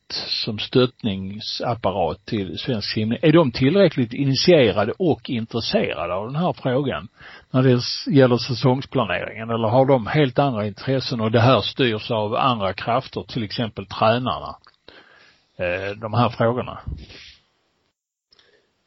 som 0.45 0.59
stöttningsapparat 0.59 2.27
till 2.27 2.59
svensk 2.59 2.93
simning, 2.93 3.19
är 3.23 3.33
de 3.33 3.53
tillräckligt 3.53 4.13
initierade 4.13 4.93
och 4.99 5.31
intresserade 5.31 6.15
av 6.15 6.27
den 6.27 6.37
här 6.37 6.53
frågan 6.53 7.09
när 7.51 7.63
det 7.63 7.81
gäller 8.17 8.37
säsongsplaneringen? 8.37 9.51
Eller 9.51 9.69
har 9.69 9.87
de 9.87 10.07
helt 10.07 10.39
andra 10.39 10.67
intressen 10.67 11.21
och 11.21 11.31
det 11.33 11.41
här 11.41 11.61
styrs 11.61 12.11
av 12.11 12.35
andra 12.35 12.73
krafter, 12.73 13.23
till 13.23 13.43
exempel 13.43 13.87
tränarna, 13.87 14.57
eh, 15.59 15.97
de 15.97 16.15
här 16.15 16.29
frågorna? 16.29 16.81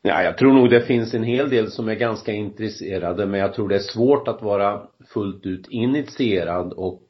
Ja, 0.08 0.24
jag 0.24 0.38
tror 0.38 0.54
nog 0.54 0.70
det 0.70 0.82
finns 0.82 1.14
en 1.14 1.24
hel 1.24 1.50
del 1.50 1.72
som 1.72 1.90
är 1.90 1.96
ganska 1.96 2.32
intresserade 2.32 3.26
men 3.26 3.40
jag 3.40 3.54
tror 3.54 3.70
det 3.70 3.76
är 3.76 3.80
svårt 3.80 4.28
att 4.28 4.42
vara 4.42 4.82
fullt 5.14 5.46
ut 5.46 5.68
initierad 5.70 6.74
och 6.74 7.02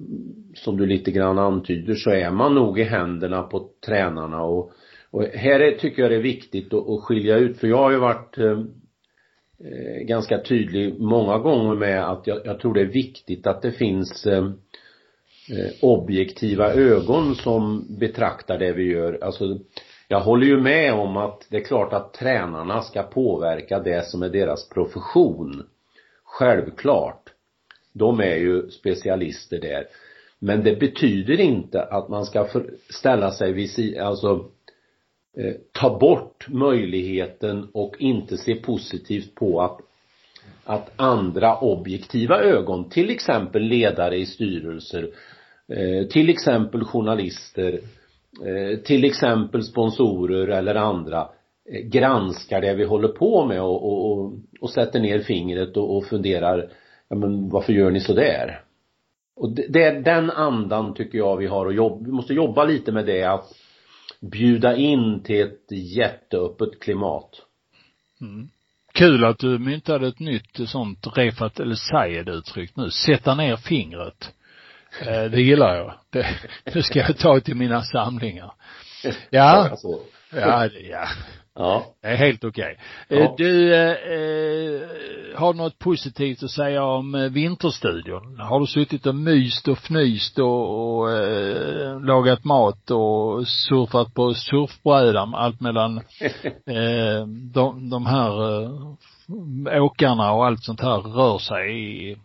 mm, 0.00 0.54
som 0.54 0.76
du 0.76 0.86
lite 0.86 1.10
grann 1.10 1.38
antyder 1.38 1.94
så 1.94 2.10
är 2.10 2.30
man 2.30 2.54
nog 2.54 2.78
i 2.78 2.82
händerna 2.82 3.42
på 3.42 3.68
tränarna 3.86 4.42
och, 4.42 4.72
och 5.10 5.22
här 5.22 5.60
är, 5.60 5.78
tycker 5.78 6.02
jag 6.02 6.10
det 6.10 6.16
är 6.16 6.22
viktigt 6.22 6.74
att, 6.74 6.88
att 6.88 7.02
skilja 7.02 7.36
ut 7.36 7.58
för 7.58 7.68
jag 7.68 7.78
har 7.78 7.90
ju 7.90 7.98
varit 7.98 8.38
eh, 8.38 8.60
eh 9.64 10.06
ganska 10.06 10.42
tydlig 10.42 11.00
många 11.00 11.38
gånger 11.38 11.74
med 11.74 12.10
att 12.10 12.26
jag, 12.26 12.40
jag, 12.44 12.60
tror 12.60 12.74
det 12.74 12.80
är 12.80 12.92
viktigt 12.92 13.46
att 13.46 13.62
det 13.62 13.72
finns 13.72 14.26
eh, 14.26 14.44
eh 15.50 15.72
objektiva 15.82 16.72
ögon 16.72 17.34
som 17.34 17.86
betraktar 17.98 18.58
det 18.58 18.72
vi 18.72 18.92
gör. 18.92 19.18
Alltså 19.22 19.58
jag 20.08 20.20
håller 20.20 20.46
ju 20.46 20.60
med 20.60 20.94
om 20.94 21.16
att 21.16 21.46
det 21.50 21.56
är 21.56 21.64
klart 21.64 21.92
att 21.92 22.14
tränarna 22.14 22.82
ska 22.82 23.02
påverka 23.02 23.78
det 23.78 24.06
som 24.06 24.22
är 24.22 24.28
deras 24.28 24.68
profession. 24.68 25.66
Självklart. 26.24 27.30
De 27.92 28.20
är 28.20 28.36
ju 28.36 28.70
specialister 28.70 29.60
där. 29.60 29.86
Men 30.38 30.64
det 30.64 30.80
betyder 30.80 31.40
inte 31.40 31.82
att 31.82 32.08
man 32.08 32.26
ska 32.26 32.48
ställa 32.90 33.30
sig 33.30 33.52
vid 33.52 33.98
alltså 33.98 34.50
eh, 35.36 35.54
ta 35.72 35.98
bort 35.98 36.46
möjligheten 36.48 37.68
och 37.72 37.96
inte 37.98 38.36
se 38.36 38.54
positivt 38.54 39.34
på 39.34 39.62
att 39.62 39.80
att 40.64 40.90
andra 40.96 41.58
objektiva 41.58 42.40
ögon, 42.40 42.88
till 42.88 43.10
exempel 43.10 43.62
ledare 43.62 44.16
i 44.16 44.26
styrelser, 44.26 45.10
eh, 45.68 46.06
till 46.06 46.28
exempel 46.28 46.84
journalister, 46.84 47.72
Eh, 47.72 47.80
Eh, 48.42 48.78
till 48.78 49.04
exempel 49.04 49.62
sponsorer 49.62 50.48
eller 50.48 50.74
andra 50.74 51.28
eh, 51.70 51.80
granskar 51.80 52.60
det 52.60 52.74
vi 52.74 52.84
håller 52.84 53.08
på 53.08 53.46
med 53.46 53.62
och, 53.62 53.84
och, 53.84 54.12
och, 54.12 54.32
och 54.60 54.70
sätter 54.70 55.00
ner 55.00 55.18
fingret 55.18 55.76
och, 55.76 55.96
och 55.96 56.04
funderar, 56.04 56.70
ja 57.08 57.16
men 57.16 57.48
varför 57.48 57.72
gör 57.72 57.90
ni 57.90 58.00
så 58.00 58.12
där? 58.12 58.60
Och 59.36 59.50
det, 59.50 59.66
det 59.68 59.82
är 59.82 60.00
den 60.00 60.30
andan 60.30 60.94
tycker 60.94 61.18
jag 61.18 61.36
vi 61.36 61.46
har 61.46 61.66
att 61.66 61.74
jobba, 61.74 62.04
vi 62.04 62.12
måste 62.12 62.34
jobba 62.34 62.64
lite 62.64 62.92
med 62.92 63.06
det 63.06 63.22
att 63.22 63.54
bjuda 64.20 64.76
in 64.76 65.22
till 65.22 65.40
ett 65.40 65.66
jätteöppet 65.70 66.80
klimat. 66.80 67.30
Mm. 68.20 68.48
Kul 68.92 69.24
att 69.24 69.38
du 69.38 69.58
myntade 69.58 70.08
ett 70.08 70.20
nytt 70.20 70.68
sånt 70.68 71.06
Refat 71.16 71.60
El 71.60 71.76
Sayed 71.76 72.28
uttryck 72.28 72.76
nu, 72.76 72.90
sätta 72.90 73.34
ner 73.34 73.56
fingret. 73.56 74.34
Eh, 75.00 75.30
det 75.30 75.40
gillar 75.40 75.76
jag. 75.76 75.94
Det, 76.10 76.26
det 76.64 76.82
ska 76.82 76.98
jag 76.98 77.18
ta 77.18 77.40
till 77.40 77.56
mina 77.56 77.82
samlingar. 77.82 78.52
Ja. 79.30 79.76
Ja, 80.30 80.68
ja. 80.90 81.06
Ja. 81.56 81.86
Det 82.02 82.08
är 82.08 82.16
helt 82.16 82.44
okej. 82.44 82.78
Okay. 83.10 83.24
Ja. 83.24 83.34
Du, 83.38 83.74
eh, 83.74 84.88
har 85.38 85.54
något 85.54 85.78
positivt 85.78 86.42
att 86.42 86.50
säga 86.50 86.84
om 86.84 87.14
eh, 87.14 87.30
Vinterstudion? 87.30 88.40
Har 88.40 88.60
du 88.60 88.66
suttit 88.66 89.06
och 89.06 89.14
myst 89.14 89.68
och 89.68 89.78
fnyst 89.78 90.38
och, 90.38 90.98
och 90.98 91.12
eh, 91.12 92.00
lagat 92.00 92.44
mat 92.44 92.90
och 92.90 93.48
surfat 93.48 94.14
på 94.14 94.34
surfbrädan, 94.34 95.34
allt 95.34 95.60
mellan 95.60 95.98
eh, 96.66 97.26
de, 97.52 97.90
de 97.90 98.06
här 98.06 98.62
eh, 98.62 99.84
åkarna 99.84 100.32
och 100.32 100.46
allt 100.46 100.64
sånt 100.64 100.80
här 100.80 100.98
rör 100.98 101.38
sig 101.38 102.10
i 102.10 102.16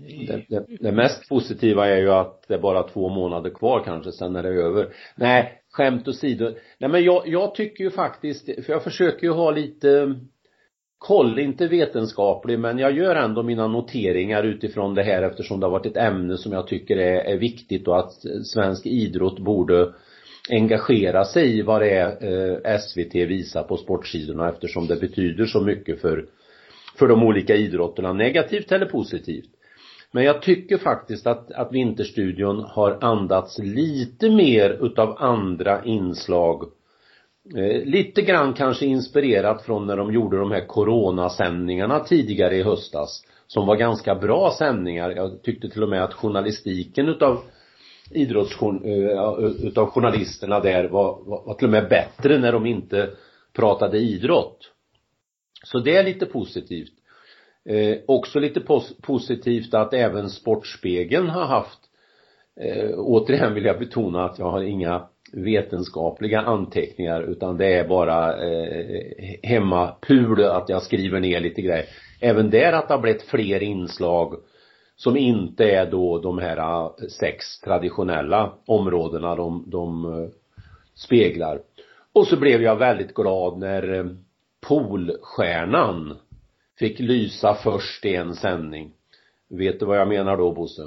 det, 0.00 0.44
det, 0.48 0.66
det, 0.80 0.92
mest 0.92 1.28
positiva 1.28 1.88
är 1.88 1.96
ju 1.96 2.10
att 2.10 2.44
det 2.48 2.54
är 2.54 2.58
bara 2.58 2.82
två 2.82 3.08
månader 3.08 3.50
kvar 3.50 3.82
kanske, 3.84 4.12
sen 4.12 4.36
är 4.36 4.42
det 4.42 4.48
över. 4.48 4.88
Nej, 5.16 5.62
skämt 5.70 6.08
åsido. 6.08 6.54
Nej 6.78 6.90
men 6.90 7.04
jag, 7.04 7.22
jag 7.26 7.54
tycker 7.54 7.84
ju 7.84 7.90
faktiskt, 7.90 8.44
för 8.44 8.72
jag 8.72 8.84
försöker 8.84 9.26
ju 9.26 9.32
ha 9.32 9.50
lite 9.50 10.14
koll, 10.98 11.38
inte 11.38 11.66
vetenskaplig, 11.66 12.58
men 12.58 12.78
jag 12.78 12.92
gör 12.92 13.16
ändå 13.16 13.42
mina 13.42 13.66
noteringar 13.66 14.42
utifrån 14.42 14.94
det 14.94 15.02
här 15.02 15.22
eftersom 15.22 15.60
det 15.60 15.66
har 15.66 15.70
varit 15.70 15.86
ett 15.86 15.96
ämne 15.96 16.36
som 16.36 16.52
jag 16.52 16.66
tycker 16.66 16.96
är, 16.96 17.24
är 17.24 17.36
viktigt 17.36 17.88
och 17.88 17.98
att 17.98 18.12
svensk 18.44 18.86
idrott 18.86 19.38
borde 19.38 19.92
engagera 20.50 21.24
sig 21.24 21.58
i 21.58 21.62
vad 21.62 21.80
det 21.80 21.90
är 21.90 22.08
eh, 22.64 22.78
SVT 22.78 23.14
visar 23.14 23.62
på 23.62 23.76
sportsidorna 23.76 24.48
eftersom 24.48 24.86
det 24.86 24.96
betyder 24.96 25.46
så 25.46 25.60
mycket 25.60 26.00
för 26.00 26.26
för 26.98 27.08
de 27.08 27.22
olika 27.22 27.54
idrotterna, 27.54 28.12
negativt 28.12 28.72
eller 28.72 28.86
positivt. 28.86 29.50
Men 30.14 30.24
jag 30.24 30.42
tycker 30.42 30.78
faktiskt 30.78 31.26
att, 31.26 31.52
att 31.52 31.72
Vinterstudion 31.72 32.60
har 32.60 32.98
andats 33.00 33.58
lite 33.58 34.30
mer 34.30 34.70
utav 34.86 35.16
andra 35.18 35.84
inslag. 35.84 36.62
Eh, 37.56 37.84
lite 37.84 38.22
grann 38.22 38.54
kanske 38.54 38.86
inspirerat 38.86 39.62
från 39.62 39.86
när 39.86 39.96
de 39.96 40.12
gjorde 40.12 40.38
de 40.38 40.50
här 40.50 40.66
coronasändningarna 40.66 42.00
tidigare 42.00 42.56
i 42.56 42.62
höstas. 42.62 43.24
Som 43.46 43.66
var 43.66 43.76
ganska 43.76 44.14
bra 44.14 44.54
sändningar. 44.58 45.10
Jag 45.10 45.42
tyckte 45.42 45.68
till 45.68 45.82
och 45.82 45.88
med 45.88 46.04
att 46.04 46.14
journalistiken 46.14 47.08
utav 47.08 47.40
idrotts, 48.10 48.62
eh, 48.62 49.66
utav 49.66 49.86
journalisterna 49.86 50.60
där 50.60 50.88
var, 50.88 51.18
var, 51.24 51.42
var 51.46 51.54
till 51.54 51.66
och 51.66 51.72
med 51.72 51.88
bättre 51.88 52.38
när 52.38 52.52
de 52.52 52.66
inte 52.66 53.10
pratade 53.52 53.98
idrott. 53.98 54.72
Så 55.64 55.78
det 55.78 55.96
är 55.96 56.04
lite 56.04 56.26
positivt. 56.26 56.92
Eh, 57.64 57.98
också 58.06 58.38
lite 58.38 58.60
pos 58.60 58.96
positivt 59.02 59.74
att 59.74 59.94
även 59.94 60.30
Sportspegeln 60.30 61.28
har 61.28 61.44
haft 61.44 61.80
eh, 62.60 62.90
återigen 62.96 63.54
vill 63.54 63.64
jag 63.64 63.78
betona 63.78 64.24
att 64.24 64.38
jag 64.38 64.50
har 64.50 64.62
inga 64.62 65.08
vetenskapliga 65.32 66.40
anteckningar 66.40 67.22
utan 67.22 67.56
det 67.56 67.74
är 67.74 67.88
bara 67.88 68.46
eh, 68.46 69.38
hemmapul 69.42 70.44
att 70.44 70.68
jag 70.68 70.82
skriver 70.82 71.20
ner 71.20 71.40
lite 71.40 71.62
grejer. 71.62 71.86
Även 72.20 72.50
där 72.50 72.72
att 72.72 72.88
det 72.88 72.94
har 72.94 73.00
blivit 73.00 73.22
fler 73.22 73.62
inslag 73.62 74.34
som 74.96 75.16
inte 75.16 75.70
är 75.70 75.90
då 75.90 76.18
de 76.18 76.38
här 76.38 76.56
eh, 76.56 76.90
sex 77.08 77.60
traditionella 77.60 78.52
områdena 78.66 79.36
de, 79.36 79.64
de 79.66 80.04
eh, 80.04 80.28
speglar. 80.94 81.60
Och 82.12 82.26
så 82.26 82.36
blev 82.36 82.62
jag 82.62 82.76
väldigt 82.76 83.14
glad 83.14 83.58
när 83.58 83.94
eh, 83.94 84.06
Polstjärnan 84.68 86.16
fick 86.78 86.98
lysa 87.00 87.54
först 87.54 88.04
i 88.04 88.14
en 88.14 88.34
sändning. 88.34 88.92
Vet 89.50 89.80
du 89.80 89.86
vad 89.86 89.98
jag 89.98 90.08
menar 90.08 90.36
då 90.36 90.52
Bosse? 90.52 90.82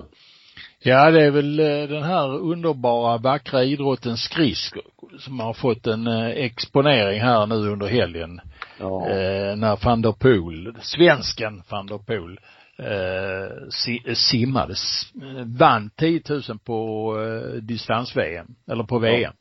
Ja, 0.80 1.12
det 1.12 1.22
är 1.22 1.32
väl 1.32 1.60
eh, 1.60 1.90
den 1.90 2.04
här 2.04 2.38
underbara, 2.38 3.18
vackra 3.18 3.64
idrotten 3.64 4.18
skridskor 4.18 4.84
som 5.20 5.40
har 5.40 5.54
fått 5.54 5.88
en 5.88 6.08
eh, 6.08 6.28
exponering 6.28 7.22
här 7.22 7.48
nu 7.48 7.56
under 7.56 7.88
helgen. 7.88 8.42
Ja. 8.80 9.10
Eh, 9.10 9.56
när 9.56 9.86
van 9.86 10.02
der 10.02 10.12
Poel, 10.12 10.76
svensken 10.82 11.64
van 11.70 11.88
der 11.88 11.98
Poel, 11.98 12.40
eh, 12.78 13.70
si, 13.70 14.16
simmade, 14.16 14.74
eh, 15.22 15.46
vann 15.46 15.90
10 15.96 16.22
000 16.30 16.42
på 16.66 17.12
eh, 17.22 17.62
distans-VM, 17.62 18.48
eller 18.72 18.84
på 18.84 19.00
VM. 19.00 19.34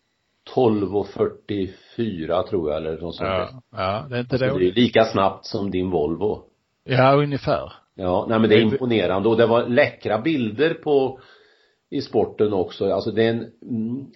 12.44 0.55 2.43
tror 2.49 2.71
jag 2.71 2.77
eller 2.77 2.99
något 2.99 3.15
sånt. 3.15 3.29
Ja, 3.29 3.63
ja, 3.71 4.07
det 4.11 4.17
är 4.17 4.21
inte 4.21 4.39
Så 4.39 4.45
det 4.45 4.69
är 4.69 4.73
lika 4.73 5.05
snabbt 5.05 5.47
som 5.47 5.71
din 5.71 5.91
Volvo. 5.91 6.43
Ja, 6.85 7.15
ungefär. 7.15 7.73
Ja, 7.95 8.27
nej 8.29 8.39
men 8.39 8.51
det 8.51 8.57
är 8.57 8.61
imponerande 8.61 9.29
och 9.29 9.37
det 9.37 9.47
var 9.47 9.67
läckra 9.67 10.21
bilder 10.21 10.75
på 10.75 11.21
i 11.91 12.01
sporten 12.01 12.53
också. 12.53 12.93
Alltså 12.93 13.11
det 13.11 13.25
är 13.25 13.31
en 13.31 13.51
mm, 13.63 14.07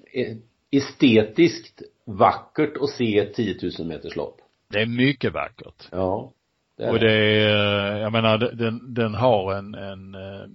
estetiskt 0.70 1.82
vackert 2.04 2.76
att 2.80 2.90
se 2.90 3.18
ett 3.18 3.34
10 3.34 3.56
000 3.78 3.88
meters 3.88 4.16
lopp. 4.16 4.40
Det 4.72 4.80
är 4.80 4.86
mycket 4.86 5.32
vackert. 5.32 5.88
Ja. 5.90 6.32
Det 6.76 6.84
är 6.84 6.92
Och 6.92 6.98
det 6.98 7.12
är, 7.12 7.94
eh, 7.94 8.00
jag 8.02 8.12
menar, 8.12 8.38
den, 8.38 8.94
den 8.94 9.14
har 9.14 9.54
en, 9.54 9.74
en, 9.74 10.14
eh, 10.14 10.48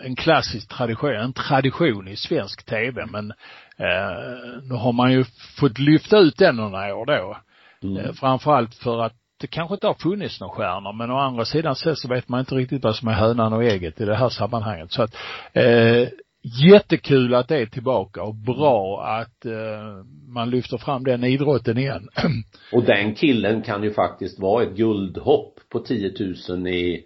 en 0.00 0.16
klassisk 0.16 0.68
tradition, 0.68 1.14
en 1.14 1.32
tradition 1.32 2.08
i 2.08 2.16
svensk 2.16 2.66
tv, 2.66 3.06
men 3.06 3.30
eh, 3.76 4.62
nu 4.62 4.74
har 4.74 4.92
man 4.92 5.12
ju 5.12 5.24
fått 5.60 5.78
lyfta 5.78 6.18
ut 6.18 6.36
den 6.36 6.56
några 6.56 6.94
år 6.94 7.06
då. 7.06 7.36
Mm. 7.82 7.96
Eh, 7.96 8.12
framförallt 8.12 8.74
för 8.74 9.02
att 9.02 9.12
det 9.40 9.46
kanske 9.46 9.74
inte 9.74 9.86
har 9.86 9.94
funnits 9.94 10.40
några 10.40 10.54
stjärnor, 10.54 10.92
men 10.92 11.10
å 11.10 11.18
andra 11.18 11.44
sidan 11.44 11.76
så 11.76 11.94
så 11.94 12.08
vet 12.08 12.28
man 12.28 12.40
inte 12.40 12.54
riktigt 12.54 12.84
vad 12.84 12.96
som 12.96 13.08
är 13.08 13.12
hönan 13.12 13.52
och 13.52 13.64
ägget 13.64 14.00
i 14.00 14.04
det 14.04 14.16
här 14.16 14.28
sammanhanget. 14.28 14.92
Så 14.92 15.02
att, 15.02 15.16
eh, 15.52 16.08
jättekul 16.42 17.34
att 17.34 17.48
det 17.48 17.56
är 17.56 17.66
tillbaka 17.66 18.22
och 18.22 18.34
bra 18.34 19.04
att 19.04 19.44
eh, 19.44 20.04
man 20.28 20.50
lyfter 20.50 20.78
fram 20.78 21.04
den 21.04 21.24
idrotten 21.24 21.78
igen. 21.78 22.08
Och 22.72 22.84
den 22.84 23.14
killen 23.14 23.62
kan 23.62 23.82
ju 23.82 23.92
faktiskt 23.92 24.40
vara 24.40 24.62
ett 24.62 24.76
guldhopp 24.76 25.54
på 25.68 25.78
10 25.78 26.12
000 26.48 26.68
i 26.68 27.04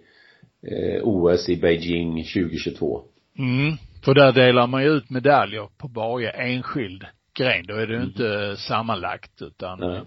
eh, 0.63 1.01
OS 1.03 1.49
i 1.49 1.55
Beijing 1.57 2.23
2022. 2.23 3.01
Mm. 3.39 3.77
För 4.05 4.13
där 4.13 4.31
delar 4.31 4.67
man 4.67 4.83
ju 4.83 4.89
ut 4.89 5.09
medaljer 5.09 5.69
på 5.77 5.87
varje 5.87 6.29
enskild 6.29 7.05
gren. 7.37 7.65
Då 7.67 7.73
är 7.73 7.87
det 7.87 7.93
ju 7.93 7.99
Mm. 7.99 8.07
inte 8.07 8.55
sammanlagt 8.57 9.41
utan 9.41 9.79
Nej. 9.79 10.01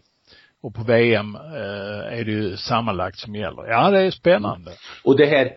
och 0.62 0.74
på 0.74 0.82
VM 0.84 1.34
eh, 1.34 2.18
är 2.18 2.24
det 2.24 2.32
ju 2.32 2.57
sammanlagt 2.57 3.18
som 3.18 3.34
gäller. 3.34 3.66
Ja, 3.68 3.90
det 3.90 4.01
är 4.01 4.11
spännande. 4.11 4.70
Och 5.05 5.16
det 5.16 5.26
här, 5.26 5.53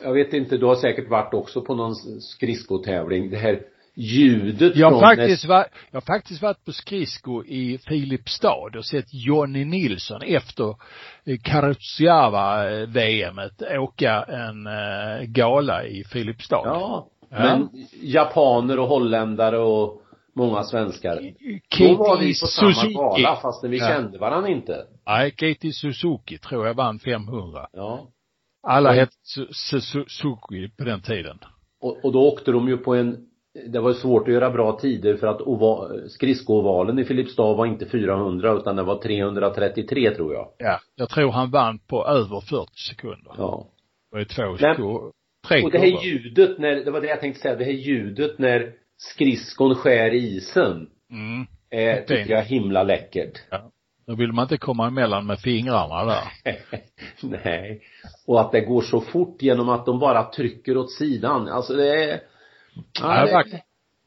jag 0.00 0.12
vet 0.14 0.32
inte, 0.32 0.56
du 0.56 0.66
har 0.66 0.74
säkert 0.74 1.08
varit 1.08 1.34
också 1.34 1.62
på 1.62 1.74
någon 1.74 1.94
skridskotävling. 2.20 3.30
Det 3.30 3.36
här 3.36 3.60
ljudet 4.00 4.76
Jag 4.76 4.90
från 4.92 5.02
har 5.02 5.16
faktiskt 5.16 5.44
varit, 5.44 5.66
jag 5.90 5.96
har 5.96 6.00
faktiskt 6.16 6.42
varit 6.42 6.64
på 6.64 6.72
skridsko 6.72 7.44
i 7.44 7.78
Filipstad 7.78 8.78
och 8.78 8.84
sett 8.84 9.06
Jonny 9.10 9.64
Nilsson 9.64 10.22
efter 10.22 10.68
eh, 11.26 11.38
Karutsiava-VMet 11.44 13.62
åka 13.78 14.22
en 14.22 14.66
eh, 14.66 15.22
gala 15.26 15.84
i 15.84 16.04
Filipstad. 16.04 16.62
Ja. 16.64 17.08
Ja. 17.30 17.38
Men 17.38 17.68
japaner 18.02 18.78
och 18.78 18.88
holländare 18.88 19.58
och 19.58 20.02
många 20.34 20.62
svenskar. 20.62 21.16
Då 21.16 21.22
Katie 21.68 21.96
var 21.96 22.18
vi 22.20 22.26
på 22.40 22.46
samma 22.46 22.72
Suzuki. 22.74 22.94
gala 22.94 23.36
fastän 23.36 23.70
vi 23.70 23.78
Ja. 23.78 23.88
kände 23.88 24.18
varandra 24.18 24.48
inte. 24.50 24.84
Nej, 25.06 25.30
Katie 25.30 25.72
Suzuki 25.72 26.38
tror 26.38 26.66
jag 26.66 26.74
vann 26.74 26.98
500. 26.98 27.66
Ja. 27.72 28.06
Alla 28.62 28.92
hette 28.92 29.12
Su- 29.36 29.48
Su- 29.48 29.80
Suzuki 30.08 30.68
på 30.78 30.84
den 30.84 31.00
tiden. 31.00 31.38
Och, 31.80 32.04
och 32.04 32.12
då 32.12 32.20
åkte 32.28 32.52
de 32.52 32.68
ju 32.68 32.76
på 32.76 32.94
en 32.94 33.16
det 33.68 33.80
var 33.80 33.92
svårt 33.92 34.28
att 34.28 34.34
göra 34.34 34.50
bra 34.50 34.78
tider 34.78 35.16
för 35.16 35.26
att 35.26 35.40
ova, 35.40 35.88
skridskoovalen 36.08 36.98
i 36.98 37.04
Filipstad 37.04 37.54
var 37.54 37.66
inte 37.66 37.86
400 37.86 38.52
utan 38.52 38.76
det 38.76 38.82
var 38.82 39.02
333 39.02 40.10
tror 40.14 40.34
jag. 40.34 40.48
Ja. 40.58 40.80
Jag 40.96 41.08
tror 41.08 41.30
han 41.30 41.50
vann 41.50 41.78
på 41.78 42.06
över 42.06 42.40
40 42.40 42.66
sekunder. 42.90 43.32
Ja. 43.38 43.66
Det 44.10 44.16
var 44.18 44.24
två 44.24 44.56
Men- 44.66 44.74
skor, 44.74 45.12
tre 45.48 45.62
Och 45.62 45.70
det 45.70 45.78
här 45.78 46.04
ljudet 46.04 46.58
när, 46.58 46.74
det 46.84 46.90
var 46.90 47.00
det 47.00 47.06
jag 47.08 47.20
tänkte 47.20 47.40
säga, 47.42 47.56
det 47.56 47.64
här 47.64 47.72
ljudet 47.72 48.38
när 48.38 48.72
skridskon 48.96 49.74
skär 49.74 50.14
isen 50.14 50.88
Mm. 51.10 51.46
är, 51.70 51.94
Det- 51.94 52.00
tycker 52.02 52.30
jag 52.30 52.40
är 52.40 52.44
himla 52.44 52.82
läckert. 52.82 53.38
Då 54.06 54.14
vill 54.16 54.32
man 54.32 54.42
inte 54.42 54.56
komma 54.58 54.86
emellan 54.86 55.26
med 55.26 55.38
fingrarna 55.40 56.04
där. 56.04 56.22
Nej. 57.22 57.82
Och 58.26 58.40
att 58.40 58.52
det 58.52 58.60
går 58.60 58.80
så 58.80 59.00
fort 59.00 59.42
genom 59.42 59.68
att 59.68 59.86
de 59.86 59.98
bara 59.98 60.22
trycker 60.30 60.76
åt 60.76 60.90
sidan. 60.92 61.48
Alltså 61.48 61.74
det 61.76 62.04
är 62.04 62.20
Ja, 63.00 63.24
det, 63.24 63.62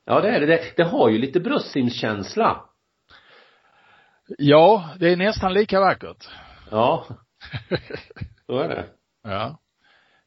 ja 0.06 0.22
det 0.22 0.30
är 0.30 0.40
det. 0.40 0.46
det. 0.46 0.74
Det 0.78 0.84
har 0.84 1.10
ju 1.10 1.18
lite 1.18 1.40
bröstsimskänsla. 1.40 2.66
Ja, 4.38 4.90
det 5.00 5.12
är 5.12 5.18
nästan 5.18 5.54
lika 5.54 5.80
vackert. 5.80 6.30
Ja. 6.72 7.06
Så 8.46 8.60
är 8.60 8.70
det. 8.70 8.86
Ja. 9.24 9.60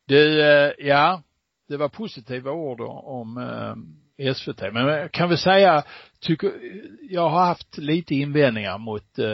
Du, 0.06 0.42
eh, 0.42 0.72
ja, 0.78 1.22
det 1.68 1.76
var 1.76 1.88
positiva 1.88 2.50
ord 2.50 2.80
om 2.80 3.38
eh, 3.38 4.34
SVT. 4.34 4.60
Men 4.72 4.86
jag 4.86 5.12
kan 5.12 5.28
väl 5.28 5.38
säga, 5.38 5.84
tycker, 6.20 6.52
jag 7.10 7.28
har 7.28 7.44
haft 7.44 7.78
lite 7.78 8.14
invändningar 8.14 8.78
mot, 8.78 9.18
eh, 9.18 9.26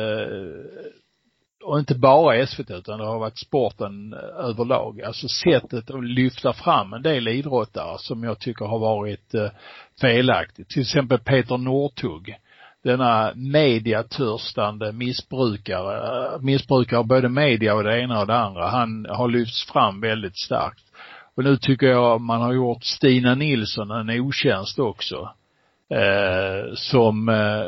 och 1.62 1.78
inte 1.78 1.94
bara 1.94 2.46
SVT 2.46 2.70
utan 2.70 2.98
det 2.98 3.06
har 3.06 3.18
varit 3.18 3.38
sporten 3.38 4.12
eh, 4.12 4.46
överlag. 4.48 5.02
Alltså 5.02 5.28
sättet 5.28 5.90
att 5.90 6.04
lyfta 6.04 6.52
fram 6.52 6.92
en 6.92 7.02
del 7.02 7.28
idrottare 7.28 7.98
som 7.98 8.24
jag 8.24 8.38
tycker 8.38 8.64
har 8.64 8.78
varit 8.78 9.34
eh, 9.34 9.50
felaktigt. 10.00 10.68
Till 10.68 10.82
exempel 10.82 11.18
Peter 11.18 11.58
Northug 11.58 12.36
denna 12.82 13.32
mediatörstande 13.34 14.92
missbrukare, 14.92 15.96
eh, 15.96 16.40
missbrukare 16.40 16.98
av 16.98 17.06
både 17.06 17.28
media 17.28 17.74
och 17.74 17.84
det 17.84 18.00
ena 18.00 18.20
och 18.20 18.26
det 18.26 18.38
andra. 18.38 18.68
Han 18.68 19.06
har 19.08 19.28
lyfts 19.28 19.72
fram 19.72 20.00
väldigt 20.00 20.38
starkt. 20.38 20.84
Och 21.34 21.44
nu 21.44 21.56
tycker 21.56 21.86
jag 21.86 22.20
man 22.20 22.40
har 22.40 22.52
gjort 22.52 22.84
Stina 22.84 23.34
Nilsson 23.34 23.90
en 23.90 24.20
otjänst 24.20 24.78
också. 24.78 25.30
Eh, 25.90 26.74
som 26.74 27.28
eh, 27.28 27.66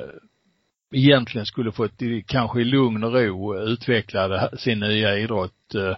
egentligen 0.92 1.46
skulle 1.46 1.72
fått 1.72 2.02
kanske 2.26 2.60
i 2.60 2.64
lugn 2.64 3.04
och 3.04 3.12
ro 3.12 3.54
eh, 3.54 3.62
utveckla 3.62 4.50
sin 4.56 4.80
nya 4.80 5.18
idrott 5.18 5.74
eh, 5.74 5.96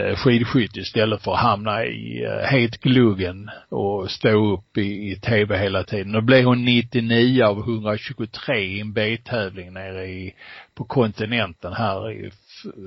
eh, 0.00 0.16
skidskytte 0.16 0.80
istället 0.80 1.22
för 1.22 1.32
att 1.32 1.40
hamna 1.40 1.84
i 1.84 2.26
hetgluggen 2.50 2.50
het 2.50 2.80
gluggen 2.80 3.50
och 3.68 4.10
stå 4.10 4.54
upp 4.54 4.78
i, 4.78 5.12
i 5.12 5.16
tv 5.16 5.58
hela 5.58 5.84
tiden. 5.84 6.12
Då 6.12 6.20
blev 6.20 6.44
hon 6.44 6.64
99 6.64 7.44
av 7.44 7.58
123 7.58 8.58
i 8.58 8.80
en 8.80 8.92
B-tävling 8.92 9.72
nere 9.72 10.06
i, 10.06 10.34
på 10.74 10.84
kontinenten 10.84 11.72
här 11.72 12.10
i, 12.10 12.30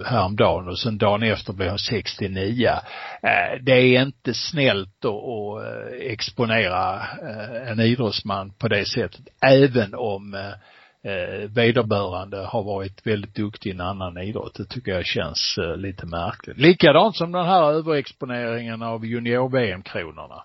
häromdagen 0.06 0.68
och 0.68 0.80
sen 0.80 0.98
dagen 0.98 1.24
efter 1.24 1.54
blev 1.54 1.70
hon 1.70 1.80
69. 1.80 2.68
Eh, 2.68 3.62
det 3.62 3.72
är 3.72 4.02
inte 4.02 4.34
snällt 4.34 5.06
att, 5.06 5.12
att 5.12 5.92
exponera 6.00 7.02
en 7.68 7.80
idrottsman 7.80 8.54
på 8.60 8.68
det 8.68 8.86
sättet, 8.86 9.22
även 9.46 9.94
om 9.96 10.54
eh, 11.04 11.50
vederbörande 11.50 12.38
har 12.38 12.64
varit 12.64 13.08
väldigt 13.08 13.36
duktig 13.36 13.70
i 13.70 13.74
en 13.74 13.82
annan 13.82 14.18
idrott. 14.18 14.56
Det 14.56 14.66
tycker 14.66 14.92
jag 14.92 15.06
känns 15.06 15.58
eh, 15.58 15.78
lite 15.78 16.06
märkligt. 16.06 16.58
Likadant 16.58 17.16
som 17.16 17.32
den 17.32 17.46
här 17.46 17.72
överexponeringen 17.72 18.82
av 18.82 19.06
junior-VM-kronorna. 19.06 20.44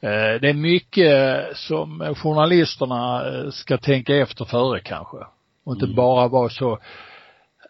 Eh, 0.00 0.40
det 0.40 0.48
är 0.48 0.54
mycket 0.54 1.56
som 1.56 2.14
journalisterna 2.16 3.28
eh, 3.28 3.50
ska 3.50 3.78
tänka 3.78 4.16
efter 4.16 4.44
före 4.44 4.80
kanske. 4.80 5.16
Och 5.64 5.72
inte 5.74 5.84
Mm. 5.84 5.96
bara 5.96 6.28
vara 6.28 6.48
så 6.48 6.78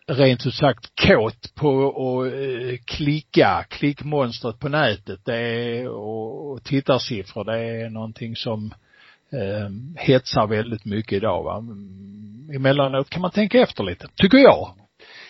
rent 0.07 0.47
ut 0.47 0.55
sagt 0.55 0.93
kåt 1.07 1.55
på 1.55 1.89
att 1.89 2.33
eh, 2.33 2.77
klicka, 2.85 3.65
klickmonstret 3.69 4.59
på 4.59 4.69
nätet. 4.69 5.21
Det 5.25 5.37
är, 5.37 5.89
och, 5.89 6.53
och 6.53 6.65
tittarsiffror, 6.65 7.45
det 7.45 7.59
är 7.59 7.91
någonting 7.91 8.37
som 8.37 8.75
eh, 9.33 9.69
hetsar 9.97 10.47
väldigt 10.47 10.85
mycket 10.85 11.13
idag 11.13 11.43
va. 11.43 11.65
Emellanåt 12.55 13.11
kan 13.11 13.23
man 13.23 13.31
tänka 13.31 13.61
efter 13.61 13.85
lite, 13.85 14.07
tycker 14.17 14.39
jag. 14.39 14.69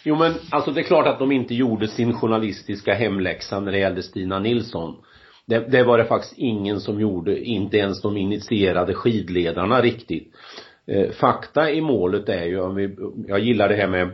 Jo 0.05 0.16
men 0.16 0.34
alltså 0.50 0.70
det 0.70 0.80
är 0.80 0.84
klart 0.84 1.07
att 1.07 1.18
de 1.18 1.32
inte 1.32 1.55
gjorde 1.55 1.88
sin 1.88 2.12
journalistiska 2.12 2.94
hemläxa 2.94 3.61
när 3.61 3.72
det 3.72 3.78
gällde 3.78 4.03
Stina 4.03 4.38
Nilsson. 4.38 4.96
Det, 5.46 5.59
det 5.59 5.84
var 5.84 5.98
det 5.98 6.05
faktiskt 6.05 6.38
ingen 6.38 6.80
som 6.80 7.00
gjorde, 7.00 7.44
inte 7.44 7.76
ens 7.76 8.03
de 8.03 8.16
initierade 8.16 8.94
skidledarna 8.94 9.80
riktigt. 9.80 10.34
Eh, 10.86 11.11
fakta 11.11 11.70
i 11.70 11.80
målet 11.80 12.28
är 12.28 12.44
ju, 12.44 12.61
om 12.61 12.74
vi, 12.74 12.96
jag 13.28 13.40
gillar 13.40 13.68
det 13.68 13.74
här 13.74 13.88
med 13.88 14.11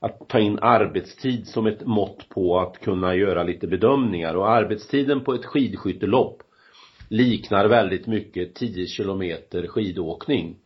att 0.00 0.28
ta 0.28 0.38
in 0.38 0.58
arbetstid 0.62 1.46
som 1.46 1.66
ett 1.66 1.86
mått 1.86 2.28
på 2.28 2.60
att 2.60 2.80
kunna 2.80 3.14
göra 3.14 3.42
lite 3.42 3.66
bedömningar 3.66 4.34
och 4.34 4.50
arbetstiden 4.50 5.24
på 5.24 5.34
ett 5.34 5.44
skidskyttelopp 5.44 6.42
liknar 7.10 7.68
väldigt 7.68 8.06
mycket 8.06 8.54
10 8.54 8.86
kilometer 8.86 9.66
skidåkning. 9.66 10.56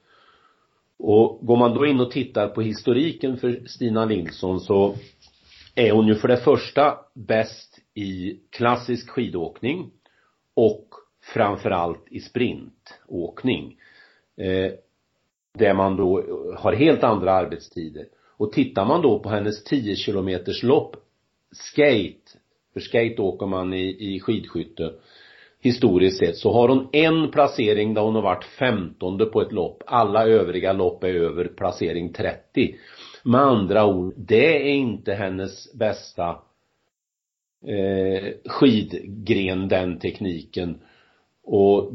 Och 0.99 1.39
går 1.43 1.57
man 1.57 1.75
då 1.75 1.87
in 1.87 2.01
och 2.01 2.11
tittar 2.11 2.49
på 2.49 2.63
historiken 2.63 3.37
för 3.37 3.67
Stina 3.67 4.05
Nilsson 4.05 4.61
så 4.61 4.95
är 5.75 5.93
hon 5.93 6.07
ju 6.07 6.15
för 6.15 6.29
det 6.29 6.37
första 6.37 6.99
bäst 7.15 7.79
i 7.95 8.39
klassisk 8.51 9.11
skidåkning 9.11 9.91
och 10.55 10.89
framförallt 11.23 12.05
i 12.11 12.21
sprintåkning. 12.21 13.77
Eh, 14.37 14.73
där 15.59 15.75
man 15.75 15.97
då 15.97 16.25
har 16.57 16.73
helt 16.73 17.05
andra 17.05 17.33
arbetstider. 17.33 18.07
Och 18.37 18.53
tittar 18.53 18.85
man 18.85 19.03
då 19.03 19.19
på 19.19 19.29
hennes 19.29 19.65
10 19.65 19.97
kilometers 19.97 20.63
lopp, 20.63 20.97
skate, 21.53 22.39
för 22.73 22.81
skate 22.81 23.23
åker 23.23 23.47
man 23.47 23.75
i, 23.75 24.15
i 24.15 24.21
skidskytte, 24.21 24.95
historiskt 25.65 26.19
sett, 26.19 26.37
så 26.37 26.53
har 26.53 26.69
hon 26.69 26.89
en 26.93 27.31
placering 27.31 27.95
där 27.95 28.03
hon 28.03 28.15
har 28.15 28.23
varit 28.23 28.45
femtonde 28.45 29.27
på 29.27 29.41
ett 29.41 29.53
lopp. 29.53 29.83
Alla 29.87 30.27
övriga 30.27 30.73
lopp 30.73 31.05
är 31.05 31.15
över 31.15 31.45
placering 31.45 32.13
30. 32.13 32.75
Med 33.25 33.41
andra 33.41 33.87
ord, 33.87 34.15
det 34.17 34.71
är 34.71 34.75
inte 34.75 35.15
hennes 35.15 35.75
bästa 35.75 36.29
eh, 37.67 38.33
skidgren, 38.47 39.69
den 39.69 39.99
tekniken. 39.99 40.79
Och 41.45 41.91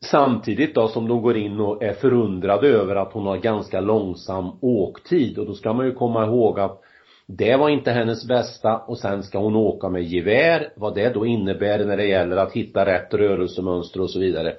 samtidigt 0.00 0.74
då 0.74 0.88
som 0.88 1.08
de 1.08 1.22
går 1.22 1.36
in 1.36 1.60
och 1.60 1.82
är 1.82 1.92
förundrade 1.92 2.68
över 2.68 2.96
att 2.96 3.12
hon 3.12 3.26
har 3.26 3.36
ganska 3.36 3.80
långsam 3.80 4.50
åktid 4.60 5.38
och 5.38 5.46
då 5.46 5.54
ska 5.54 5.72
man 5.72 5.86
ju 5.86 5.92
komma 5.92 6.26
ihåg 6.26 6.60
att 6.60 6.82
det 7.30 7.56
var 7.56 7.68
inte 7.68 7.90
hennes 7.90 8.28
bästa 8.28 8.78
och 8.78 8.98
sen 8.98 9.22
ska 9.22 9.38
hon 9.38 9.56
åka 9.56 9.88
med 9.88 10.04
gevär, 10.04 10.72
vad 10.76 10.94
det 10.94 11.14
då 11.14 11.26
innebär 11.26 11.84
när 11.84 11.96
det 11.96 12.06
gäller 12.06 12.36
att 12.36 12.52
hitta 12.52 12.86
rätt 12.86 13.14
rörelsemönster 13.14 14.00
och 14.00 14.10
så 14.10 14.20
vidare. 14.20 14.56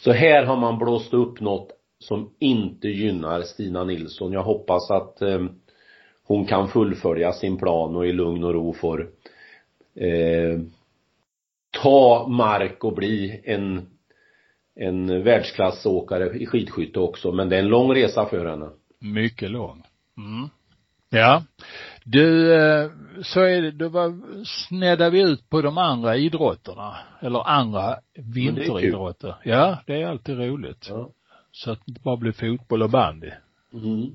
Så 0.00 0.12
här 0.12 0.44
har 0.44 0.56
man 0.56 0.78
blåst 0.78 1.14
upp 1.14 1.40
något 1.40 1.68
som 1.98 2.30
inte 2.38 2.88
gynnar 2.88 3.42
Stina 3.42 3.84
Nilsson. 3.84 4.32
Jag 4.32 4.42
hoppas 4.42 4.90
att 4.90 5.22
eh, 5.22 5.44
hon 6.24 6.46
kan 6.46 6.68
fullfölja 6.68 7.32
sin 7.32 7.56
plan 7.56 7.96
och 7.96 8.06
i 8.06 8.12
lugn 8.12 8.44
och 8.44 8.54
ro 8.54 8.72
får 8.72 9.08
eh, 9.94 10.60
ta 11.82 12.26
mark 12.28 12.84
och 12.84 12.94
bli 12.94 13.40
en 13.44 13.86
en 14.78 15.22
världsklassåkare 15.22 16.38
i 16.38 16.46
skidskytte 16.46 17.00
också, 17.00 17.32
men 17.32 17.48
det 17.48 17.56
är 17.56 17.60
en 17.60 17.68
lång 17.68 17.94
resa 17.94 18.26
för 18.26 18.46
henne. 18.46 18.70
Mycket 18.98 19.50
lång. 19.50 19.82
Mm. 20.16 20.48
Ja. 21.10 21.42
Du, 22.04 22.54
eh, 22.54 22.90
så 23.22 23.40
är 23.40 23.62
det, 23.62 23.70
då 23.70 23.88
var, 23.88 24.14
sneddar 24.44 25.10
vi 25.10 25.22
ut 25.22 25.50
på 25.50 25.62
de 25.62 25.78
andra 25.78 26.16
idrotterna, 26.16 26.96
eller 27.20 27.48
andra 27.48 27.96
vinteridrotter. 28.34 29.34
Ja, 29.44 29.78
det 29.86 30.02
är 30.02 30.06
alltid 30.06 30.38
roligt. 30.38 30.86
Ja. 30.90 31.10
Så 31.52 31.70
att 31.70 31.78
det 31.78 31.90
inte 31.90 32.00
bara 32.00 32.16
blir 32.16 32.32
fotboll 32.32 32.82
och 32.82 32.90
bandy. 32.90 33.30
Mm. 33.72 34.10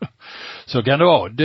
Så 0.66 0.82
kan 0.82 0.98
det 0.98 1.04
vara. 1.04 1.28
Det, 1.28 1.44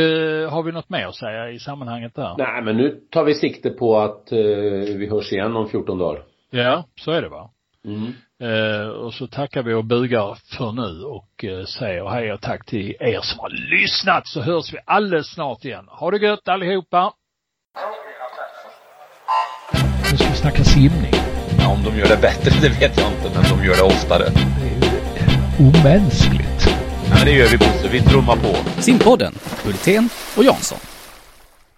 har 0.49 0.63
vi 0.63 0.71
något 0.71 0.89
mer 0.89 1.07
att 1.07 1.15
säga 1.15 1.51
i 1.51 1.59
sammanhanget 1.59 2.15
där? 2.15 2.35
Nej, 2.37 2.61
men 2.61 2.77
nu 2.77 3.01
tar 3.09 3.23
vi 3.23 3.33
sikte 3.33 3.69
på 3.69 3.99
att 3.99 4.31
eh, 4.31 4.37
vi 4.97 5.09
hörs 5.11 5.31
igen 5.31 5.55
om 5.55 5.69
14 5.69 5.97
dagar. 5.97 6.23
Ja, 6.49 6.85
så 6.95 7.11
är 7.11 7.21
det 7.21 7.29
va. 7.29 7.49
Mm. 7.85 8.13
Eh, 8.41 8.87
och 8.87 9.13
så 9.13 9.27
tackar 9.27 9.63
vi 9.63 9.73
och 9.73 9.85
bugar 9.85 10.37
för 10.57 10.71
nu 10.71 11.03
och 11.03 11.43
eh, 11.43 11.65
säger 11.65 12.09
hej 12.09 12.33
och 12.33 12.41
tack 12.41 12.65
till 12.65 12.95
er 12.99 13.21
som 13.21 13.39
har 13.39 13.49
lyssnat 13.49 14.27
så 14.27 14.41
hörs 14.41 14.73
vi 14.73 14.77
alldeles 14.85 15.27
snart 15.33 15.65
igen. 15.65 15.85
Ha 15.87 16.11
det 16.11 16.17
gött 16.17 16.47
allihopa! 16.47 17.13
Nu 20.11 20.17
ska 20.17 20.29
vi 20.29 20.35
snacka 20.35 20.63
simning. 20.63 21.13
Ja, 21.59 21.67
om 21.73 21.83
de 21.83 21.99
gör 21.99 22.07
det 22.07 22.21
bättre, 22.21 22.51
det 22.61 22.69
vet 22.69 22.97
jag 22.97 23.11
inte, 23.11 23.31
men 23.35 23.57
de 23.57 23.65
gör 23.65 23.75
det 23.75 23.83
oftare. 23.83 24.23
Det 24.61 25.23
är 25.23 25.67
omänskligt. 25.67 26.67
Ja, 27.09 27.25
det 27.25 27.31
gör 27.31 27.47
vi 27.47 27.57
Bosse. 27.57 27.89
Vi 27.91 28.01
trummar 28.01 28.35
på. 28.35 28.81
Simpodden, 28.81 29.33
Hultén 29.65 30.09
och 30.37 30.43
Jansson. 30.43 30.79